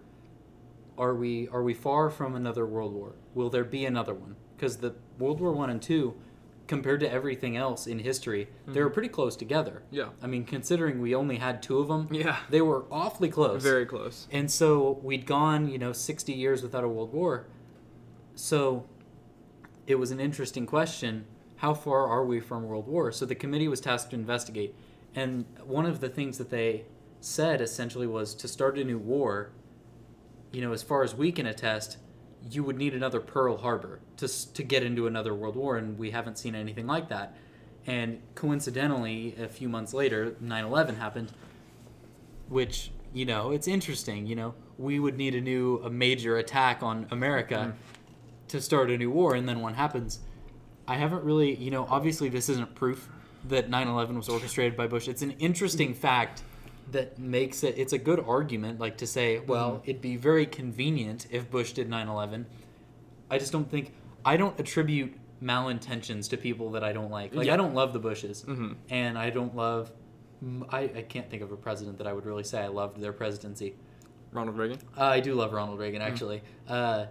Are 0.96 1.14
we 1.14 1.48
are 1.48 1.62
we 1.62 1.74
far 1.74 2.10
from 2.10 2.34
another 2.34 2.66
world 2.66 2.92
war? 2.92 3.14
Will 3.34 3.50
there 3.50 3.64
be 3.64 3.84
another 3.84 4.14
one? 4.14 4.36
Because 4.56 4.78
the 4.78 4.94
World 5.18 5.40
War 5.40 5.52
One 5.52 5.70
and 5.70 5.80
Two, 5.80 6.16
compared 6.66 7.00
to 7.00 7.10
everything 7.10 7.56
else 7.56 7.86
in 7.86 8.00
history, 8.00 8.48
they 8.66 8.72
mm-hmm. 8.72 8.80
were 8.80 8.90
pretty 8.90 9.08
close 9.08 9.36
together. 9.36 9.82
Yeah. 9.90 10.08
I 10.22 10.26
mean, 10.26 10.44
considering 10.44 11.00
we 11.00 11.14
only 11.14 11.36
had 11.36 11.62
two 11.62 11.78
of 11.78 11.88
them, 11.88 12.08
Yeah. 12.10 12.38
they 12.50 12.60
were 12.60 12.84
awfully 12.90 13.28
close. 13.28 13.62
Very 13.62 13.86
close. 13.86 14.26
And 14.32 14.50
so 14.50 14.98
we'd 15.02 15.26
gone, 15.26 15.68
you 15.68 15.78
know, 15.78 15.92
60 15.92 16.32
years 16.32 16.62
without 16.62 16.84
a 16.84 16.88
world 16.88 17.12
war. 17.12 17.46
So 18.34 18.86
it 19.86 19.96
was 19.96 20.10
an 20.10 20.20
interesting 20.20 20.66
question. 20.66 21.26
How 21.56 21.74
far 21.74 22.06
are 22.06 22.24
we 22.24 22.40
from 22.40 22.64
world 22.64 22.86
war? 22.86 23.10
So 23.12 23.26
the 23.26 23.34
committee 23.34 23.68
was 23.68 23.80
tasked 23.80 24.10
to 24.10 24.16
investigate. 24.16 24.74
And 25.14 25.46
one 25.64 25.86
of 25.86 26.00
the 26.00 26.08
things 26.08 26.38
that 26.38 26.50
they 26.50 26.84
said 27.20 27.60
essentially 27.60 28.06
was 28.06 28.34
to 28.36 28.48
start 28.48 28.78
a 28.78 28.84
new 28.84 28.98
war, 28.98 29.50
you 30.52 30.60
know, 30.60 30.72
as 30.72 30.82
far 30.82 31.02
as 31.02 31.14
we 31.14 31.32
can 31.32 31.46
attest, 31.46 31.98
you 32.50 32.62
would 32.62 32.76
need 32.76 32.94
another 32.94 33.20
Pearl 33.20 33.56
Harbor 33.58 34.00
to, 34.16 34.52
to 34.54 34.62
get 34.62 34.82
into 34.82 35.06
another 35.06 35.34
world 35.34 35.56
war. 35.56 35.76
And 35.76 35.98
we 35.98 36.10
haven't 36.10 36.38
seen 36.38 36.54
anything 36.54 36.86
like 36.86 37.08
that. 37.08 37.36
And 37.86 38.20
coincidentally, 38.34 39.34
a 39.38 39.48
few 39.48 39.68
months 39.68 39.92
later, 39.92 40.36
9 40.40 40.64
11 40.64 40.96
happened 40.96 41.32
which 42.48 42.90
you 43.12 43.24
know 43.24 43.50
it's 43.50 43.68
interesting 43.68 44.26
you 44.26 44.34
know 44.34 44.54
we 44.76 44.98
would 44.98 45.16
need 45.16 45.34
a 45.34 45.40
new 45.40 45.80
a 45.84 45.90
major 45.90 46.36
attack 46.36 46.82
on 46.82 47.06
america 47.10 47.54
mm-hmm. 47.54 48.48
to 48.48 48.60
start 48.60 48.90
a 48.90 48.98
new 48.98 49.10
war 49.10 49.34
and 49.34 49.48
then 49.48 49.60
one 49.60 49.74
happens 49.74 50.20
i 50.86 50.94
haven't 50.94 51.22
really 51.24 51.54
you 51.56 51.70
know 51.70 51.86
obviously 51.90 52.28
this 52.28 52.48
isn't 52.48 52.74
proof 52.74 53.08
that 53.44 53.70
9-11 53.70 54.16
was 54.16 54.28
orchestrated 54.28 54.76
by 54.76 54.86
bush 54.86 55.08
it's 55.08 55.22
an 55.22 55.32
interesting 55.32 55.94
fact 55.94 56.42
that 56.92 57.18
makes 57.18 57.62
it 57.62 57.74
it's 57.78 57.92
a 57.92 57.98
good 57.98 58.20
argument 58.26 58.78
like 58.80 58.96
to 58.96 59.06
say 59.06 59.38
well 59.40 59.82
it'd 59.84 60.00
be 60.02 60.16
very 60.16 60.46
convenient 60.46 61.26
if 61.30 61.50
bush 61.50 61.72
did 61.72 61.88
9-11 61.88 62.44
i 63.30 63.38
just 63.38 63.52
don't 63.52 63.70
think 63.70 63.92
i 64.24 64.36
don't 64.36 64.58
attribute 64.58 65.14
malintentions 65.42 66.28
to 66.30 66.36
people 66.36 66.70
that 66.70 66.82
i 66.82 66.92
don't 66.92 67.10
like 67.10 67.34
like 67.34 67.46
Yeah. 67.46 67.54
i 67.54 67.56
don't 67.56 67.74
love 67.74 67.92
the 67.92 67.98
bushes 67.98 68.42
Mhm. 68.44 68.76
and 68.90 69.18
i 69.18 69.30
don't 69.30 69.54
love 69.56 69.92
Mm, 70.44 70.64
I, 70.72 70.82
I 70.82 71.02
can't 71.02 71.28
think 71.28 71.42
of 71.42 71.50
a 71.50 71.56
president 71.56 71.98
that 71.98 72.06
I 72.06 72.12
would 72.12 72.24
really 72.24 72.44
say 72.44 72.60
I 72.62 72.68
loved 72.68 73.00
their 73.00 73.12
presidency. 73.12 73.74
Ronald 74.30 74.56
Reagan. 74.56 74.78
Uh, 74.96 75.02
I 75.02 75.18
do 75.18 75.34
love 75.34 75.52
Ronald 75.52 75.80
Reagan 75.80 76.00
actually. 76.00 76.42
Uh, 76.68 77.06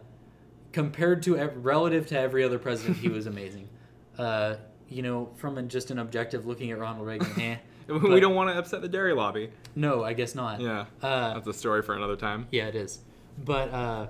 compared 0.72 1.24
to 1.24 1.36
relative 1.58 2.08
to 2.08 2.18
every 2.18 2.42
other 2.46 2.58
president, 2.58 2.96
he 3.00 3.10
was 3.10 3.26
amazing. 3.28 3.68
Uh, 4.18 4.56
you 4.88 5.02
know, 5.02 5.30
from 5.36 5.58
an, 5.58 5.68
just 5.68 5.92
an 5.92 6.00
objective 6.00 6.46
looking 6.48 6.72
at 6.72 6.80
Ronald 6.80 7.06
Reagan, 7.06 7.28
eh? 7.42 7.58
we 7.94 8.00
But- 8.00 8.20
don't 8.20 8.36
want 8.36 8.50
to 8.50 8.58
upset 8.58 8.82
the 8.82 8.88
dairy 8.90 9.14
lobby. 9.14 9.50
No, 9.76 10.04
I 10.04 10.14
guess 10.14 10.36
not. 10.36 10.60
Yeah. 10.62 10.86
Uh, 11.02 11.34
That's 11.36 11.48
a 11.48 11.54
story 11.54 11.82
for 11.82 11.96
another 11.96 12.16
time. 12.16 12.48
yeah, 12.52 12.66
it 12.68 12.76
is. 12.76 13.00
But 13.44 13.70
uh, 13.74 14.08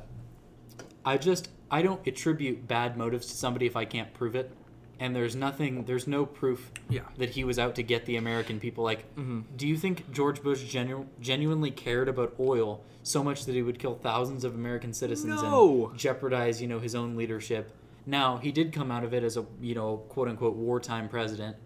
I 1.06 1.18
just 1.18 1.50
I 1.70 1.82
don't 1.82 2.06
attribute 2.08 2.68
bad 2.68 2.98
motives 2.98 3.28
to 3.28 3.34
somebody 3.36 3.66
if 3.66 3.76
I 3.76 3.86
can't 3.86 4.14
prove 4.14 4.36
it. 4.36 4.52
and 5.00 5.16
there's 5.16 5.36
nothing, 5.36 5.84
there's 5.86 6.08
no 6.08 6.26
proof 6.26 6.72
Yeah. 6.90 7.02
that 7.20 7.30
he 7.30 7.44
was 7.44 7.60
out 7.60 7.76
to 7.76 7.84
get 7.84 8.08
the 8.08 8.16
American 8.16 8.60
people. 8.60 8.84
Like, 8.84 9.06
Mhm. 9.16 9.44
do 9.56 9.68
you 9.68 9.78
think 9.78 10.12
George 10.12 10.42
Bush 10.42 10.64
genu- 10.64 11.06
genuinely 11.22 11.70
cared 11.70 12.10
about 12.10 12.34
oil 12.40 12.82
so 13.04 13.24
much 13.24 13.46
that 13.46 13.54
he 13.54 13.62
would 13.62 13.78
kill 13.78 13.94
thousands 13.94 14.44
of 14.44 14.56
American 14.56 14.94
citizens 14.94 15.40
No. 15.40 15.90
and 15.92 16.00
jeopardize, 16.00 16.64
you 16.64 16.68
know, 16.68 16.80
his 16.80 16.96
own 16.96 17.16
leadership? 17.16 17.70
Now 18.08 18.38
he 18.38 18.52
did 18.52 18.74
come 18.74 18.90
out 18.90 19.04
of 19.04 19.14
it 19.14 19.24
as 19.24 19.38
a, 19.38 19.46
you 19.62 19.76
know, 19.76 19.98
quote 20.10 20.30
unquote 20.30 20.56
wartime 20.56 21.10
president, 21.10 21.58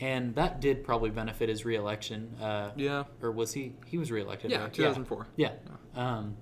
and 0.00 0.34
that 0.34 0.60
did 0.60 0.82
probably 0.84 1.10
benefit 1.10 1.48
his 1.48 1.64
reelection. 1.64 2.34
Uh, 2.40 2.70
Yeah. 2.76 3.04
Or 3.22 3.30
was 3.30 3.52
he? 3.52 3.74
He 3.86 3.98
was 3.98 4.10
reelected. 4.10 4.50
Yeah, 4.50 4.62
right? 4.62 4.72
2004. 4.72 5.26
Yeah. 5.36 5.52
Um, 5.94 6.36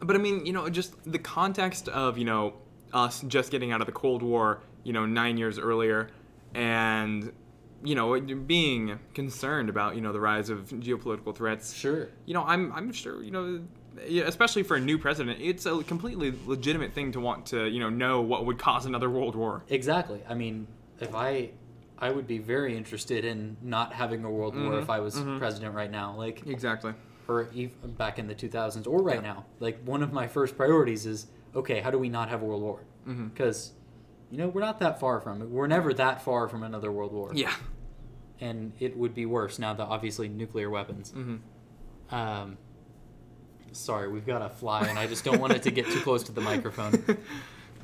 But 0.00 0.16
I 0.16 0.18
mean, 0.18 0.44
you 0.44 0.52
know, 0.52 0.68
just 0.68 0.94
the 1.10 1.18
context 1.18 1.88
of, 1.88 2.18
you 2.18 2.24
know, 2.24 2.54
us 2.92 3.22
just 3.22 3.50
getting 3.50 3.72
out 3.72 3.80
of 3.80 3.86
the 3.86 3.92
Cold 3.92 4.22
War, 4.22 4.60
you 4.82 4.92
know, 4.92 5.06
nine 5.06 5.36
years 5.38 5.58
earlier, 5.58 6.08
and, 6.54 7.32
you 7.82 7.94
know, 7.94 8.20
being 8.20 8.98
concerned 9.14 9.68
about, 9.68 9.94
you 9.96 10.00
know, 10.02 10.12
the 10.12 10.20
rise 10.20 10.50
of 10.50 10.68
geopolitical 10.70 11.34
threats. 11.34 11.74
sure. 11.74 12.08
You 12.26 12.34
know, 12.34 12.44
I'm, 12.44 12.72
I'm 12.72 12.92
sure, 12.92 13.22
you 13.22 13.30
know, 13.30 13.62
yeah, 14.06 14.24
especially 14.24 14.62
for 14.62 14.76
a 14.76 14.80
new 14.80 14.98
president, 14.98 15.40
it's 15.40 15.66
a 15.66 15.82
completely 15.84 16.34
legitimate 16.46 16.92
thing 16.92 17.12
to 17.12 17.20
want 17.20 17.46
to, 17.46 17.66
you 17.68 17.80
know, 17.80 17.88
know 17.90 18.20
what 18.20 18.44
would 18.46 18.58
cause 18.58 18.86
another 18.86 19.08
world 19.08 19.34
war. 19.36 19.64
Exactly. 19.68 20.20
I 20.28 20.34
mean, 20.34 20.66
if 21.00 21.14
I, 21.14 21.50
I 21.98 22.10
would 22.10 22.26
be 22.26 22.38
very 22.38 22.76
interested 22.76 23.24
in 23.24 23.56
not 23.62 23.92
having 23.92 24.24
a 24.24 24.30
world 24.30 24.54
war 24.56 24.72
Mhm, 24.72 24.82
if 24.82 24.90
I 24.90 25.00
was 25.00 25.14
mhm. 25.16 25.38
president 25.38 25.74
right 25.74 25.90
now. 25.90 26.14
Like, 26.16 26.46
Exactly. 26.46 26.92
or 27.28 27.48
even 27.54 27.92
back 27.92 28.18
in 28.18 28.26
the 28.26 28.34
2000s 28.34 28.86
or 28.86 29.02
right 29.02 29.22
now. 29.22 29.46
Like 29.60 29.80
one 29.84 30.02
of 30.02 30.12
my 30.12 30.26
first 30.26 30.56
priorities 30.56 31.06
is 31.06 31.26
okay, 31.54 31.80
how 31.80 31.90
do 31.90 31.98
we 31.98 32.08
not 32.08 32.28
have 32.28 32.42
a 32.42 32.44
world 32.44 32.62
war? 32.62 32.80
Because 33.32 33.72
you 34.30 34.38
know 34.38 34.48
we're 34.48 34.60
not 34.60 34.80
that 34.80 34.98
far 34.98 35.20
from 35.20 35.40
it. 35.42 35.48
We're 35.48 35.66
never 35.68 35.94
that 35.94 36.20
far 36.22 36.48
from 36.48 36.62
another 36.64 36.90
world 36.90 37.12
war. 37.12 37.30
Yeah. 37.34 37.52
And 38.40 38.72
it 38.80 38.96
would 38.96 39.14
be 39.14 39.24
worse 39.26 39.58
now 39.60 39.72
that 39.74 39.84
obviously 39.84 40.28
nuclear 40.28 40.68
weapons. 40.68 41.12
hmm 41.12 41.36
Um, 42.10 42.58
sorry, 43.72 44.08
we've 44.08 44.26
got 44.26 44.42
a 44.42 44.48
fly, 44.50 44.86
and 44.88 44.98
I 44.98 45.06
just 45.06 45.24
don't 45.24 45.40
want 45.40 45.52
it 45.52 45.62
to 45.62 45.70
get 45.70 45.86
too 45.90 46.00
close 46.00 46.22
to 46.24 46.32
the 46.32 46.40
microphone. 46.40 46.92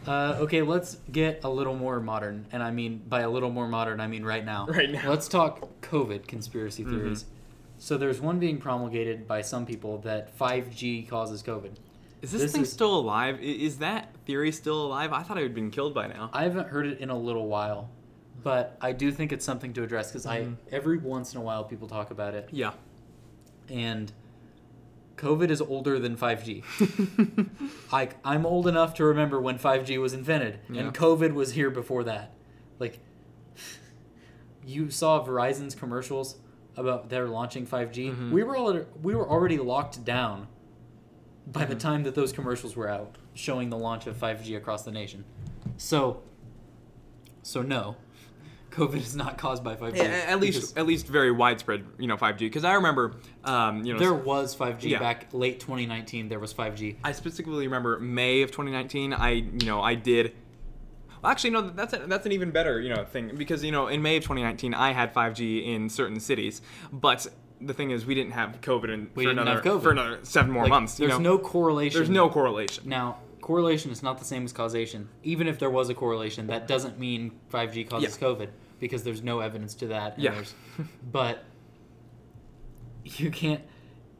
Uh, 0.07 0.37
okay, 0.41 0.63
let's 0.63 0.97
get 1.13 1.45
a 1.45 1.49
little 1.51 1.75
more 1.77 2.01
modern, 2.01 2.47
and 2.53 2.63
I 2.63 2.71
mean 2.71 3.03
by 3.09 3.21
a 3.21 3.31
little 3.31 3.51
more 3.51 3.69
modern, 3.69 4.01
I 4.01 4.07
mean 4.07 4.25
right 4.25 4.45
now. 4.45 4.67
Right 4.67 4.91
now. 4.91 5.09
Let's 5.09 5.29
talk 5.29 5.69
COVID 5.83 6.27
conspiracy 6.27 6.85
theories. 6.85 7.27
So 7.79 7.97
there's 7.99 8.21
one 8.21 8.39
being 8.39 8.59
promulgated 8.59 9.27
by 9.27 9.43
some 9.43 9.65
people 9.67 9.99
that 9.99 10.37
5G 10.39 11.09
causes 11.09 11.43
COVID. 11.43 11.73
Is 12.23 12.33
this, 12.33 12.43
This 12.43 12.53
thing 12.53 12.63
is- 12.63 12.73
still 12.73 12.95
alive? 12.99 13.41
Is 13.41 13.79
that 13.79 14.15
theory 14.27 14.53
still 14.53 14.87
alive? 14.87 15.13
I 15.13 15.23
thought 15.23 15.39
it 15.39 15.43
had 15.43 15.55
been 15.55 15.71
killed 15.71 15.95
by 15.95 16.07
now. 16.07 16.29
I 16.33 16.43
haven't 16.45 16.69
heard 16.69 16.87
it 16.87 16.99
in 16.99 17.09
a 17.11 17.19
little 17.19 17.47
while, 17.47 17.89
but 18.43 18.77
I 18.81 18.93
do 18.93 19.11
think 19.13 19.33
it's 19.33 19.45
something 19.45 19.73
to 19.75 19.83
address 19.83 20.09
because 20.13 20.27
Mhm. 20.27 20.31
I 20.31 20.75
every 20.75 20.99
once 20.99 21.35
in 21.35 21.41
a 21.41 21.43
while 21.43 21.65
people 21.65 21.89
talk 21.89 22.11
about 22.11 22.35
it, 22.35 22.49
Yeah. 22.53 22.73
and 23.71 24.13
COVID 25.21 25.51
is 25.51 25.61
older 25.61 25.99
than 25.99 26.17
5G. 26.17 26.65
Like 27.93 28.17
I'm 28.25 28.47
old 28.47 28.67
enough 28.67 28.95
to 28.95 29.05
remember 29.05 29.41
when 29.41 29.59
5G 29.59 30.01
was 30.01 30.13
invented, 30.15 30.61
Yeah. 30.71 30.83
and 30.83 30.95
COVID 30.95 31.35
was 31.35 31.53
here 31.53 31.71
before 31.71 32.05
that. 32.05 32.33
Like 32.79 33.01
you 34.65 34.91
saw 34.91 35.25
Verizon's 35.25 35.75
commercials 35.75 36.37
about 36.77 37.09
their 37.11 37.27
launching 37.29 37.67
5G. 37.67 38.11
Mhm. 38.15 38.31
We 38.31 38.43
were 38.45 38.57
all, 38.57 38.81
we 39.03 39.15
were 39.15 39.29
already 39.29 39.59
locked 39.59 40.05
down 40.05 40.47
by 41.47 41.65
the 41.65 41.75
Mhm. 41.75 41.81
time 41.81 42.03
that 42.05 42.15
those 42.15 42.33
commercials 42.33 42.77
were 42.77 42.89
out, 42.89 43.17
showing 43.35 43.71
the 43.71 43.79
launch 43.79 44.07
of 44.07 44.17
5G 44.17 44.55
across 44.57 44.85
the 44.85 44.93
nation. 44.93 45.25
So, 45.77 46.23
so 47.43 47.63
no, 47.63 47.97
COVID 48.71 48.97
is 48.97 49.17
not 49.17 49.37
caused 49.39 49.63
by 49.65 49.75
5G. 49.77 49.97
Yeah, 49.97 50.05
at 50.05 50.41
least, 50.41 50.77
at 50.79 50.87
least 50.87 51.07
very 51.07 51.31
widespread, 51.33 51.85
you 51.99 52.07
know, 52.07 52.17
5G. 52.17 52.39
Because 52.41 52.65
I 52.65 52.75
remember, 52.75 53.17
um, 53.45 53.85
you 53.85 53.93
know, 53.93 53.99
there 53.99 54.15
was 54.15 54.55
5G 54.55 54.91
Yeah. 54.91 54.99
back 54.99 55.27
late 55.33 55.61
2019. 55.61 56.29
There 56.29 56.39
was 56.39 56.53
5G. 56.55 56.97
I 57.05 57.13
specifically 57.13 57.67
remember 57.67 57.99
May 57.99 58.43
of 58.43 58.51
2019. 58.51 59.13
I, 59.13 59.31
you 59.31 59.67
know, 59.67 59.81
I 59.83 59.95
did. 59.95 60.35
Well, 61.23 61.31
actually, 61.33 61.51
no. 61.51 61.69
That's 61.71 61.93
a, 61.93 61.99
that's 62.07 62.25
an 62.27 62.33
even 62.33 62.51
better, 62.51 62.81
you 62.81 62.89
know, 62.95 63.05
thing 63.05 63.33
because 63.37 63.63
you 63.63 63.73
know, 63.73 63.89
in 63.89 64.01
May 64.03 64.17
of 64.17 64.23
2019, 64.23 64.73
I 64.73 64.93
had 64.93 65.13
5G 65.13 65.67
in 65.67 65.89
certain 65.91 66.19
cities, 66.21 66.63
but 66.93 67.27
the 67.61 67.75
thing 67.75 67.91
is, 67.91 68.07
we 68.07 68.15
didn't 68.15 68.33
have 68.33 68.59
COVID 68.63 68.89
in, 68.89 69.11
We 69.15 69.25
for 69.25 69.31
didn't 69.31 69.41
another 69.41 69.61
have 69.63 69.65
COVID. 69.65 69.83
for 69.83 69.91
another 69.91 70.19
seven 70.23 70.51
more 70.51 70.63
Like, 70.63 70.71
months. 70.71 70.99
you 70.99 71.07
There's 71.09 71.19
know? 71.21 71.37
no 71.37 71.39
correlation. 71.39 71.99
there's 71.99 72.09
no 72.09 72.31
correlation. 72.31 72.89
Now, 72.89 73.19
correlation 73.55 73.91
is 73.91 74.01
not 74.01 74.17
the 74.19 74.25
same 74.25 74.45
as 74.45 74.53
causation. 74.53 75.09
Even 75.25 75.49
if 75.49 75.59
there 75.59 75.71
was 75.71 75.89
a 75.89 75.95
correlation, 75.95 76.47
that 76.47 76.69
doesn't 76.69 77.01
mean 77.01 77.33
5G 77.53 77.89
causes 77.91 78.17
Yeah. 78.21 78.29
COVID 78.29 78.49
because 78.79 79.03
there's 79.03 79.23
no 79.25 79.41
evidence 79.41 79.75
to 79.75 79.89
that. 79.89 80.15
and 80.15 80.23
Yeah. 80.23 80.43
but 81.11 81.43
you 83.05 83.29
can't 83.31 83.63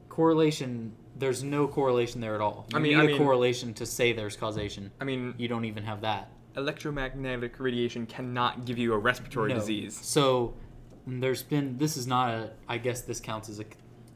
correlation. 0.09 0.93
There's 1.17 1.45
no 1.45 1.69
correlation 1.69 2.21
there 2.21 2.35
at 2.35 2.41
all. 2.41 2.67
You 2.73 2.79
I 2.79 2.81
mean- 2.81 2.93
need 2.93 2.99
I 2.99 3.05
a 3.05 3.07
mean- 3.07 3.19
correlation 3.19 3.73
to 3.75 3.87
say 3.87 4.13
there's 4.13 4.37
causation. 4.37 4.91
I 5.01 5.05
mean, 5.05 5.35
You 5.39 5.47
don't 5.47 5.65
even 5.65 5.85
have 5.85 6.01
that. 6.01 6.33
electromagnetic 6.57 7.61
radiation 7.61 8.07
cannot 8.07 8.65
give 8.65 8.77
you 8.79 8.93
a 8.93 8.99
respiratory 8.99 9.51
No. 9.51 9.61
disease. 9.61 9.97
So 10.03 10.55
mm, 11.09 11.21
there's 11.21 11.45
been 11.45 11.79
this 11.79 11.97
is 11.97 12.09
not 12.09 12.31
a 12.35 12.51
I 12.69 12.79
guess 12.79 13.03
this 13.03 13.21
counts 13.21 13.49
as 13.49 13.61
a 13.61 13.65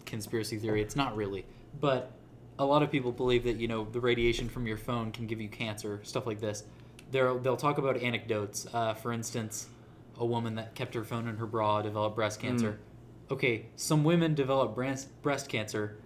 conspiracy 0.07 0.59
theory. 0.59 0.83
It's 0.83 0.97
not 0.97 1.15
really, 1.15 1.47
but 1.81 2.11
a 2.59 2.65
lot 2.65 2.83
of 2.83 2.91
people 2.91 3.13
believe 3.13 3.45
that 3.45 3.57
you 3.57 3.69
know 3.69 3.85
the 3.91 4.01
radiation 4.01 4.49
from 4.49 4.67
your 4.67 4.77
phone 4.77 5.11
can 5.13 5.27
give 5.27 5.41
you 5.41 5.49
cancer, 5.49 6.01
stuff 6.05 6.27
like 6.27 6.41
this. 6.41 6.65
They'll 7.11 7.39
they'll 7.39 7.57
talk 7.57 7.79
about 7.79 7.97
anecdotes. 7.97 8.67
Uh, 8.73 8.95
for 8.95 9.13
instance, 9.13 9.69
a 10.19 10.25
woman 10.27 10.55
that 10.57 10.75
kept 10.75 10.95
her 10.95 11.05
phone 11.05 11.27
in 11.29 11.37
her 11.37 11.47
bra 11.47 11.83
developed 11.83 12.17
breast 12.17 12.41
cancer. 12.41 12.79
Okay, 13.31 13.67
some 13.77 14.05
women 14.05 14.35
develop 14.35 14.75
breast 14.75 15.09
breast 15.23 15.49
cancer, 15.49 15.97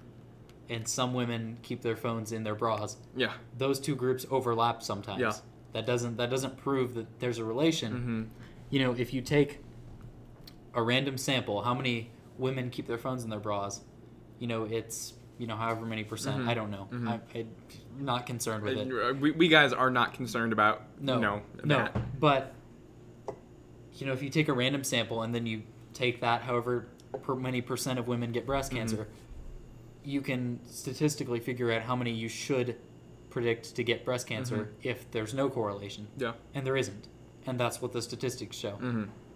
and 0.68 0.86
some 0.86 1.12
women 1.14 1.58
keep 1.62 1.82
their 1.82 1.96
phones 1.96 2.32
in 2.32 2.44
their 2.44 2.54
bras 2.54 2.96
Yeah. 3.16 3.32
those 3.56 3.80
two 3.80 3.94
groups 3.96 4.24
overlap 4.30 4.82
sometimes. 4.82 5.20
Yeah. 5.20 5.32
That 5.72 5.84
doesn't 5.86 6.16
that 6.16 6.30
doesn't 6.30 6.56
prove 6.56 6.94
that 6.94 7.20
there's 7.20 7.38
a 7.38 7.44
relation. 7.44 7.92
hmm 7.92 8.22
You 8.70 8.80
know, 8.80 8.92
if 8.96 9.12
you 9.12 9.20
take 9.20 9.60
a 10.74 10.82
random 10.82 11.18
sample, 11.18 11.62
how 11.62 11.74
many 11.74 12.10
women 12.38 12.70
keep 12.70 12.86
their 12.86 12.98
phones 12.98 13.24
in 13.24 13.30
their 13.30 13.40
bras? 13.40 13.80
You 14.38 14.46
know, 14.46 14.64
it's 14.64 15.14
you 15.38 15.46
know 15.46 15.56
however 15.56 15.86
many 15.86 16.04
percent. 16.04 16.42
Mhm. 16.42 16.48
I 16.48 16.54
don't 16.54 16.70
know. 16.70 16.88
Mhm. 16.90 17.08
I, 17.08 17.20
I'm 17.38 18.04
not 18.04 18.26
concerned 18.26 18.64
with 18.64 18.76
it. 18.76 18.88
Uh, 18.92 19.14
We, 19.14 19.30
we 19.30 19.48
guys 19.48 19.72
are 19.72 19.90
not 19.90 20.14
concerned 20.14 20.52
about 20.52 20.82
No, 21.00 21.14
you 21.14 21.20
know, 21.20 21.42
no. 21.64 21.78
that. 21.78 22.20
But 22.20 22.54
you 23.94 24.06
know, 24.06 24.12
if 24.12 24.22
you 24.22 24.30
take 24.30 24.48
a 24.48 24.52
random 24.52 24.84
sample 24.84 25.22
and 25.22 25.34
then 25.34 25.46
you 25.46 25.62
take 25.94 26.20
that, 26.20 26.42
however 26.42 26.88
per 27.22 27.34
many 27.34 27.60
percent 27.60 27.98
of 27.98 28.06
women 28.06 28.32
get 28.32 28.46
breast 28.46 28.70
Mhm. 28.72 28.76
cancer, 28.76 29.08
you 30.04 30.20
can 30.20 30.60
statistically 30.66 31.40
figure 31.40 31.72
out 31.72 31.82
how 31.82 31.96
many 31.96 32.12
you 32.12 32.28
should 32.28 32.76
predict 33.30 33.74
to 33.76 33.84
get 33.84 34.04
breast 34.04 34.26
cancer 34.26 34.56
Mhm. 34.56 34.68
if 34.82 35.10
there's 35.10 35.34
no 35.34 35.48
correlation, 35.50 36.08
Yeah. 36.16 36.32
and 36.54 36.66
there 36.66 36.76
isn't, 36.76 37.08
and 37.46 37.58
that's 37.60 37.80
what 37.82 37.92
the 37.92 38.00
statistics 38.02 38.56
show. 38.56 38.78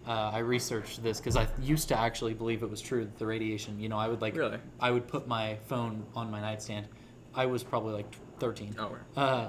Uh, 0.07 0.31
I 0.33 0.39
researched 0.39 1.03
this 1.03 1.19
because 1.21 1.37
I 1.37 1.47
used 1.61 1.89
to 1.89 1.99
actually 1.99 2.35
believe 2.35 2.63
it 2.63 2.71
was 2.71 2.81
true 2.81 3.05
that 3.05 3.19
the 3.19 3.27
radiation. 3.27 3.79
You 3.79 3.89
know, 3.89 3.99
I 3.99 4.09
would 4.09 4.21
like 4.21 4.37
Really? 4.37 4.59
I 4.81 4.91
would 4.91 5.07
put 5.07 5.29
my 5.29 5.57
phone 5.67 6.05
on 6.17 6.31
my 6.31 6.41
nightstand. 6.41 6.89
I 7.35 7.47
was 7.47 7.63
probably 7.63 7.95
like 7.95 8.07
thirteen. 8.39 8.75
Oh. 8.79 8.97
Uh, 9.17 9.49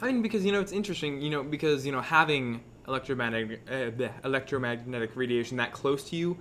I 0.00 0.06
mean, 0.06 0.20
because 0.20 0.44
you 0.44 0.52
know, 0.52 0.60
it's 0.60 0.72
interesting. 0.72 1.22
You 1.22 1.30
know, 1.30 1.42
because 1.44 1.86
you 1.86 1.92
know, 1.92 2.00
having 2.00 2.62
electromagnetic 2.88 3.60
uh, 3.68 3.72
bleh, 3.96 4.10
electromagnetic 4.24 5.14
radiation 5.14 5.56
that 5.58 5.72
close 5.72 6.08
to 6.10 6.16
you, 6.16 6.36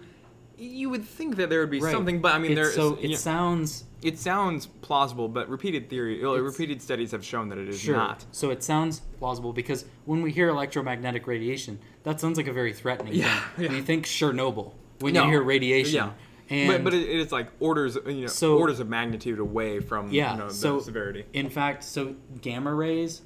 you 0.61 0.89
would 0.89 1.03
think 1.03 1.35
that 1.37 1.49
there 1.49 1.59
would 1.61 1.71
be 1.71 1.79
right. 1.79 1.91
something. 1.91 2.21
But 2.21 2.35
I 2.35 2.39
mean, 2.39 2.51
It's- 2.51 2.67
there. 2.67 2.75
so 2.75 2.95
it 3.01 3.09
know, 3.09 3.15
sounds 3.15 3.85
it 4.03 4.17
sounds 4.17 4.65
plausible, 4.81 5.27
but 5.27 5.47
repeated 5.49 5.87
theory, 5.89 6.23
repeated 6.23 6.81
studies 6.81 7.11
have 7.11 7.23
shown 7.23 7.49
that 7.49 7.57
it 7.59 7.69
is 7.69 7.79
Sure. 7.79 7.95
not. 7.95 8.25
So 8.31 8.49
it 8.49 8.63
sounds 8.63 9.01
plausible 9.19 9.53
because 9.53 9.85
when 10.05 10.21
we 10.23 10.31
hear 10.31 10.49
electromagnetic 10.49 11.27
radiation, 11.27 11.77
that 12.03 12.19
sounds 12.19 12.35
like 12.37 12.47
a 12.47 12.53
very 12.53 12.73
threatening 12.73 13.13
Yeah, 13.13 13.39
thing. 13.55 13.65
yeah. 13.65 13.71
You 13.77 13.83
think 13.83 14.05
Chernobyl 14.07 14.73
when 15.01 15.13
No, 15.13 15.25
you 15.25 15.29
hear 15.29 15.43
radiation. 15.43 15.95
yeah. 15.95 16.11
And 16.49 16.67
but 16.69 16.83
but 16.83 16.93
it, 16.95 17.03
it's 17.09 17.31
like 17.31 17.47
orders, 17.59 17.97
you 18.07 18.21
know, 18.21 18.27
So- 18.27 18.57
orders 18.57 18.79
of 18.79 18.89
magnitude 18.89 19.39
away 19.39 19.79
from 19.79 20.11
Yeah, 20.11 20.33
you 20.33 20.39
know, 20.39 20.47
the 20.47 20.53
so- 20.53 20.79
severity. 20.79 21.25
in 21.33 21.49
fact, 21.49 21.83
so 21.83 22.15
gamma 22.41 22.73
rays, 22.73 23.21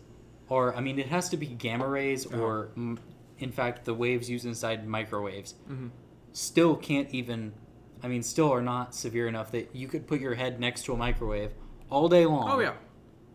or 0.49 0.75
I 0.75 0.81
mean, 0.81 0.99
it 0.99 1.07
has 1.07 1.29
to 1.29 1.37
be 1.37 1.47
gamma 1.47 1.87
rays, 1.87 2.25
Uh-huh. 2.27 2.37
or 2.37 2.69
in 3.39 3.51
fact, 3.51 3.85
the 3.85 3.93
waves 3.93 4.29
used 4.29 4.45
inside 4.45 4.85
microwaves 4.87 5.55
Mhm. 5.71 5.89
Still 6.35 6.75
can't 6.75 7.09
even. 7.11 7.53
I 8.03 8.07
mean, 8.07 8.21
still 8.21 8.51
are 8.53 8.61
not 8.61 8.93
severe 8.93 9.27
enough 9.27 9.51
that 9.51 9.69
you 9.73 9.87
could 9.87 10.05
put 10.05 10.19
your 10.19 10.35
head 10.35 10.59
next 10.59 10.83
to 10.85 10.93
a 10.93 10.97
microwave 10.97 11.51
all 11.89 12.07
day 12.09 12.25
long. 12.25 12.47
Oh 12.51 12.59
yeah. 12.59 12.73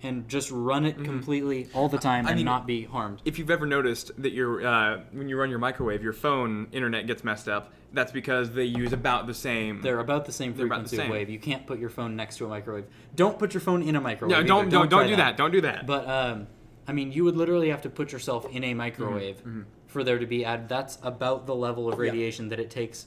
And 0.03 0.29
just 0.29 0.51
run 0.51 0.87
it 0.87 0.97
Mhm. 0.97 1.05
completely 1.05 1.69
all 1.75 1.89
the 1.89 1.99
time 1.99 2.27
I 2.27 2.31
and 2.31 2.37
mean- 2.39 2.45
not 2.47 2.67
be 2.67 2.85
harmed. 2.85 3.21
If 3.25 3.39
you've 3.39 3.51
ever 3.51 3.67
noticed 3.67 4.13
that 4.23 4.33
your 4.33 4.65
uh, 4.67 5.01
when 5.13 5.29
you 5.29 5.37
run 5.39 5.51
your 5.51 5.59
microwave, 5.59 6.03
your 6.03 6.13
phone 6.13 6.69
internet 6.73 7.07
gets 7.07 7.25
messed 7.25 7.49
up, 7.49 7.73
that's 7.93 8.13
because 8.13 8.53
they 8.53 8.65
use 8.65 8.93
about 8.93 9.27
the 9.27 9.35
same. 9.35 9.81
They're 9.83 9.99
about 9.99 10.25
the 10.27 10.33
same 10.33 10.55
They're 10.55 10.67
the 10.67 10.69
frequency 10.71 10.97
same. 10.97 11.07
of 11.07 11.13
wave. 11.13 11.29
You 11.31 11.39
can't 11.39 11.67
put 11.67 11.79
your 11.81 11.91
phone 11.91 12.15
next 12.17 12.37
to 12.37 12.47
a 12.47 12.49
microwave. 12.49 12.85
Don't 13.17 13.39
put 13.39 13.53
your 13.53 13.61
phone 13.61 13.83
in 13.83 13.97
a 13.97 14.01
microwave. 14.01 14.31
no, 14.31 14.39
either. 14.39 14.47
don't 14.49 14.69
don't 14.71 14.89
don't 14.91 15.07
do 15.09 15.17
that. 15.17 15.37
Don't 15.37 15.51
do 15.51 15.61
that. 15.63 15.87
But 15.87 16.09
um, 16.09 16.47
I 16.87 16.93
mean, 16.93 17.13
you 17.13 17.25
would 17.25 17.37
literally 17.37 17.71
have 17.71 17.83
to 17.83 17.91
put 17.91 18.13
yourself 18.13 18.47
in 18.51 18.63
a 18.65 18.73
microwave 18.75 19.43
mhm. 19.45 19.65
For 19.91 20.05
there 20.05 20.19
to 20.19 20.27
be 20.27 20.45
ad. 20.45 20.69
That's 20.69 20.99
about 21.03 21.47
the 21.47 21.55
level 21.55 21.89
of 21.89 21.95
Yeah. 21.99 22.03
radiation 22.11 22.49
that 22.49 22.61
it 22.61 22.71
takes 22.71 23.07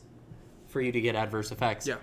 for 0.68 0.82
you 0.82 0.92
to 0.92 1.00
get 1.02 1.16
adverse 1.16 1.52
effects. 1.52 1.88
Yeah. 1.88 1.98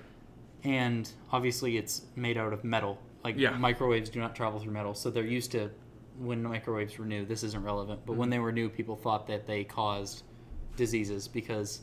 And 0.65 1.11
obviously, 1.33 1.77
it's 1.77 2.03
made 2.17 2.37
out 2.37 2.53
of 2.53 2.65
metal. 2.65 2.99
Like 3.23 3.37
Yeah. 3.37 3.57
microwaves 3.57 4.09
do 4.11 4.19
not 4.21 4.35
travel 4.35 4.59
through 4.59 4.73
metal, 4.73 4.95
so 4.95 5.11
they're 5.11 5.25
used 5.25 5.53
to 5.53 5.71
when 6.19 6.43
microwaves 6.43 6.99
were 6.99 7.05
new. 7.05 7.25
This 7.25 7.43
isn't 7.45 7.63
relevant, 7.63 8.01
but 8.07 8.15
when 8.15 8.27
Mm-hmm. 8.27 8.31
they 8.31 8.39
were 8.39 8.53
new, 8.53 8.69
people 8.69 8.97
thought 8.97 9.27
that 9.27 9.47
they 9.47 9.65
caused 9.65 10.23
diseases 10.77 11.29
because 11.29 11.83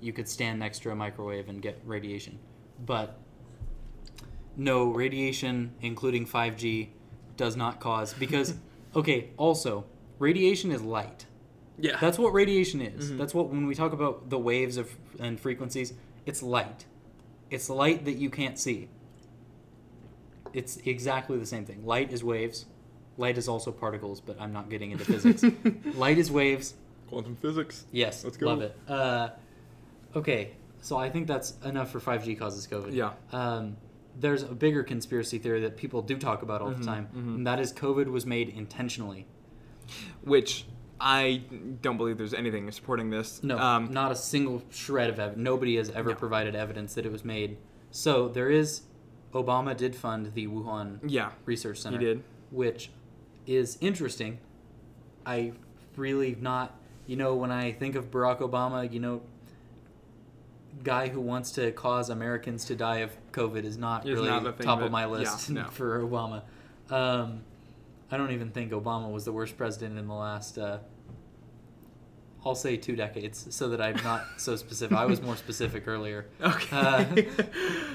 you 0.00 0.12
could 0.12 0.28
stand 0.28 0.58
next 0.58 0.80
to 0.80 0.90
a 0.90 0.94
microwave 0.94 1.48
and 1.48 1.60
get 1.60 1.80
radiation. 1.84 2.38
But 2.86 3.18
no, 4.56 4.90
radiation, 4.90 5.72
including 5.80 6.26
5G, 6.26 6.88
does 7.36 7.56
not 7.56 7.80
cause 7.80 8.12
because 8.14 8.54
okay. 8.96 9.30
Also, 9.36 9.84
radiation 10.18 10.70
is 10.72 10.82
light. 10.82 11.26
Yeah. 11.78 11.96
That's 12.00 12.18
what 12.18 12.32
radiation 12.32 12.80
is. 12.80 13.12
Mhm. 13.12 13.18
That's 13.18 13.34
what 13.34 13.48
when 13.50 13.66
we 13.66 13.74
talk 13.74 13.92
about 13.92 14.30
the 14.30 14.38
waves 14.38 14.76
of 14.76 14.94
and 15.20 15.38
frequencies, 15.38 15.94
it's 16.26 16.42
light. 16.42 16.86
It's 17.50 17.70
light 17.70 18.04
that 18.04 18.16
you 18.16 18.30
can't 18.30 18.58
see. 18.58 18.88
It's 20.52 20.78
exactly 20.78 21.38
the 21.38 21.46
same 21.46 21.64
thing. 21.64 21.84
Light 21.86 22.12
is 22.12 22.24
waves. 22.24 22.66
Light 23.16 23.36
is 23.36 23.48
also 23.48 23.70
particles, 23.72 24.20
but 24.20 24.40
I'm 24.40 24.52
not 24.52 24.70
getting 24.70 24.90
into 24.92 25.04
physics. 25.04 25.44
light 25.96 26.18
is 26.18 26.30
waves. 26.30 26.74
Quantum 27.08 27.36
physics. 27.36 27.84
Yes, 27.92 28.24
Let's 28.24 28.36
go. 28.36 28.46
love 28.46 28.62
it. 28.62 28.76
Uh, 28.86 29.30
okay, 30.14 30.52
so 30.80 30.96
I 30.96 31.10
think 31.10 31.26
that's 31.26 31.54
enough 31.64 31.90
for 31.90 32.00
5G 32.00 32.38
causes 32.38 32.66
COVID. 32.66 32.92
Yeah. 32.94 33.12
Um, 33.32 33.76
there's 34.18 34.42
a 34.42 34.46
bigger 34.54 34.82
conspiracy 34.82 35.38
theory 35.38 35.60
that 35.62 35.76
people 35.76 36.02
do 36.02 36.16
talk 36.16 36.42
about 36.42 36.60
all 36.60 36.70
Mhm, 36.70 36.78
the 36.78 36.84
time, 36.84 37.08
mhm. 37.14 37.34
and 37.36 37.46
that 37.46 37.60
is 37.60 37.72
COVID 37.72 38.06
was 38.08 38.26
made 38.26 38.48
intentionally. 38.50 39.26
Which 40.22 40.66
I 41.00 41.42
don't 41.80 41.96
believe 41.96 42.18
there's 42.18 42.34
anything 42.34 42.70
supporting 42.72 43.10
this. 43.10 43.42
No, 43.42 43.58
Um, 43.58 43.92
not 43.92 44.10
a 44.10 44.16
single 44.16 44.62
shred 44.70 45.10
of 45.10 45.18
evidence. 45.18 45.44
Nobody 45.44 45.76
has 45.76 45.90
ever 45.90 46.10
No. 46.10 46.16
provided 46.16 46.54
evidence 46.56 46.94
that 46.94 47.06
it 47.06 47.12
was 47.12 47.24
made. 47.24 47.56
So 47.90 48.28
there 48.28 48.50
is, 48.50 48.82
Obama 49.32 49.76
did 49.76 49.94
fund 49.94 50.32
the 50.34 50.46
Wuhan 50.48 50.98
yeah. 51.06 51.32
Research 51.44 51.80
Center. 51.80 51.98
He 51.98 52.04
did. 52.04 52.22
which 52.50 52.90
is 53.46 53.76
interesting. 53.80 54.38
I 55.26 55.52
really 55.96 56.36
not, 56.40 56.74
you 57.06 57.16
know, 57.16 57.34
when 57.34 57.50
I 57.52 57.72
think 57.72 57.94
of 57.94 58.10
Barack 58.10 58.40
Obama, 58.40 58.90
you 58.90 59.00
know, 59.00 59.22
guy 60.82 61.08
who 61.08 61.20
wants 61.20 61.50
to 61.52 61.72
cause 61.72 62.08
Americans 62.08 62.64
to 62.66 62.74
die 62.74 62.98
of 62.98 63.10
COVID 63.32 63.64
is 63.64 63.76
not 63.76 64.06
Is 64.06 64.14
really 64.14 64.28
not 64.28 64.60
top 64.60 64.80
of 64.80 64.90
my 64.90 65.06
list 65.06 65.50
yeah, 65.50 65.62
no. 65.62 65.68
for 65.70 66.00
Obama. 66.02 66.42
Um, 66.90 67.42
I 68.10 68.16
don't 68.16 68.30
even 68.32 68.50
think 68.50 68.72
Obama 68.72 69.10
was 69.10 69.24
the 69.24 69.32
worst 69.32 69.56
president 69.56 69.98
in 69.98 70.06
the 70.06 70.14
last. 70.14 70.56
Uh, 70.58 70.78
I'll 72.44 72.54
say 72.54 72.76
two 72.76 72.96
decades, 72.96 73.46
so 73.54 73.68
that 73.70 73.80
I'm 73.82 73.96
not 74.04 74.24
so 74.38 74.56
specific. 74.56 74.96
I 74.96 75.04
was 75.06 75.20
more 75.20 75.36
specific 75.46 75.86
earlier 75.88 76.26
Okay. 76.40 76.68
uh, 76.76 77.04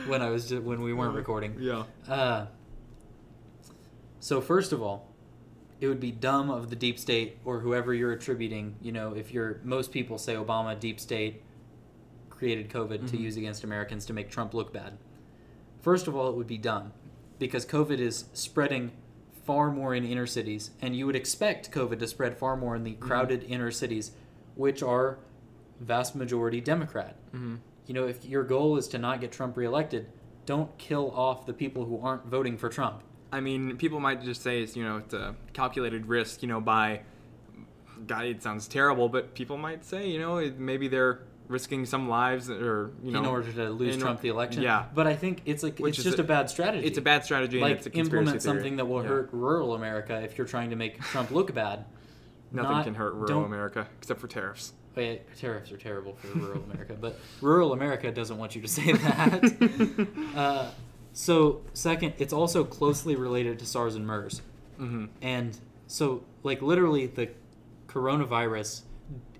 when 0.07 0.21
I 0.21 0.29
was 0.29 0.49
ju- 0.49 0.61
when 0.61 0.81
we 0.81 0.93
weren't 0.93 1.15
recording. 1.15 1.55
Yeah. 1.59 1.83
Uh, 2.07 2.47
so 4.19 4.41
first 4.41 4.71
of 4.71 4.81
all, 4.81 5.09
it 5.81 5.87
would 5.87 5.99
be 5.99 6.11
dumb 6.11 6.49
of 6.49 6.69
the 6.69 6.75
deep 6.75 6.99
state 6.99 7.37
or 7.45 7.59
whoever 7.59 7.93
you're 7.93 8.11
attributing. 8.11 8.75
You 8.81 8.91
know, 8.91 9.13
if 9.13 9.33
you're 9.33 9.59
most 9.63 9.91
people 9.91 10.17
say 10.17 10.35
Obama 10.35 10.79
deep 10.79 10.99
state 10.99 11.41
created 12.29 12.69
COVID 12.69 13.09
to 13.11 13.17
Mhm. 13.17 13.21
use 13.21 13.37
against 13.37 13.63
Americans 13.63 14.05
to 14.05 14.13
make 14.13 14.29
Trump 14.29 14.53
look 14.53 14.71
bad. 14.73 14.97
First 15.81 16.07
of 16.07 16.15
all, 16.15 16.29
it 16.29 16.35
would 16.35 16.47
be 16.47 16.57
dumb 16.57 16.93
because 17.39 17.65
COVID 17.65 17.99
is 17.99 18.25
spreading 18.33 18.91
far 19.43 19.71
more 19.71 19.93
in 19.93 20.05
inner 20.05 20.27
cities, 20.27 20.71
and 20.81 20.95
you 20.95 21.05
would 21.05 21.15
expect 21.15 21.71
COVID 21.71 21.99
to 21.99 22.07
spread 22.07 22.37
far 22.37 22.55
more 22.55 22.75
in 22.75 22.83
the 22.83 22.93
crowded 22.93 23.43
inner 23.43 23.71
cities, 23.71 24.11
which 24.55 24.81
are 24.81 25.19
vast 25.79 26.15
majority 26.15 26.61
Democrat 26.61 27.17
hmm 27.31 27.55
you 27.85 27.93
know, 27.93 28.07
if 28.07 28.25
your 28.25 28.43
goal 28.43 28.77
is 28.77 28.87
to 28.89 28.97
not 28.97 29.21
get 29.21 29.31
Trump 29.31 29.57
reelected, 29.57 30.07
don't 30.45 30.77
kill 30.77 31.11
off 31.11 31.45
the 31.45 31.53
people 31.53 31.85
who 31.85 31.99
aren't 32.01 32.25
voting 32.25 32.57
for 32.57 32.69
Trump. 32.69 33.03
I 33.31 33.39
mean, 33.39 33.77
people 33.77 33.99
might 33.99 34.21
just 34.23 34.41
say 34.41 34.61
it's 34.61 34.75
you 34.75 34.83
know 34.83 34.97
it's 34.97 35.13
a 35.13 35.35
calculated 35.53 36.05
risk. 36.05 36.41
You 36.41 36.47
know, 36.47 36.61
by 36.61 37.01
God, 38.05 38.25
it 38.25 38.43
sounds 38.43 38.67
terrible, 38.67 39.09
but 39.09 39.33
people 39.33 39.57
might 39.57 39.83
say 39.83 40.07
you 40.07 40.19
know 40.19 40.51
maybe 40.57 40.87
they're 40.87 41.21
risking 41.47 41.85
some 41.85 42.07
lives 42.09 42.49
or 42.49 42.91
you 43.03 43.11
know 43.11 43.19
in 43.19 43.25
order 43.25 43.51
to 43.51 43.69
lose 43.69 43.97
Trump 43.97 44.21
the 44.21 44.29
election. 44.29 44.61
yeah. 44.63 44.85
But 44.95 45.07
I 45.07 45.15
think 45.15 45.41
it's 45.45 45.61
like 45.63 45.77
Which 45.79 45.97
it's 45.97 46.03
just 46.05 46.19
a- 46.19 46.21
a, 46.21 46.25
bad 46.25 46.49
strategy. 46.49 46.85
it's 46.87 46.97
a 46.97 47.01
bad 47.01 47.23
strategy 47.25 47.57
and 47.57 47.63
like 47.69 47.77
it's 47.77 47.85
a 47.85 47.89
conspiracy 47.89 48.19
implement 48.21 48.41
theory. 48.43 48.55
something 48.55 48.75
that 48.77 48.85
will 48.85 49.01
Yeah. 49.03 49.09
hurt 49.09 49.29
rural 49.33 49.75
America 49.75 50.21
if 50.23 50.37
you're 50.37 50.47
trying 50.47 50.69
to 50.69 50.75
make 50.75 50.99
Trump 51.01 51.31
look 51.31 51.53
bad. 51.53 51.85
Nothing 52.51 52.71
Not- 52.71 52.85
can 52.85 52.95
hurt 52.95 53.13
rural 53.15 53.43
America 53.45 53.87
except 53.99 54.19
for 54.19 54.27
tariffs. 54.27 54.73
Wait, 54.95 55.21
tariffs 55.37 55.71
are 55.71 55.77
terrible 55.77 56.13
for 56.13 56.27
rural 56.37 56.61
America, 56.71 56.95
but 56.99 57.19
rural 57.41 57.73
America 57.73 58.11
doesn't 58.11 58.37
want 58.37 58.55
you 58.55 58.61
to 58.61 58.67
say 58.67 58.91
that. 58.91 60.07
uh, 60.35 60.69
so, 61.13 61.61
second, 61.73 62.13
it's 62.19 62.31
also 62.33 62.63
closely 62.63 63.15
related 63.15 63.57
to 63.59 63.65
SARS 63.65 63.95
and 63.95 64.05
MERS. 64.05 64.41
hmm 64.77 65.05
And 65.21 65.57
so, 65.87 66.23
like, 66.43 66.61
literally, 66.61 67.07
the 67.07 67.29
coronavirus. 67.87 68.81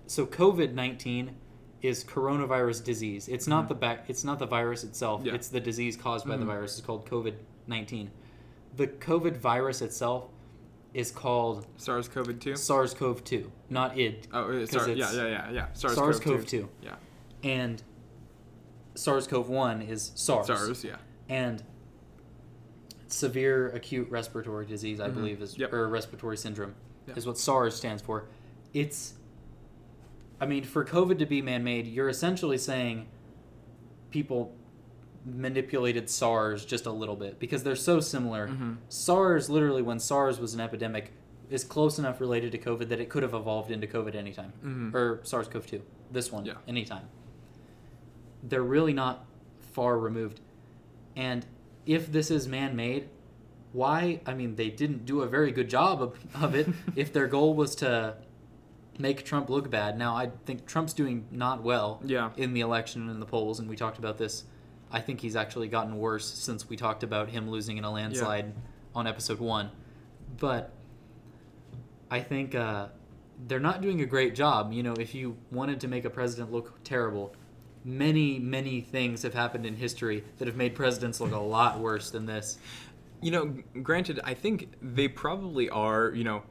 So, 0.07 0.25
COVID 0.25 0.73
nineteen 0.73 1.35
is 1.83 2.03
coronavirus 2.03 2.83
disease. 2.83 3.27
It's 3.27 3.45
not 3.45 3.65
Mhm. 3.65 3.67
the 3.67 3.75
back. 3.75 4.05
It's 4.09 4.23
not 4.23 4.39
the 4.39 4.45
virus 4.47 4.83
itself. 4.83 5.23
Yeah. 5.25 5.33
It's 5.35 5.49
the 5.49 5.59
disease 5.59 5.95
caused 5.97 6.25
by 6.25 6.37
the 6.37 6.43
Mhm. 6.45 6.47
virus. 6.47 6.77
It's 6.77 6.87
called 6.87 7.05
COVID 7.05 7.35
nineteen. 7.67 8.09
The 8.75 8.87
COVID 8.87 9.37
virus 9.37 9.81
itself 9.81 10.29
is 10.93 11.11
called 11.11 11.67
SARS-CoV-2. 11.77 12.55
SARS-CoV 12.57 13.23
two, 13.23 13.51
not 13.69 13.97
id. 13.97 14.27
Oh, 14.31 14.45
'Cause 14.45 14.69
sorry. 14.71 14.93
Yeah, 14.93 15.11
yeah, 15.11 15.27
yeah, 15.27 15.51
yeah. 15.51 15.67
SARS-CoV-2. 15.73 16.69
Yeah. 16.81 16.95
And 17.43 17.83
SARS-CoV 18.95 19.49
one 19.49 19.81
is 19.81 20.11
SARS. 20.15 20.47
SARS. 20.47 20.83
Yeah. 20.83 20.97
and 21.29 21.63
severe 23.07 23.69
acute 23.69 24.09
respiratory 24.09 24.65
disease, 24.65 24.99
I 24.99 25.09
Mhm. 25.09 25.13
believe, 25.13 25.41
is 25.41 25.57
Yep. 25.57 25.71
or 25.73 25.87
respiratory 25.87 26.35
syndrome 26.37 26.75
Yeah. 27.07 27.13
is 27.15 27.25
what 27.25 27.37
SARS 27.37 27.75
stands 27.75 28.01
for. 28.01 28.25
It's, 28.73 29.13
I 30.39 30.45
mean, 30.45 30.63
for 30.63 30.83
COVID 30.83 31.19
to 31.19 31.25
be 31.25 31.41
man-made, 31.41 31.87
you're 31.87 32.09
essentially 32.09 32.57
saying 32.57 33.07
people 34.11 34.55
manipulated 35.25 36.09
SARS 36.09 36.65
just 36.65 36.85
a 36.85 36.91
little 36.91 37.15
bit 37.15 37.39
because 37.39 37.63
they're 37.63 37.75
so 37.75 37.99
similar. 37.99 38.47
Mhm. 38.49 38.77
SARS, 38.89 39.49
literally, 39.49 39.81
when 39.81 39.99
SARS 39.99 40.39
was 40.39 40.53
an 40.53 40.59
epidemic, 40.59 41.13
is 41.49 41.63
close 41.63 41.99
enough 41.99 42.19
related 42.19 42.51
to 42.51 42.57
COVID 42.57 42.89
that 42.89 42.99
it 42.99 43.09
could 43.09 43.23
have 43.23 43.33
evolved 43.33 43.69
into 43.71 43.85
COVID 43.87 44.15
anytime 44.15 44.51
Mhm. 44.63 44.93
or 44.93 45.19
SARS-CoV-2, 45.23 45.81
this 46.11 46.31
one, 46.31 46.45
Yeah. 46.45 46.55
anytime. 46.67 47.07
They're 48.41 48.63
really 48.63 48.93
not 48.93 49.25
far 49.59 49.97
removed. 49.97 50.41
And 51.15 51.45
if 51.85 52.11
this 52.11 52.29
is 52.31 52.47
man-made, 52.47 53.07
why? 53.71 54.21
I 54.25 54.33
mean, 54.33 54.55
they 54.55 54.69
didn't 54.69 55.05
do 55.05 55.21
a 55.21 55.27
very 55.27 55.51
good 55.51 55.69
job 55.69 56.01
of, 56.01 56.19
of 56.43 56.53
it. 56.55 56.67
if 56.95 57.13
their 57.13 57.27
goal 57.27 57.53
was 57.53 57.75
to 57.77 58.15
make 58.99 59.25
Trump 59.25 59.49
look 59.49 59.69
bad, 59.69 59.97
now 59.97 60.15
I 60.15 60.31
think 60.45 60.65
Trump's 60.65 60.93
doing 60.93 61.25
not 61.31 61.63
well 61.63 61.99
Yeah. 62.05 62.29
in 62.37 62.53
the 62.53 62.61
election 62.61 63.01
and 63.03 63.11
in 63.11 63.19
the 63.19 63.25
polls, 63.25 63.59
and 63.59 63.69
we 63.69 63.75
talked 63.75 63.97
about 63.97 64.17
this. 64.17 64.45
I 64.91 64.99
think 65.01 65.21
he's 65.21 65.35
actually 65.35 65.67
gotten 65.67 65.97
worse 65.97 66.25
since 66.27 66.69
we 66.69 66.77
talked 66.77 67.01
about 67.03 67.29
him 67.29 67.49
losing 67.49 67.77
in 67.77 67.83
a 67.83 67.91
landslide 67.91 68.53
on 68.93 69.07
episode 69.07 69.39
one. 69.39 69.71
But 70.37 70.71
I 72.11 72.19
think 72.21 72.53
uh, 72.53 72.87
they're 73.47 73.59
not 73.59 73.81
doing 73.81 74.01
a 74.01 74.05
great 74.05 74.35
job. 74.35 74.71
You 74.71 74.83
know, 74.83 74.93
if 74.93 75.15
you 75.15 75.37
wanted 75.51 75.79
to 75.81 75.87
make 75.87 76.05
a 76.05 76.09
president 76.11 76.51
look 76.51 76.83
terrible, 76.83 77.35
many, 77.83 78.37
many 78.37 78.81
things 78.81 79.23
have 79.23 79.33
happened 79.33 79.65
in 79.65 79.75
history 79.75 80.23
that 80.37 80.47
have 80.47 80.55
made 80.55 80.75
presidents 80.75 81.19
look 81.19 81.31
a 81.31 81.39
lot 81.39 81.79
worse 81.79 82.11
than 82.11 82.27
this. 82.27 82.57
You 83.21 83.31
know, 83.31 83.57
granted, 83.81 84.19
I 84.23 84.33
think 84.35 84.73
they 84.81 85.07
probably 85.07 85.69
are, 85.69 86.11
you 86.13 86.23
know, 86.23 86.43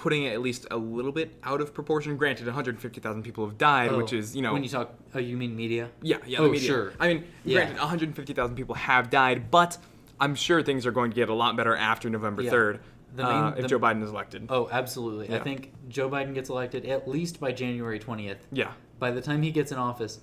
putting 0.00 0.22
it 0.22 0.32
at 0.32 0.40
least 0.40 0.66
a 0.70 0.76
little 0.78 1.12
bit 1.12 1.30
out 1.44 1.60
of 1.60 1.74
proportion. 1.74 2.16
Granted, 2.16 2.46
150,000 2.46 3.22
people 3.22 3.44
have 3.46 3.58
died, 3.58 3.92
which 3.92 4.14
Oh, 4.14 4.16
is, 4.16 4.34
you 4.34 4.40
know, 4.40 4.54
when 4.54 4.62
you 4.62 4.70
talk, 4.70 4.94
oh, 5.14 5.18
you 5.18 5.36
mean 5.36 5.54
media? 5.54 5.90
yeah, 6.00 6.16
yeah, 6.26 6.38
Oh, 6.38 6.44
the 6.44 6.52
media. 6.52 6.66
sure. 6.68 6.92
I 6.98 7.08
mean, 7.08 7.24
Yeah. 7.44 7.56
granted, 7.58 7.78
150,000 7.80 8.56
people 8.56 8.76
have 8.76 9.10
died, 9.10 9.50
but 9.50 9.76
I'm 10.18 10.34
sure 10.34 10.62
things 10.62 10.86
are 10.86 10.90
going 10.90 11.10
to 11.10 11.14
get 11.14 11.28
a 11.28 11.34
lot 11.34 11.54
better 11.54 11.76
after 11.76 12.08
November 12.08 12.40
Yeah. 12.40 12.50
3rd 12.50 12.80
The 13.14 13.26
uh, 13.26 13.50
if 13.50 13.62
the- 13.62 13.68
Joe 13.68 13.78
Biden 13.78 14.02
is 14.02 14.08
elected. 14.08 14.46
Oh, 14.48 14.70
absolutely. 14.72 15.34
I 15.34 15.40
think 15.40 15.70
Joe 15.88 16.08
Biden 16.08 16.32
gets 16.32 16.48
elected 16.48 16.86
at 16.86 17.06
least 17.06 17.38
by 17.38 17.52
January 17.52 17.98
20th. 17.98 18.38
Yeah. 18.52 18.72
by 18.98 19.10
the 19.10 19.20
time 19.20 19.42
he 19.42 19.50
gets 19.50 19.70
in 19.72 19.78
office 19.78 20.20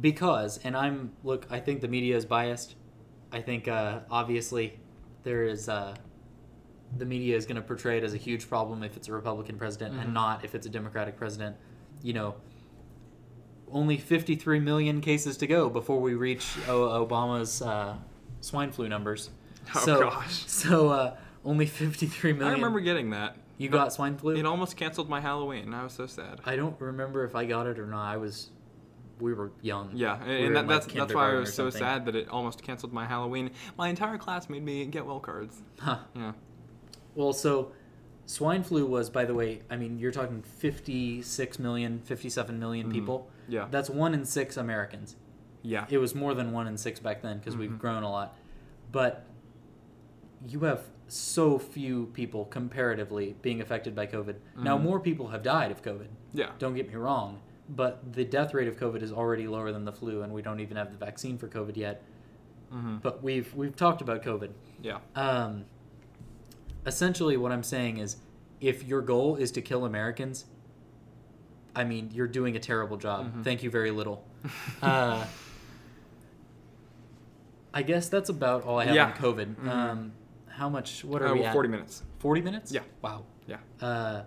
because 0.00 0.58
and 0.64 0.76
i'm 0.76 1.12
look 1.24 1.46
i 1.50 1.58
think 1.60 1.80
the 1.80 1.86
media 1.88 2.16
is 2.16 2.24
biased 2.24 2.74
i 3.32 3.40
think 3.40 3.68
uh, 3.68 4.00
obviously 4.10 4.78
there 5.22 5.44
is 5.44 5.68
uh, 5.68 5.94
the 6.98 7.04
media 7.04 7.36
is 7.36 7.46
going 7.46 7.56
to 7.56 7.62
portray 7.62 7.98
it 7.98 8.04
as 8.04 8.14
a 8.14 8.16
huge 8.16 8.48
problem 8.48 8.82
if 8.82 8.96
it's 8.96 9.08
a 9.08 9.12
republican 9.12 9.56
president 9.56 9.94
Mhm. 9.94 10.04
and 10.04 10.14
not 10.14 10.44
if 10.44 10.54
it's 10.54 10.66
a 10.66 10.70
democratic 10.70 11.16
president 11.16 11.56
you 12.02 12.12
know 12.12 12.34
only 13.70 13.96
53 13.96 14.58
million 14.60 15.00
cases 15.00 15.36
to 15.38 15.46
go 15.46 15.68
before 15.70 16.00
we 16.00 16.14
reach 16.14 16.56
o- 16.68 17.06
obama's 17.06 17.62
uh, 17.62 17.94
swine 18.40 18.70
flu 18.72 18.88
numbers 18.88 19.30
Oh, 19.74 19.78
so, 19.84 20.00
gosh. 20.00 20.44
so 20.46 20.88
uh, 20.88 21.16
only 21.44 21.66
53 21.66 22.32
million 22.32 22.48
I 22.50 22.54
remember 22.54 22.80
getting 22.80 23.10
that. 23.10 23.36
You 23.56 23.68
got 23.68 23.92
swine 23.92 24.16
flu? 24.16 24.34
It 24.36 24.44
almost 24.46 24.76
canceled 24.76 25.08
my 25.10 25.20
Halloween. 25.20 25.74
I 25.74 25.84
was 25.84 25.92
so 25.92 26.06
sad. 26.06 26.40
I 26.46 26.56
don't 26.56 26.80
remember 26.80 27.24
if 27.24 27.34
I 27.36 27.44
got 27.44 27.66
it 27.66 27.78
or 27.78 27.86
not. 27.86 28.04
I 28.10 28.16
was, 28.16 28.48
we 29.20 29.34
were 29.34 29.52
young. 29.60 29.90
Yeah, 29.94 30.16
We 30.26 30.30
and, 30.32 30.40
were 30.40 30.46
and 30.46 30.56
that, 30.56 30.66
that's 30.68 30.86
that's 30.92 31.14
why 31.14 31.32
I 31.32 31.34
was 31.34 31.52
so 31.52 31.68
sad 31.70 32.06
that 32.06 32.16
it 32.16 32.28
almost 32.30 32.62
canceled 32.62 32.92
my 32.94 33.04
Halloween. 33.06 33.50
My 33.76 33.88
entire 33.90 34.16
class 34.18 34.48
made 34.48 34.64
me 34.64 34.86
get 34.86 35.04
well 35.06 35.20
cards. 35.20 35.60
Huh. 35.78 35.98
Yeah. 36.16 36.32
Well, 37.14 37.32
so 37.32 37.72
swine 38.26 38.62
flu 38.62 38.86
was, 38.86 39.10
by 39.10 39.24
the 39.24 39.34
way, 39.34 39.62
I 39.70 39.76
mean, 39.76 39.98
you're 39.98 40.12
talking 40.12 40.42
56 40.42 41.58
million, 41.58 42.00
57 42.00 42.58
million 42.58 42.88
Mhm. 42.88 42.92
people. 42.92 43.28
Yeah. 43.48 43.66
That's 43.70 43.90
one 43.90 44.14
in 44.14 44.24
six 44.24 44.56
Americans. 44.56 45.16
Yeah. 45.62 45.86
It 45.90 45.98
was 45.98 46.14
more 46.14 46.34
than 46.34 46.52
one 46.52 46.66
in 46.66 46.76
six 46.76 47.00
back 47.00 47.22
then 47.22 47.38
because 47.38 47.56
we've 47.56 47.78
grown 47.78 48.02
a 48.02 48.10
lot. 48.10 48.36
But 48.92 49.26
you 50.46 50.60
have 50.60 50.84
so 51.08 51.58
few 51.58 52.06
people 52.14 52.44
comparatively 52.46 53.36
being 53.42 53.60
affected 53.60 53.94
by 53.94 54.06
COVID. 54.06 54.36
Now, 54.56 54.78
Mhm. 54.78 54.82
more 54.82 55.00
people 55.00 55.28
have 55.28 55.42
died 55.42 55.70
of 55.70 55.82
COVID. 55.82 56.06
Yeah. 56.32 56.50
Don't 56.58 56.74
get 56.74 56.88
me 56.88 56.94
wrong. 56.94 57.40
But 57.68 58.12
the 58.14 58.24
death 58.24 58.54
rate 58.54 58.68
of 58.68 58.76
COVID 58.76 59.02
is 59.02 59.12
already 59.12 59.46
lower 59.46 59.70
than 59.70 59.84
the 59.84 59.92
flu, 59.92 60.22
and 60.22 60.32
we 60.32 60.42
don't 60.42 60.60
even 60.60 60.76
have 60.76 60.90
the 60.92 60.96
vaccine 60.98 61.36
for 61.38 61.46
COVID 61.48 61.76
yet. 61.76 62.02
hmm 62.70 62.96
But 63.02 63.22
we've 63.22 63.52
we've 63.54 63.74
talked 63.76 64.00
about 64.00 64.22
COVID. 64.22 64.50
Yeah. 64.82 64.98
Um, 65.16 65.64
essentially, 66.86 67.36
what 67.36 67.52
I'm 67.52 67.62
saying 67.62 67.98
is, 67.98 68.16
if 68.60 68.84
your 68.84 69.00
goal 69.02 69.36
is 69.36 69.50
to 69.52 69.62
kill 69.62 69.84
Americans, 69.84 70.44
I 71.74 71.84
mean, 71.84 72.10
you're 72.12 72.26
doing 72.28 72.56
a 72.56 72.58
terrible 72.60 72.96
job. 72.96 73.32
Mhm. 73.34 73.44
Thank 73.44 73.62
you 73.62 73.70
very 73.70 73.90
little. 73.90 74.24
uh, 74.82 75.24
I 77.72 77.82
guess 77.82 78.08
that's 78.08 78.28
about 78.28 78.64
all 78.64 78.78
I 78.78 78.86
have 78.86 78.94
Yeah. 78.94 79.06
on 79.06 79.12
COVID. 79.14 79.54
Mhm. 79.56 79.68
Um, 79.68 80.12
how 80.48 80.68
much? 80.68 81.04
What 81.04 81.22
are 81.22 81.28
Uh, 81.28 81.34
we 81.34 81.40
well? 81.40 81.52
Forty 81.52 81.68
minutes. 81.68 82.02
Forty 82.18 82.40
minutes? 82.42 82.72
Yeah. 82.72 82.80
Wow. 83.02 83.24
Yeah. 83.46 83.58
Uh, 83.80 84.22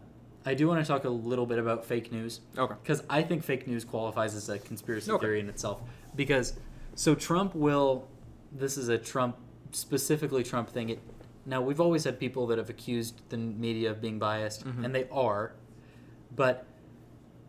I 0.46 0.54
do 0.54 0.68
want 0.68 0.82
to 0.84 0.88
talk 0.88 1.04
a 1.06 1.10
little 1.10 1.46
bit 1.46 1.60
about 1.60 1.86
fake 1.86 2.12
news 2.12 2.42
Okay. 2.58 2.76
because 2.82 3.04
I 3.10 3.22
think 3.22 3.44
fake 3.44 3.68
news 3.68 3.86
qualifies 3.86 4.36
as 4.36 4.50
a 4.50 4.60
conspiracy 4.60 5.12
Okay. 5.12 5.26
theory 5.26 5.40
in 5.40 5.48
itself. 5.50 5.82
Because 6.16 6.54
so 6.96 7.16
Trump 7.16 7.56
will, 7.56 8.08
this 8.52 8.78
is 8.78 8.90
a 8.90 8.98
Trump 8.98 9.38
specifically 9.72 10.44
Trump 10.44 10.70
thing. 10.70 10.90
It, 10.90 11.00
now 11.46 11.62
we've 11.62 11.80
always 11.82 12.04
had 12.06 12.20
people 12.20 12.48
that 12.48 12.58
have 12.58 12.70
accused 12.70 13.22
the 13.30 13.38
media 13.38 13.92
of 13.92 14.00
being 14.02 14.20
biased, 14.20 14.66
Mhm. 14.66 14.86
and 14.86 14.96
they 14.96 15.08
are, 15.12 15.54
but 16.36 16.66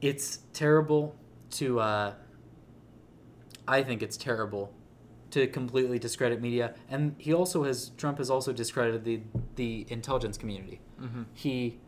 it's 0.01 0.39
terrible 0.53 1.15
to. 1.51 1.81
Uh, 1.81 2.15
I 3.67 3.83
think 3.83 4.03
it's 4.03 4.17
terrible 4.17 4.73
to 5.31 5.47
completely 5.47 5.99
discredit 5.99 6.41
media, 6.41 6.75
and 6.89 7.15
he 7.19 7.33
also 7.33 7.65
has 7.65 7.91
Trump 7.97 8.19
has 8.19 8.31
also 8.31 8.53
discredited 8.53 9.05
the 9.05 9.21
the 9.57 9.87
intelligence 9.89 10.37
community 10.37 10.81
hmm 10.99 11.23
he 11.33 11.79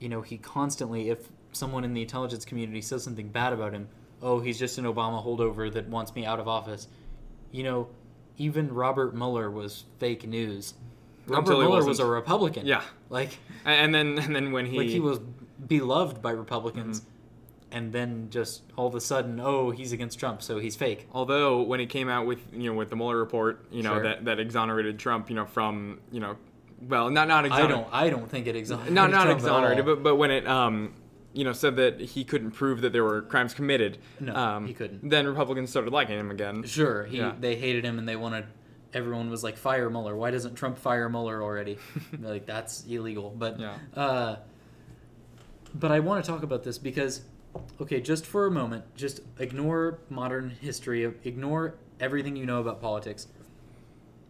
you 0.00 0.08
know 0.08 0.20
he 0.20 0.36
constantly 0.36 1.08
if 1.10 1.28
someone 1.52 1.84
in 1.84 1.94
the 1.94 2.02
intelligence 2.02 2.44
community 2.44 2.80
says 2.82 3.02
something 3.02 3.28
bad 3.28 3.52
about 3.52 3.72
him 3.72 3.88
oh 4.22 4.40
he's 4.40 4.58
just 4.58 4.78
an 4.78 4.84
obama 4.84 5.24
holdover 5.24 5.72
that 5.72 5.88
wants 5.88 6.14
me 6.14 6.24
out 6.26 6.38
of 6.40 6.46
office 6.48 6.86
you 7.52 7.62
know 7.62 7.88
even 8.36 8.72
robert 8.72 9.14
mueller 9.14 9.50
was 9.50 9.84
fake 9.98 10.26
news 10.26 10.74
robert 11.26 11.50
Until 11.52 11.58
mueller 11.60 11.84
was 11.84 11.98
a 12.00 12.06
republican 12.06 12.66
Yeah. 12.66 12.82
like 13.10 13.38
And 13.64 13.94
then 13.94 14.18
and 14.18 14.34
then 14.34 14.52
when 14.52 14.66
he, 14.66 14.78
like 14.78 14.88
he 14.88 15.00
was 15.00 15.18
beloved 15.66 16.22
by 16.22 16.30
republicans 16.30 17.00
Mm-hmm. 17.00 17.10
and 17.76 17.92
then 17.92 18.28
just 18.30 18.62
all 18.76 18.86
of 18.86 18.94
a 18.94 19.00
sudden 19.00 19.40
oh 19.40 19.70
he's 19.70 19.92
against 19.92 20.18
trump 20.18 20.40
so 20.42 20.58
he's 20.58 20.76
fake 20.76 21.06
although 21.12 21.62
when 21.62 21.80
he 21.80 21.86
came 21.86 22.08
out 22.08 22.26
with 22.26 22.38
you 22.52 22.70
know 22.70 22.76
with 22.76 22.90
the 22.90 22.96
Mueller 22.96 23.16
report, 23.18 23.64
you 23.70 23.82
know 23.82 23.94
Sure. 23.94 24.02
that 24.04 24.24
that 24.26 24.38
exonerated 24.38 24.98
Trump, 24.98 25.28
you 25.30 25.36
know 25.36 25.46
from 25.46 26.00
you 26.12 26.20
know, 26.20 26.36
well 26.88 27.10
not 27.10 27.26
not 27.28 27.44
exonerated. 27.46 27.76
i 27.76 27.80
don't 27.80 27.88
i 27.92 28.10
don't 28.10 28.30
think 28.30 28.46
it 28.46 28.54
exonerated 28.54 28.94
not 28.94 29.10
not 29.10 29.24
Trump 29.24 29.38
exonerated, 29.40 29.84
but 29.84 30.02
but 30.02 30.16
when 30.16 30.30
it 30.30 30.46
um 30.46 30.94
you 31.32 31.42
know 31.44 31.52
said 31.52 31.74
that 31.76 32.00
he 32.00 32.22
couldn't 32.24 32.52
prove 32.52 32.80
that 32.82 32.92
there 32.92 33.04
were 33.04 33.20
crimes 33.22 33.52
committed, 33.52 33.98
No, 34.20 34.34
um, 34.34 34.66
he 34.66 34.72
couldn't. 34.72 35.06
Then 35.10 35.26
Republicans 35.26 35.68
started 35.70 35.92
liking 35.92 36.18
him 36.18 36.30
again. 36.30 36.62
Sure, 36.64 37.04
he 37.04 37.18
Yeah. 37.18 37.34
they 37.38 37.56
hated 37.56 37.84
him 37.84 37.98
and 37.98 38.08
they 38.08 38.16
wanted 38.16 38.46
everyone 38.96 39.28
was 39.30 39.44
like 39.44 39.56
fire 39.58 39.90
Mueller. 39.90 40.16
Why 40.16 40.30
doesn't 40.30 40.54
Trump 40.54 40.78
fire 40.78 41.08
Mueller 41.08 41.42
already? 41.42 41.78
Like 42.20 42.46
that's 42.46 42.84
illegal. 42.86 43.30
But 43.36 43.60
Yeah. 43.60 43.76
uh, 43.94 44.36
but 45.74 45.92
I 45.92 46.00
want 46.00 46.24
to 46.24 46.30
talk 46.30 46.42
about 46.42 46.64
this 46.64 46.78
because 46.78 47.22
okay, 47.80 48.00
just 48.00 48.24
for 48.26 48.46
a 48.46 48.50
moment, 48.50 48.84
just 48.96 49.20
ignore 49.38 49.98
modern 50.08 50.50
history, 50.50 51.04
ignore 51.24 51.74
everything 52.00 52.36
you 52.36 52.46
know 52.46 52.60
about 52.60 52.80
politics. 52.80 53.28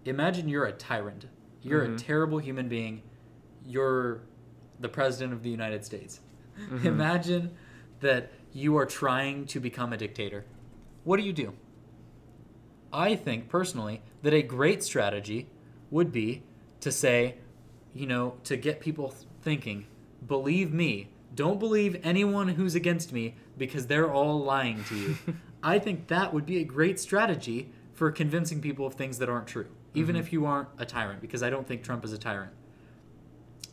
Imagine 0.05 0.49
you're 0.49 0.65
a 0.67 0.73
tyrant. 0.73 1.27
You're 1.63 1.85
a 1.85 1.89
Mhm. 1.89 1.99
terrible 1.99 2.39
human 2.39 2.69
being. 2.69 3.03
You're 3.65 4.21
the 4.81 4.89
president 4.89 5.33
of 5.33 5.43
the 5.43 5.51
United 5.51 5.85
States. 5.85 6.21
Mhm. 6.59 6.85
Imagine 6.85 7.51
that 8.01 8.31
you 8.53 8.77
are 8.77 8.87
trying 8.87 9.47
to 9.47 9.59
become 9.61 9.93
a 9.93 9.97
dictator. 9.97 10.45
What 11.05 11.17
do 11.19 11.23
you 11.25 11.33
do? 11.33 11.55
I 12.93 13.17
think 13.17 13.49
personally 13.49 14.01
that 14.27 14.35
a 14.35 14.43
great 14.43 14.83
strategy 14.83 15.47
would 15.89 16.11
be 16.11 16.43
to 16.81 16.91
say, 16.91 17.37
you 17.95 18.09
know, 18.09 18.35
to 18.43 18.57
get 18.57 18.81
people 18.81 19.15
thinking, 19.43 19.87
believe 20.27 20.73
me, 20.73 21.09
don't 21.37 21.61
believe 21.61 22.01
anyone 22.03 22.49
who's 22.49 22.75
against 22.75 23.13
me 23.13 23.37
because 23.57 23.87
they're 23.87 24.11
all 24.11 24.41
lying 24.41 24.83
to 24.89 24.97
you. 24.97 25.17
I 25.63 25.79
think 25.79 26.09
that 26.09 26.35
would 26.35 26.45
be 26.45 26.59
a 26.59 26.65
great 26.65 26.99
strategy 26.99 27.71
for 27.93 28.11
convincing 28.11 28.61
people 28.61 28.85
of 28.85 28.95
things 28.95 29.19
that 29.19 29.29
aren't 29.29 29.47
true, 29.47 29.69
even 29.95 30.17
Mhm. 30.17 30.19
if 30.19 30.33
you 30.33 30.45
aren't 30.45 30.71
a 30.77 30.85
tyrant, 30.85 31.21
because 31.21 31.45
I 31.45 31.49
don't 31.49 31.65
think 31.69 31.85
Trump 31.85 32.05
is 32.05 32.13
a 32.13 32.19
tyrant. 32.19 32.51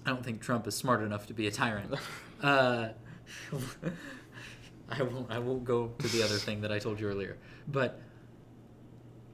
I 0.05 0.11
don't 0.11 0.23
think 0.23 0.39
Trump 0.39 0.67
is 0.67 0.75
smart 0.75 1.01
enough 1.01 1.25
to 1.27 1.33
be 1.33 1.47
a 1.47 1.51
tyrant. 1.51 1.95
Uh, 2.43 2.89
I 4.91 5.01
won't. 5.01 5.31
I 5.31 5.39
won't 5.39 5.65
go 5.65 5.93
to 5.97 6.07
the 6.09 6.21
other 6.21 6.35
thing 6.35 6.61
that 6.61 6.71
I 6.71 6.77
told 6.77 6.99
you 6.99 7.07
earlier, 7.07 7.37
but 7.67 7.99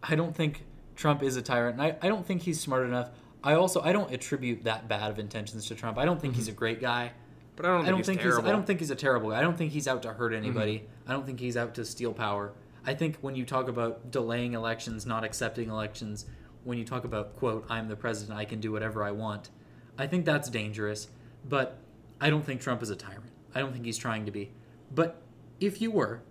I 0.01 0.15
don't 0.15 0.33
think 0.33 0.63
Trump 0.99 1.23
is 1.23 1.37
a 1.37 1.41
tyrant, 1.41 1.79
and 1.79 1.81
I, 1.81 1.95
I 2.05 2.09
don't 2.09 2.25
think 2.25 2.41
he's 2.41 2.59
smart 2.59 2.85
enough. 2.85 3.09
I 3.41 3.53
also 3.53 3.81
I 3.81 3.93
don't 3.93 4.11
attribute 4.11 4.65
that 4.65 4.89
bad 4.89 5.09
of 5.09 5.17
intentions 5.17 5.65
to 5.67 5.75
Trump. 5.75 5.97
I 5.97 6.03
don't 6.03 6.19
think 6.19 6.35
he's 6.35 6.49
a 6.49 6.51
mm-hmm. 6.51 6.59
great 6.59 6.81
guy. 6.81 7.13
But 7.55 7.65
I 7.65 7.69
don't 7.69 7.75
I 7.75 7.79
think 7.83 7.87
don't 7.87 7.97
he's 7.99 8.05
think 8.05 8.19
terrible. 8.19 8.41
he's 8.41 8.49
I 8.49 8.51
don't 8.51 8.67
think 8.67 8.79
he's 8.81 8.91
a 8.91 8.95
terrible 8.95 9.29
guy. 9.29 9.39
I 9.39 9.41
don't 9.41 9.57
think 9.57 9.71
he's 9.71 9.87
out 9.87 10.01
to 10.01 10.11
hurt 10.11 10.33
anybody. 10.33 10.79
Mm-hmm. 10.79 11.09
I 11.09 11.13
don't 11.13 11.25
think 11.25 11.39
he's 11.39 11.55
out 11.55 11.73
to 11.75 11.85
steal 11.85 12.11
power. 12.11 12.51
I 12.85 12.95
think 12.95 13.17
when 13.21 13.33
you 13.37 13.45
talk 13.45 13.69
about 13.69 14.11
delaying 14.11 14.55
elections, 14.55 15.05
not 15.05 15.23
accepting 15.23 15.69
elections, 15.69 16.25
when 16.65 16.77
you 16.77 16.83
talk 16.83 17.05
about 17.05 17.37
quote, 17.37 17.65
I'm 17.69 17.87
the 17.87 17.95
president, 17.95 18.37
I 18.37 18.43
can 18.43 18.59
do 18.59 18.73
whatever 18.73 19.01
I 19.01 19.11
want, 19.11 19.51
I 19.97 20.05
think 20.05 20.25
that's 20.25 20.49
dangerous. 20.49 21.07
But 21.47 21.77
I 22.19 22.29
don't 22.29 22.45
think 22.45 22.59
Trump 22.59 22.83
is 22.83 22.89
a 22.89 22.95
tyrant. 22.97 23.31
I 23.55 23.61
don't 23.61 23.71
think 23.71 23.85
he's 23.85 23.97
trying 23.97 24.25
to 24.25 24.31
be. 24.31 24.51
But 24.93 25.21
if 25.61 25.81
you 25.81 25.91
were, 25.91 26.23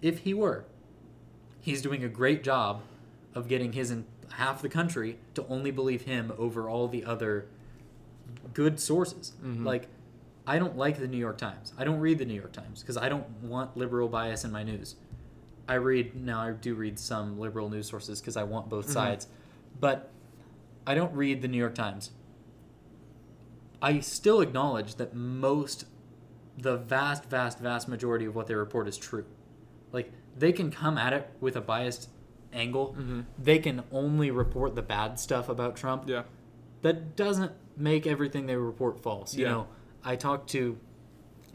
if 0.00 0.20
he 0.20 0.32
were, 0.32 0.64
he's 1.60 1.82
doing 1.82 2.02
a 2.02 2.08
great 2.08 2.42
job 2.42 2.80
of 3.34 3.48
getting 3.48 3.72
his 3.72 3.90
in 3.90 4.04
half 4.32 4.62
the 4.62 4.68
country 4.68 5.18
to 5.34 5.46
only 5.46 5.70
believe 5.70 6.02
him 6.02 6.32
over 6.38 6.68
all 6.68 6.88
the 6.88 7.04
other 7.04 7.46
good 8.54 8.78
sources. 8.80 9.32
Mhm. 9.42 9.64
Like, 9.64 9.88
I 10.46 10.58
don't 10.58 10.76
like 10.76 10.98
the 10.98 11.06
New 11.06 11.18
York 11.18 11.38
Times. 11.38 11.72
I 11.78 11.84
don't 11.84 12.00
read 12.00 12.18
the 12.18 12.24
New 12.24 12.34
York 12.34 12.52
Times 12.52 12.80
because 12.80 12.96
I 12.96 13.08
don't 13.08 13.28
want 13.42 13.76
liberal 13.76 14.08
bias 14.08 14.44
in 14.44 14.50
my 14.50 14.62
news. 14.62 14.96
I 15.68 15.74
read 15.74 16.16
now. 16.16 16.40
I 16.40 16.52
do 16.52 16.74
read 16.74 16.98
some 16.98 17.38
liberal 17.38 17.68
news 17.70 17.86
sources 17.88 18.20
because 18.20 18.36
I 18.36 18.42
want 18.42 18.68
both 18.68 18.88
Mhm. 18.88 18.92
sides, 18.92 19.28
but 19.78 20.10
I 20.86 20.94
don't 20.94 21.14
read 21.14 21.42
the 21.42 21.48
New 21.48 21.58
York 21.58 21.74
Times. 21.74 22.10
I 23.80 24.00
still 24.00 24.40
acknowledge 24.40 24.96
that 24.96 25.14
most, 25.14 25.86
the 26.58 26.76
vast, 26.76 27.24
vast, 27.26 27.58
vast 27.58 27.88
majority 27.88 28.24
of 28.24 28.34
what 28.34 28.46
they 28.46 28.54
report 28.54 28.88
is 28.88 28.96
true. 28.96 29.24
Like 29.92 30.12
they 30.36 30.52
can 30.52 30.70
come 30.70 30.98
at 30.98 31.12
it 31.12 31.30
with 31.40 31.56
a 31.56 31.60
biased 31.60 32.08
angle. 32.52 32.94
Mhm. 32.98 33.24
They 33.38 33.58
can 33.58 33.82
only 33.92 34.30
report 34.30 34.74
the 34.74 34.82
bad 34.82 35.18
stuff 35.18 35.48
about 35.48 35.76
Trump 35.76 36.04
Yeah. 36.08 36.22
that 36.82 37.16
doesn't 37.16 37.52
make 37.76 38.06
everything 38.06 38.46
they 38.46 38.56
report 38.56 39.00
false. 39.00 39.34
You 39.34 39.44
Yeah. 39.44 39.50
know, 39.52 39.66
I 40.04 40.16
talk 40.16 40.46
to 40.48 40.76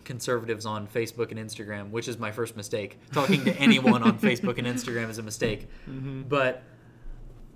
conservatives 0.03 0.65
on 0.65 0.87
Facebook 0.87 1.31
and 1.31 1.39
Instagram, 1.39 1.89
which 1.91 2.07
is 2.07 2.17
my 2.17 2.31
first 2.31 2.55
mistake. 2.55 2.97
Talking 3.11 3.43
to 3.45 3.55
anyone 3.57 4.03
on 4.03 4.17
Facebook 4.19 4.57
and 4.57 4.65
Instagram 4.65 5.09
is 5.09 5.17
a 5.17 5.23
mistake. 5.23 5.67
Mm-hmm. 5.89 6.23
But 6.23 6.63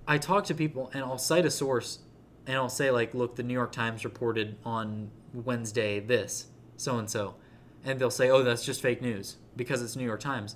I 0.07 0.17
talk 0.17 0.45
to 0.45 0.53
people 0.53 0.89
and 0.93 1.03
I'll 1.03 1.17
cite 1.17 1.45
a 1.45 1.51
source 1.51 1.99
and 2.45 2.57
I'll 2.57 2.69
say 2.69 2.91
like, 2.91 3.13
look, 3.13 3.35
the 3.35 3.43
New 3.43 3.53
York 3.53 3.71
Times 3.71 4.03
reported 4.03 4.57
on 4.65 5.11
Wednesday 5.33 5.99
this, 5.99 6.47
so 6.75 6.97
and 6.97 7.09
so. 7.09 7.35
And 7.85 7.99
they'll 7.99 8.11
say, 8.11 8.29
"Oh, 8.29 8.43
that's 8.43 8.63
just 8.65 8.79
fake 8.81 9.01
news 9.01 9.37
because 9.55 9.81
it's 9.81 9.95
New 9.95 10.03
York 10.05 10.19
Times." 10.19 10.55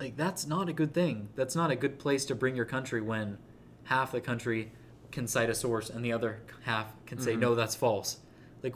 Like 0.00 0.16
that's 0.16 0.46
not 0.46 0.68
a 0.68 0.72
good 0.72 0.92
thing. 0.92 1.28
That's 1.34 1.56
not 1.56 1.70
a 1.70 1.76
good 1.76 1.98
place 1.98 2.24
to 2.26 2.34
bring 2.34 2.54
your 2.56 2.64
country 2.66 3.00
when 3.00 3.38
half 3.84 4.12
the 4.12 4.20
country 4.20 4.72
can 5.12 5.26
cite 5.26 5.48
a 5.48 5.54
source 5.54 5.88
and 5.90 6.04
the 6.04 6.12
other 6.12 6.40
half 6.64 6.94
can 7.06 7.18
say, 7.18 7.34
Mhm. 7.34 7.38
"No, 7.40 7.54
that's 7.54 7.74
false." 7.74 8.18
Like 8.62 8.74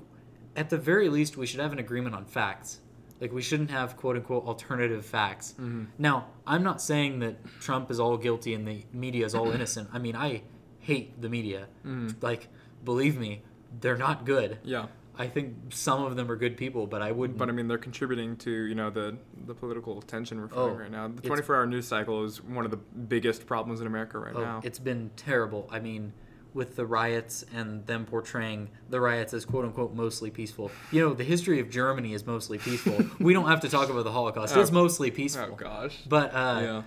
at 0.56 0.70
the 0.70 0.78
very 0.78 1.08
least, 1.08 1.36
we 1.36 1.46
should 1.46 1.60
have 1.60 1.72
an 1.72 1.78
agreement 1.78 2.14
on 2.14 2.24
facts. 2.24 2.80
Like 3.20 3.32
we 3.32 3.42
shouldn't 3.42 3.70
have 3.70 3.96
quote 3.96 4.16
unquote 4.16 4.46
alternative 4.46 5.04
facts. 5.04 5.54
Mhm. 5.60 5.88
Now, 5.98 6.28
I'm 6.46 6.62
not 6.62 6.80
saying 6.80 7.18
that 7.18 7.36
Trump 7.60 7.90
is 7.90 8.00
all 8.00 8.16
guilty 8.16 8.54
and 8.54 8.66
the 8.66 8.84
media 8.92 9.26
is 9.26 9.34
all 9.34 9.50
innocent. 9.56 9.90
I 9.92 9.98
mean, 9.98 10.16
I 10.16 10.42
hate 10.78 11.20
the 11.20 11.28
media. 11.28 11.66
Mhm. 11.86 12.22
Like, 12.22 12.48
believe 12.84 13.18
me, 13.18 13.42
they're 13.80 13.98
not 13.98 14.24
good. 14.24 14.58
Yeah. 14.64 14.86
I 15.20 15.28
think 15.28 15.54
some 15.68 16.02
of 16.02 16.16
them 16.16 16.30
are 16.30 16.36
good 16.36 16.56
people, 16.56 16.86
but 16.86 17.02
I 17.02 17.12
wouldn't. 17.12 17.38
But 17.38 17.50
I 17.50 17.52
mean, 17.52 17.68
they're 17.68 17.76
contributing 17.76 18.36
to 18.38 18.50
you 18.50 18.74
know 18.74 18.88
the 18.88 19.18
the 19.46 19.54
political 19.54 20.00
tension 20.00 20.38
we're 20.40 20.46
Oh, 20.52 20.68
feeling 20.68 20.76
right 20.78 20.90
now. 20.90 21.08
The 21.08 21.20
24 21.20 21.56
hour 21.56 21.66
news 21.66 21.86
cycle 21.86 22.24
is 22.24 22.42
one 22.42 22.64
of 22.64 22.70
the 22.70 22.78
biggest 22.78 23.46
problems 23.46 23.82
in 23.82 23.86
America 23.86 24.18
right 24.18 24.34
Oh, 24.34 24.40
now. 24.40 24.60
it's 24.64 24.78
been 24.78 25.10
terrible. 25.16 25.68
I 25.70 25.78
mean, 25.78 26.14
with 26.54 26.74
the 26.74 26.86
riots 26.86 27.44
and 27.54 27.86
them 27.86 28.06
portraying 28.06 28.70
the 28.88 28.98
riots 28.98 29.34
as 29.34 29.44
quote 29.44 29.66
unquote 29.66 29.94
mostly 29.94 30.30
peaceful. 30.30 30.70
You 30.90 31.02
know, 31.06 31.12
the 31.14 31.24
history 31.24 31.60
of 31.60 31.68
Germany 31.68 32.14
is 32.14 32.26
mostly 32.26 32.56
peaceful. 32.56 33.04
we 33.20 33.34
don't 33.34 33.46
have 33.48 33.60
to 33.60 33.68
talk 33.68 33.90
about 33.90 34.04
the 34.04 34.12
Holocaust. 34.12 34.56
Oh. 34.56 34.60
It's 34.62 34.72
mostly 34.72 35.10
peaceful. 35.10 35.50
oh 35.52 35.54
gosh. 35.54 35.98
But 36.08 36.34
uh, 36.34 36.82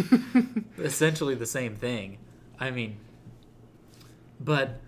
yeah. 0.00 0.12
essentially 0.78 1.36
the 1.36 1.46
same 1.46 1.76
thing. 1.76 2.18
I 2.58 2.72
mean, 2.72 2.96
but 4.40 4.80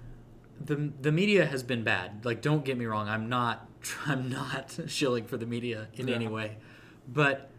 the 0.65 0.93
the 1.01 1.13
media 1.13 1.47
has 1.47 1.63
been 1.63 1.83
bad. 1.85 2.25
Like, 2.25 2.43
don't 2.43 2.65
get 2.65 2.77
me 2.79 2.87
wrong. 2.87 3.09
I'm 3.09 3.29
not 3.29 3.69
I'm 4.07 4.29
not 4.29 4.79
shilling 4.87 5.25
for 5.25 5.37
the 5.37 5.47
media 5.47 5.89
in 5.95 6.09
Yeah. 6.09 6.15
any 6.15 6.29
way, 6.29 6.57
but 7.09 7.51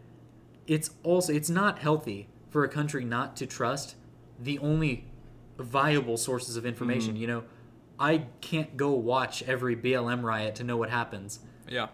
it's 0.66 0.90
also 1.02 1.32
it's 1.32 1.50
not 1.50 1.78
healthy 1.80 2.28
for 2.50 2.64
a 2.64 2.68
country 2.68 3.04
not 3.04 3.36
to 3.36 3.46
trust 3.46 3.96
the 4.40 4.58
only 4.60 5.06
viable 5.58 6.16
sources 6.16 6.56
of 6.56 6.64
information. 6.66 7.14
Mhm. 7.14 7.18
You 7.18 7.26
know, 7.26 7.44
I 7.98 8.26
can't 8.40 8.76
go 8.76 8.90
watch 8.92 9.42
every 9.44 9.76
BLM 9.76 10.22
riot 10.24 10.54
to 10.56 10.64
know 10.64 10.76
what 10.76 10.90
happens 10.90 11.40
Yeah. 11.68 11.88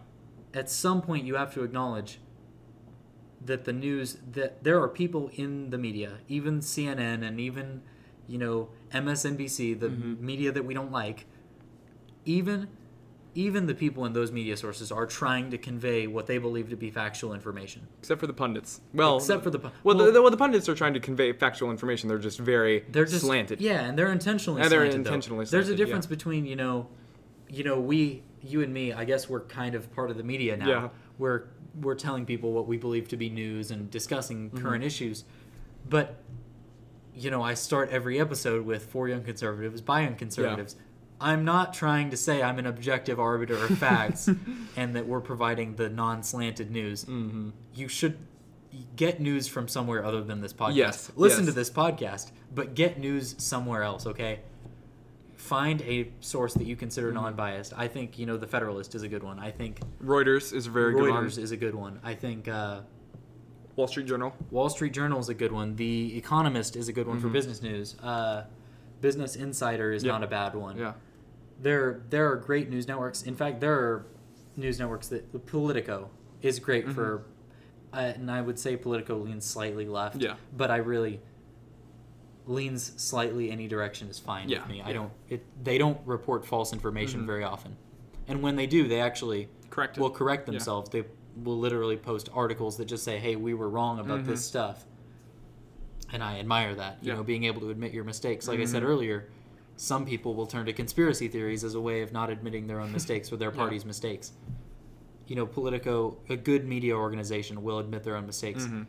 at 0.54 0.70
some 0.70 1.02
point 1.02 1.24
you 1.26 1.34
have 1.36 1.52
to 1.54 1.62
acknowledge 1.62 2.18
that 3.44 3.64
the 3.64 3.72
news 3.72 4.18
that 4.32 4.64
there 4.64 4.80
are 4.80 4.88
people 4.88 5.30
in 5.34 5.70
the 5.70 5.78
media 5.78 6.18
even 6.28 6.60
cnn 6.60 7.22
and 7.26 7.40
even 7.40 7.82
you 8.30 8.38
know 8.38 8.68
msnbc 8.92 9.78
the 9.80 9.88
Mhm. 9.88 10.20
media 10.20 10.50
that 10.52 10.64
we 10.64 10.72
don't 10.74 10.92
like 10.92 11.26
even 12.24 12.68
even 13.34 13.66
the 13.66 13.74
people 13.74 14.04
in 14.06 14.12
those 14.12 14.32
media 14.32 14.56
sources 14.56 14.90
are 14.90 15.06
trying 15.06 15.50
to 15.52 15.58
convey 15.58 16.06
what 16.08 16.26
they 16.26 16.36
believe 16.38 16.68
to 16.70 16.76
be 16.76 16.90
factual 16.90 17.32
information 17.32 17.86
Except 18.00 18.18
for 18.20 18.26
the 18.26 18.32
pundits. 18.32 18.80
Well, 18.92 19.18
except 19.18 19.44
for 19.44 19.50
the 19.50 19.58
well, 19.60 19.72
well, 19.84 19.96
the, 19.98 20.10
the, 20.12 20.20
well, 20.22 20.32
the 20.32 20.36
pundits 20.36 20.68
are 20.68 20.74
trying 20.74 20.94
to 20.94 21.00
convey 21.00 21.32
factual 21.32 21.70
information. 21.70 22.08
They're 22.08 22.18
just 22.18 22.40
very 22.40 22.84
they're 22.90 23.04
just 23.04 23.24
slanted. 23.24 23.60
yeah 23.60 23.82
and 23.84 23.96
they're 23.98 24.10
intentionally 24.12 24.60
Yeah, 24.62 24.68
they're 24.68 24.80
slanted, 24.80 25.06
intentionally 25.06 25.44
there's 25.44 25.52
a 25.52 25.52
slanted, 25.68 25.78
yeah. 25.78 25.84
difference 25.84 26.06
between 26.06 26.44
you 26.44 26.56
know 26.56 26.88
you 27.48 27.62
know 27.64 27.78
we 27.80 28.22
you 28.42 28.62
and 28.62 28.72
me 28.74 28.92
i 28.92 29.04
guess 29.04 29.28
we're 29.28 29.40
kind 29.60 29.74
of 29.74 29.92
part 29.92 30.10
of 30.10 30.16
the 30.16 30.22
media 30.24 30.56
now 30.56 30.68
Yeah. 30.68 30.88
we're 31.18 31.42
we're 31.80 31.94
telling 31.94 32.26
people 32.26 32.52
what 32.52 32.66
we 32.66 32.76
believe 32.78 33.06
to 33.08 33.16
be 33.16 33.28
news 33.30 33.70
and 33.70 33.90
discussing 33.90 34.50
Mm-hmm. 34.50 34.58
current 34.64 34.82
issues 34.84 35.24
but 35.88 36.16
you 37.20 37.30
know 37.30 37.42
i 37.42 37.54
start 37.54 37.90
every 37.90 38.18
episode 38.20 38.64
with 38.64 38.86
for 38.86 39.08
young 39.08 39.22
conservatives 39.22 39.80
by 39.80 40.00
young 40.02 40.14
conservatives 40.16 40.76
i'm 41.20 41.44
not 41.44 41.74
trying 41.74 42.10
to 42.10 42.16
say 42.16 42.42
i'm 42.42 42.58
an 42.58 42.66
objective 42.66 43.20
arbiter 43.20 43.56
of 43.56 43.78
facts 43.78 44.28
and 44.76 44.94
that 44.96 45.06
we're 45.06 45.20
providing 45.20 45.76
the 45.76 45.88
non-slanted 45.88 46.70
news 46.70 47.04
Mm-hmm. 47.04 47.50
you 47.74 47.88
should 47.88 48.16
get 48.94 49.20
news 49.20 49.48
from 49.48 49.66
somewhere 49.66 50.04
other 50.04 50.22
than 50.22 50.40
this 50.42 50.52
podcast. 50.52 50.76
Yes, 50.76 51.12
Listen 51.16 51.40
yes. 51.44 51.48
to 51.52 51.52
this 51.58 51.70
podcast, 51.70 52.30
but 52.54 52.74
get 52.76 53.00
news 53.00 53.34
somewhere 53.38 53.82
else, 53.82 54.06
okay? 54.06 54.38
Find 55.36 55.82
a 55.82 56.08
source 56.20 56.54
that 56.54 56.66
you 56.68 56.76
consider 56.76 57.08
Mm-hmm. 57.08 57.16
non-biased. 57.16 57.72
I 57.76 57.88
think, 57.88 58.16
you 58.16 58.26
know, 58.26 58.36
the 58.36 58.46
Federalist 58.46 58.94
is 58.94 59.02
a 59.02 59.08
good 59.08 59.24
one. 59.24 59.40
I 59.40 59.50
think 59.50 59.80
Reuters 60.04 60.52
is 60.54 60.68
a 60.68 60.70
very 60.70 60.92
good 60.92 61.10
one. 61.10 61.24
Reuters 61.24 61.36
is 61.38 61.50
a 61.50 61.56
good 61.56 61.74
one. 61.74 61.98
I 62.04 62.14
think 62.14 62.46
uh, 62.46 62.82
Wall 63.80 63.88
Street 63.88 64.06
Journal. 64.06 64.34
Wall 64.50 64.68
Street 64.68 64.92
Journal 64.92 65.18
is 65.20 65.30
a 65.30 65.34
good 65.34 65.52
one. 65.52 65.74
The 65.76 66.14
Economist 66.18 66.76
is 66.76 66.88
a 66.88 66.92
good 66.92 67.08
one 67.08 67.18
for 67.18 67.28
Mhm. 67.28 67.32
business 67.32 67.62
news. 67.62 67.98
Uh, 68.00 68.44
Business 69.00 69.36
Insider 69.36 69.90
is 69.92 70.04
Yeah. 70.04 70.12
not 70.12 70.22
a 70.22 70.26
bad 70.26 70.54
one. 70.54 70.76
Yeah. 70.76 70.92
There, 71.62 72.02
there 72.10 72.30
are 72.30 72.36
great 72.36 72.68
news 72.68 72.86
networks. 72.86 73.22
In 73.22 73.34
fact, 73.34 73.60
there 73.62 73.72
are 73.72 74.06
news 74.54 74.78
networks 74.78 75.08
that 75.08 75.46
Politico 75.46 76.10
is 76.42 76.58
great 76.58 76.84
Mm-hmm. 76.84 76.94
for, 76.94 77.22
uh, 77.94 77.96
and 78.16 78.30
I 78.30 78.42
would 78.42 78.58
say 78.58 78.76
Politico 78.76 79.16
leans 79.16 79.46
slightly 79.46 79.88
left. 79.88 80.16
Yeah. 80.16 80.34
But 80.54 80.70
I 80.70 80.76
really 80.76 81.22
leans 82.46 82.92
slightly 83.02 83.50
any 83.50 83.66
direction 83.66 84.08
is 84.08 84.18
fine 84.18 84.50
Yeah, 84.50 84.58
with 84.60 84.68
me. 84.68 84.82
I 84.82 84.92
don't. 84.92 85.12
It 85.30 85.42
they 85.64 85.78
don't 85.78 85.98
report 86.06 86.44
false 86.44 86.74
information 86.74 87.22
Mhm. 87.22 87.26
very 87.26 87.44
often, 87.44 87.76
and 88.28 88.42
when 88.42 88.56
they 88.56 88.66
do, 88.66 88.88
they 88.88 89.00
actually 89.00 89.48
Correct. 89.70 89.96
it. 89.96 90.00
will 90.00 90.10
correct 90.10 90.46
Yeah. 90.48 90.52
themselves. 90.52 90.90
They 90.90 91.04
will 91.36 91.58
literally 91.58 91.96
post 91.96 92.28
articles 92.34 92.76
that 92.78 92.86
just 92.86 93.04
say, 93.04 93.18
"Hey, 93.18 93.36
we 93.36 93.54
were 93.54 93.68
wrong 93.68 93.98
about 93.98 94.24
this 94.24 94.40
Mhm. 94.40 94.48
stuff," 94.48 94.86
and 96.12 96.22
I 96.22 96.38
admire 96.38 96.74
that. 96.74 96.98
You 97.02 97.08
Yeah. 97.08 97.14
know, 97.16 97.22
being 97.22 97.44
able 97.44 97.60
to 97.62 97.70
admit 97.70 97.92
your 97.92 98.04
mistakes. 98.04 98.48
Like 98.48 98.60
I 98.60 98.64
said 98.64 98.82
Mhm. 98.82 98.86
earlier, 98.86 99.28
some 99.76 100.04
people 100.04 100.34
will 100.34 100.46
turn 100.46 100.66
to 100.66 100.72
conspiracy 100.72 101.28
theories 101.28 101.64
as 101.64 101.74
a 101.74 101.80
way 101.80 102.02
of 102.02 102.12
not 102.12 102.30
admitting 102.30 102.66
their 102.66 102.80
own 102.80 102.92
mistakes 102.92 103.32
or 103.32 103.36
their 103.36 103.50
Yeah. 103.52 103.56
party's 103.56 103.84
mistakes. 103.84 104.32
You 105.26 105.36
know, 105.36 105.46
Politico, 105.46 106.16
a 106.28 106.36
good 106.36 106.66
media 106.66 106.96
organization, 106.96 107.62
will 107.62 107.78
admit 107.78 108.02
their 108.02 108.16
own 108.16 108.26
mistakes. 108.26 108.64
Mhm. 108.64 108.86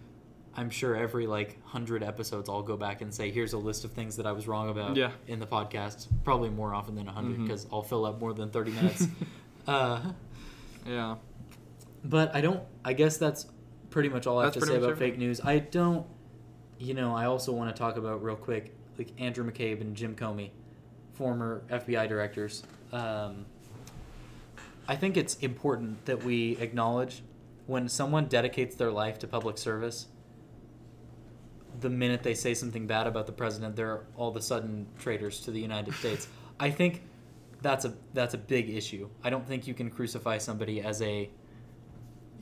I'm 0.53 0.69
sure 0.69 0.95
every 0.97 1.27
like 1.27 1.63
hundred 1.63 2.03
episodes, 2.03 2.49
I'll 2.49 2.63
go 2.63 2.75
back 2.75 3.01
and 3.01 3.13
say, 3.13 3.31
"Here's 3.31 3.53
a 3.53 3.57
list 3.57 3.85
of 3.85 3.91
things 3.91 4.17
that 4.17 4.25
I 4.25 4.33
was 4.33 4.47
wrong 4.49 4.67
about." 4.67 4.97
Yeah. 4.97 5.11
In 5.27 5.39
the 5.39 5.47
podcast, 5.47 6.07
probably 6.25 6.49
more 6.49 6.73
often 6.73 6.95
than 6.95 7.07
100 7.07 7.37
Mhm. 7.39 7.43
because 7.43 7.67
I'll 7.71 7.83
fill 7.83 8.03
up 8.05 8.19
more 8.19 8.33
than 8.33 8.49
thirty 8.49 8.71
minutes. 8.81 9.07
uh, 9.67 10.01
Yeah. 10.85 11.15
But 12.03 12.33
I 12.35 12.41
don't. 12.41 12.63
I 12.83 12.93
guess 12.93 13.17
that's 13.17 13.47
pretty 13.89 14.09
much 14.09 14.25
all 14.27 14.39
I 14.39 14.45
have 14.45 14.53
That's 14.53 14.65
to 14.65 14.71
say 14.71 14.77
about 14.77 14.97
fake 14.97 15.17
news. 15.17 15.41
I 15.43 15.59
don't. 15.59 16.05
You 16.79 16.93
know, 16.93 17.15
I 17.15 17.25
also 17.25 17.51
want 17.51 17.73
to 17.73 17.79
talk 17.79 17.97
about 17.97 18.23
real 18.23 18.35
quick, 18.35 18.73
like 18.97 19.11
Andrew 19.19 19.49
McCabe 19.49 19.81
and 19.81 19.95
Jim 19.95 20.15
Comey, 20.15 20.49
former 21.13 21.63
FBI 21.69 22.09
directors. 22.09 22.63
Um, 22.91 23.45
I 24.87 24.95
think 24.95 25.15
it's 25.15 25.35
important 25.35 26.05
that 26.05 26.23
we 26.23 26.57
acknowledge 26.57 27.21
when 27.67 27.87
someone 27.87 28.25
dedicates 28.25 28.75
their 28.75 28.91
life 28.91 29.19
to 29.19 29.27
public 29.27 29.57
service. 29.57 30.07
The 31.79 31.89
minute 31.89 32.23
they 32.23 32.33
say 32.33 32.53
something 32.53 32.87
bad 32.87 33.07
about 33.07 33.27
the 33.27 33.31
president, 33.31 33.75
they're 33.75 34.01
all 34.17 34.29
of 34.29 34.35
a 34.35 34.41
sudden 34.41 34.87
traitors 34.99 35.39
to 35.41 35.51
the 35.51 35.59
United 35.59 35.93
States. 35.93 36.27
I 36.59 36.71
think 36.71 37.03
that's 37.61 37.85
a 37.85 37.93
that's 38.13 38.33
a 38.33 38.37
big 38.37 38.69
issue. 38.69 39.07
I 39.23 39.29
don't 39.29 39.47
think 39.47 39.67
you 39.67 39.73
can 39.73 39.89
crucify 39.89 40.39
somebody 40.39 40.81
as 40.81 41.01
a 41.01 41.29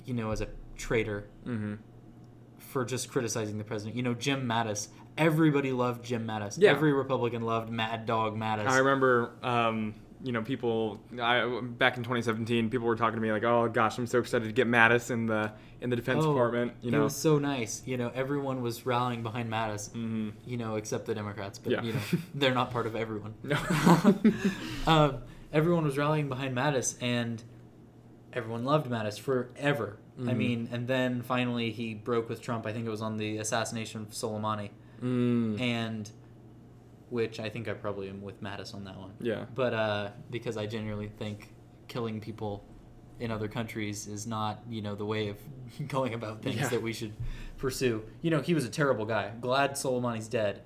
you 0.10 0.16
know, 0.16 0.32
as 0.32 0.42
a 0.42 0.48
traitor 0.76 1.28
Mm-hmm. 1.46 1.76
for 2.58 2.84
just 2.86 3.10
criticizing 3.12 3.58
the 3.58 3.64
president. 3.64 3.96
You 3.96 4.04
know, 4.04 4.14
Jim 4.14 4.46
Mattis. 4.48 4.88
Everybody 5.18 5.72
loved 5.72 6.04
Jim 6.06 6.26
Mattis. 6.28 6.56
Yeah. 6.58 6.72
Every 6.72 6.94
Republican 6.94 7.42
loved 7.42 7.70
Mad 7.70 8.06
Dog 8.06 8.38
Mattis. 8.38 8.68
I 8.68 8.78
remember, 8.78 9.32
um, 9.44 9.94
you 10.24 10.32
know, 10.32 10.42
people 10.42 11.00
I, 11.22 11.62
back 11.62 11.98
in 11.98 12.04
2017, 12.04 12.70
people 12.70 12.88
were 12.88 12.96
talking 12.96 13.16
to 13.16 13.22
me 13.22 13.32
like, 13.32 13.44
"Oh 13.44 13.68
gosh, 13.70 13.98
I'm 13.98 14.08
so 14.08 14.20
excited 14.20 14.46
to 14.46 14.52
get 14.54 14.68
Mattis 14.68 15.12
in 15.12 15.26
the 15.28 15.52
in 15.82 15.90
the 15.90 15.96
Defense 15.96 16.24
Oh, 16.24 16.34
Department." 16.34 16.74
You 16.82 16.92
know, 16.92 17.02
it 17.02 17.04
was 17.06 17.16
so 17.16 17.38
nice. 17.40 17.82
You 17.86 17.98
know, 17.98 18.12
everyone 18.14 18.62
was 18.62 18.86
rallying 18.86 19.24
behind 19.24 19.50
Mattis. 19.52 19.92
hmm 19.92 20.30
You 20.46 20.58
know, 20.58 20.76
except 20.76 21.06
the 21.06 21.16
Democrats, 21.16 21.58
but 21.60 21.72
Yeah. 21.74 21.82
you 21.84 21.94
know, 21.94 22.00
they're 22.36 22.54
not 22.54 22.72
part 22.72 22.86
of 22.86 22.96
everyone. 22.96 23.34
No. 23.44 23.58
um, 24.88 25.18
everyone 25.52 25.84
was 25.84 25.98
rallying 25.98 26.30
behind 26.30 26.56
Mattis, 26.56 26.96
and 27.02 27.42
everyone 28.34 28.64
loved 28.66 28.90
Mattis 28.90 29.20
forever. 29.20 29.98
I 30.18 30.22
Mhm. 30.34 30.38
mean, 30.38 30.70
and 30.72 30.88
then 30.88 31.22
finally 31.22 31.72
he 31.72 31.94
broke 31.94 32.28
with 32.30 32.42
Trump. 32.42 32.66
I 32.66 32.74
think 32.74 32.86
it 32.86 32.90
was 32.90 33.02
on 33.02 33.18
the 33.18 33.38
assassination 33.38 34.02
of 34.02 34.10
Soleimani, 34.10 34.70
Mm. 35.02 35.60
and 35.62 36.12
which 37.10 37.40
I 37.40 37.50
think 37.50 37.68
I 37.68 37.74
probably 37.74 38.10
am 38.10 38.22
with 38.22 38.42
Mattis 38.44 38.76
on 38.76 38.84
that 38.84 38.98
one. 38.98 39.12
Yeah. 39.22 39.46
But 39.56 39.74
uh, 39.74 40.12
because 40.30 40.58
I 40.58 40.66
genuinely 40.66 41.08
think 41.08 41.54
killing 41.88 42.20
people 42.20 42.66
in 43.20 43.32
other 43.32 43.48
countries 43.48 44.08
is 44.08 44.28
not, 44.28 44.62
you 44.70 44.82
know, 44.82 44.96
the 44.96 45.06
way 45.06 45.30
of 45.30 45.38
going 45.88 46.14
about 46.14 46.42
things 46.42 46.58
Yeah. 46.58 46.68
that 46.70 46.82
we 46.82 46.94
should 46.94 47.14
pursue. 47.58 48.04
You 48.22 48.30
know, 48.32 48.42
he 48.42 48.54
was 48.54 48.66
a 48.66 48.70
terrible 48.70 49.06
guy. 49.06 49.32
Glad 49.42 49.72
Soleimani's 49.72 50.28
dead. 50.28 50.62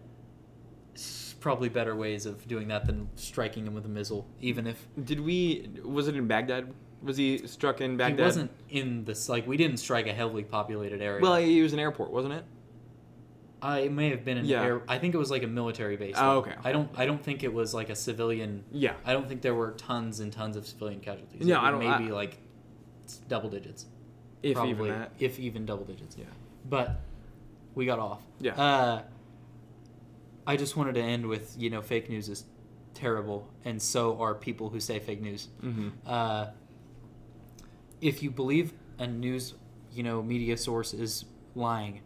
Probably 1.39 1.68
better 1.68 1.95
ways 1.95 2.26
of 2.26 2.47
doing 2.47 2.70
that 2.70 2.86
than 2.86 3.09
striking 3.16 3.68
him 3.68 3.74
with 3.74 3.86
a 3.86 3.89
missile, 3.89 4.26
even 4.39 4.66
if 4.66 4.88
Did 5.03 5.20
we? 5.20 5.70
Was 5.84 6.07
it 6.07 6.16
in 6.16 6.26
Baghdad? 6.28 6.74
Was 7.04 7.18
he 7.18 7.45
struck 7.47 7.82
in 7.82 7.97
Baghdad? 7.97 8.20
he 8.20 8.24
wasn't 8.26 8.51
in 8.70 9.04
this. 9.06 9.28
Like, 9.30 9.45
we 9.45 9.58
didn't 9.58 9.78
strike 9.78 10.08
a 10.08 10.14
heavily 10.14 10.43
populated 10.43 11.01
area. 11.01 11.22
Well, 11.22 11.36
he 11.36 11.62
was 11.62 11.74
an 11.74 11.80
airport, 11.80 12.12
wasn't 12.12 12.34
it? 12.36 12.45
I 13.62 13.80
it 13.80 13.91
may 13.93 14.10
have 14.10 14.26
been 14.26 14.38
an 14.38 14.45
Yeah. 14.45 14.62
air. 14.64 14.82
I 14.88 14.97
think 14.97 15.14
it 15.14 15.18
was 15.18 15.32
like 15.32 15.43
a 15.43 15.47
military 15.47 15.95
base. 15.95 16.16
Oh, 16.18 16.39
okay. 16.39 16.54
I 16.64 16.72
don't. 16.74 16.89
I 16.95 17.06
don't 17.06 17.24
think 17.24 17.43
it 17.43 17.54
was 17.54 17.74
like 17.74 17.89
a 17.89 17.95
civilian. 17.95 18.64
Yeah. 18.72 18.93
I 19.06 19.14
don't 19.14 19.28
think 19.30 19.41
there 19.41 19.56
were 19.56 19.72
tons 19.72 20.20
and 20.20 20.34
tons 20.34 20.58
of 20.58 20.66
civilian 20.68 20.99
casualties. 20.99 21.45
Yeah, 21.47 21.58
It 21.60 21.68
I 21.68 21.72
don't- 21.72 21.86
I- 21.86 21.97
Maybe 21.99 22.12
like 22.12 22.38
double 23.30 23.49
digits. 23.49 23.86
If 24.41 24.56
probably, 24.56 24.72
even 24.72 24.88
that. 24.89 25.14
If 25.20 25.39
even 25.39 25.66
double 25.66 25.86
digits. 25.86 26.18
Yeah. 26.18 26.26
But 26.70 26.99
we 27.76 27.86
got 27.86 27.99
off. 27.99 28.22
Yeah. 28.41 28.62
Uh, 28.62 29.01
I 30.45 30.58
just 30.58 30.76
wanted 30.76 30.95
to 30.95 31.01
end 31.01 31.26
with 31.26 31.56
you 31.58 31.70
know 31.70 31.82
fake 31.82 32.10
news 32.10 32.28
is 32.28 32.43
terrible, 32.93 33.47
and 33.64 33.82
so 33.82 34.20
are 34.20 34.36
people 34.36 34.70
who 34.70 34.80
say 34.82 34.99
fake 34.99 35.22
news. 35.22 35.47
Mm-hmm. 35.64 35.88
Uh, 36.06 36.47
if 38.04 38.22
you 38.22 38.30
believe 38.30 38.74
a 38.99 39.08
news 39.08 39.54
you 39.91 40.04
know 40.04 40.22
media 40.22 40.58
source 40.58 40.93
is 40.93 41.26
lying, 41.56 42.01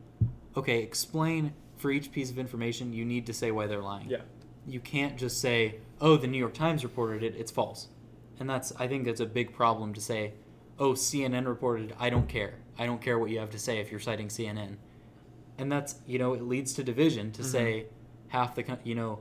okay, 0.56 0.82
explain 0.82 1.54
for 1.76 1.92
each 1.92 2.12
piece 2.12 2.30
of 2.30 2.38
information. 2.38 2.94
You 2.94 3.06
need 3.06 3.26
to 3.26 3.34
say 3.34 3.52
why 3.52 3.68
they're 3.68 3.82
lying. 3.82 4.10
Yeah. 4.10 4.22
you 4.66 4.80
can't 4.80 5.18
just 5.18 5.40
say, 5.42 5.80
"Oh, 6.00 6.18
the 6.18 6.28
New 6.28 6.38
York 6.38 6.54
Times 6.54 6.84
reported 6.84 7.24
it; 7.24 7.36
it's 7.36 7.52
false," 7.52 7.88
and 8.40 8.50
that's 8.50 8.72
I 8.78 8.88
think 8.88 9.06
that's 9.06 9.22
a 9.22 9.26
big 9.26 9.54
problem 9.54 9.94
to 9.94 10.02
say, 10.02 10.34
"Oh, 10.80 10.94
CNN 10.94 11.48
reported. 11.48 11.94
I 12.00 12.10
don't 12.10 12.30
care. 12.30 12.56
I 12.78 12.86
don't 12.86 13.02
care 13.02 13.18
what 13.18 13.32
you 13.32 13.40
have 13.40 13.50
to 13.52 13.60
say 13.60 13.80
if 13.80 13.92
you're 13.92 14.00
citing 14.00 14.28
CNN," 14.28 14.78
and 15.58 15.72
that's 15.72 15.96
you 16.06 16.20
know 16.20 16.34
it 16.34 16.44
leads 16.44 16.74
to 16.74 16.84
division 16.84 17.32
to 17.34 17.44
say 17.44 17.80
mm-hmm. 17.80 18.30
half 18.30 18.56
the 18.56 18.78
you 18.84 18.96
know 18.96 19.20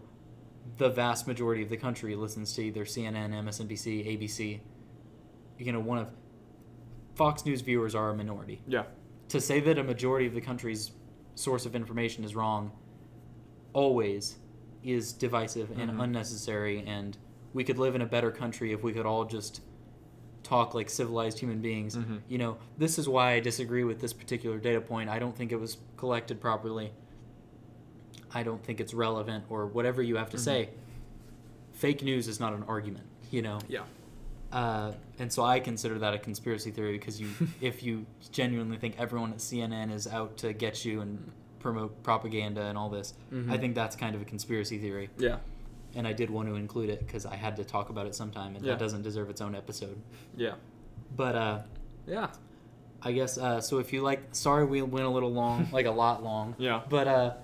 the 0.79 0.91
vast 0.91 1.27
majority 1.27 1.62
of 1.62 1.70
the 1.70 1.77
country 1.77 2.14
listens 2.16 2.53
to 2.55 2.62
either 2.62 2.85
CNN, 2.85 3.31
MSNBC, 3.31 4.18
ABC. 4.18 4.61
You 5.59 5.72
know, 5.72 5.81
one 5.81 5.99
of 5.99 6.09
Fox 7.17 7.45
News 7.47 7.62
viewers 7.62 7.95
are 7.95 8.11
a 8.11 8.14
minority 8.14 8.61
Yeah. 8.69 8.85
to 9.29 9.41
say 9.41 9.59
that 9.61 9.79
a 9.79 9.83
majority 9.83 10.27
of 10.27 10.35
the 10.35 10.41
country's 10.41 10.93
source 11.35 11.64
of 11.67 11.75
information 11.75 12.23
is 12.25 12.37
wrong 12.37 12.71
always 13.73 14.39
is 14.85 15.12
divisive 15.12 15.71
and 15.79 15.91
Mhm. 15.91 16.03
unnecessary 16.05 16.85
and 16.87 17.17
we 17.55 17.64
could 17.64 17.79
live 17.79 17.95
in 17.95 18.03
a 18.03 18.07
better 18.07 18.31
country 18.31 18.73
if 18.73 18.83
we 18.83 18.93
could 18.93 19.07
all 19.07 19.25
just 19.25 19.61
talk 20.43 20.75
like 20.75 20.89
civilized 20.89 21.39
human 21.41 21.61
beings 21.61 21.97
Mhm. 21.97 22.21
you 22.29 22.39
know 22.39 22.57
this 22.79 22.99
is 22.99 23.09
why 23.09 23.33
i 23.33 23.41
disagree 23.41 23.83
with 23.83 24.01
this 24.01 24.12
particular 24.12 24.59
data 24.59 24.81
point 24.81 25.09
i 25.11 25.19
don't 25.19 25.35
think 25.37 25.51
it 25.53 25.57
was 25.61 25.79
collected 25.97 26.41
properly 26.41 26.93
i 28.33 28.43
don't 28.43 28.62
think 28.62 28.79
it's 28.81 28.95
relevant 28.95 29.45
or 29.51 29.67
whatever 29.67 30.03
you 30.03 30.17
have 30.17 30.31
to 30.31 30.37
Mhm. 30.37 30.41
say 30.41 30.71
fake 31.73 32.03
news 32.03 32.29
is 32.29 32.39
not 32.39 32.53
an 32.53 32.62
argument 32.64 33.07
you 33.31 33.43
know 33.43 33.59
Yeah. 33.69 33.85
Uh, 34.53 34.93
and 35.19 35.33
so 35.33 35.43
I 35.43 35.61
consider 35.61 35.99
that 35.99 36.15
a 36.15 36.19
conspiracy 36.19 36.71
theory 36.71 36.93
because 36.99 37.21
you, 37.21 37.29
if 37.61 37.83
you 37.83 38.07
genuinely 38.33 38.77
think 38.77 38.95
everyone 38.99 39.33
at 39.33 39.39
CNN 39.39 39.93
is 39.93 40.07
out 40.07 40.37
to 40.39 40.53
get 40.53 40.85
you 40.85 41.01
and 41.01 41.33
promote 41.59 42.03
propaganda 42.03 42.63
and 42.63 42.79
all 42.79 42.89
this, 42.89 43.15
Mhm. 43.33 43.51
I 43.51 43.59
think 43.59 43.75
that's 43.75 43.97
kind 43.97 44.15
of 44.15 44.23
a 44.23 44.25
conspiracy 44.25 44.79
theory. 44.79 45.11
Yeah. 45.19 45.39
And 45.95 46.07
I 46.07 46.13
did 46.13 46.31
want 46.31 46.49
to 46.49 46.55
include 46.55 46.91
it 46.91 47.01
because 47.07 47.25
I 47.27 47.37
had 47.37 47.57
to 47.57 47.65
talk 47.65 47.89
about 47.91 48.07
it 48.07 48.15
sometime, 48.15 48.55
and 48.55 48.65
Yeah. 48.65 48.73
that 48.73 48.79
doesn't 48.79 49.03
deserve 49.03 49.31
its 49.31 49.41
own 49.41 49.55
episode. 49.55 50.01
Yeah. 50.37 50.55
But 51.17 51.35
uh, 51.35 51.59
Yeah. 52.07 52.29
I 53.03 53.13
guess 53.13 53.37
uh, 53.39 53.61
so. 53.61 53.79
If 53.79 53.93
you 53.93 54.03
like, 54.03 54.21
sorry 54.35 54.65
we 54.65 54.81
went 54.83 55.07
a 55.07 55.11
little 55.11 55.33
long, 55.33 55.69
like 55.73 55.87
a 55.87 55.91
lot 55.91 56.23
long. 56.25 56.55
Yeah. 56.59 56.83
But 56.89 57.07
uh, 57.09 57.35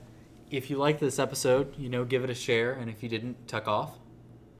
if 0.50 0.70
you 0.70 0.76
like 0.76 0.98
this 0.98 1.18
episode, 1.18 1.76
you 1.78 1.88
know, 1.88 2.04
give 2.04 2.24
it 2.24 2.30
a 2.30 2.34
share, 2.34 2.72
and 2.72 2.88
if 2.90 3.02
you 3.02 3.08
didn't, 3.08 3.48
tuck 3.48 3.68
off. 3.68 3.98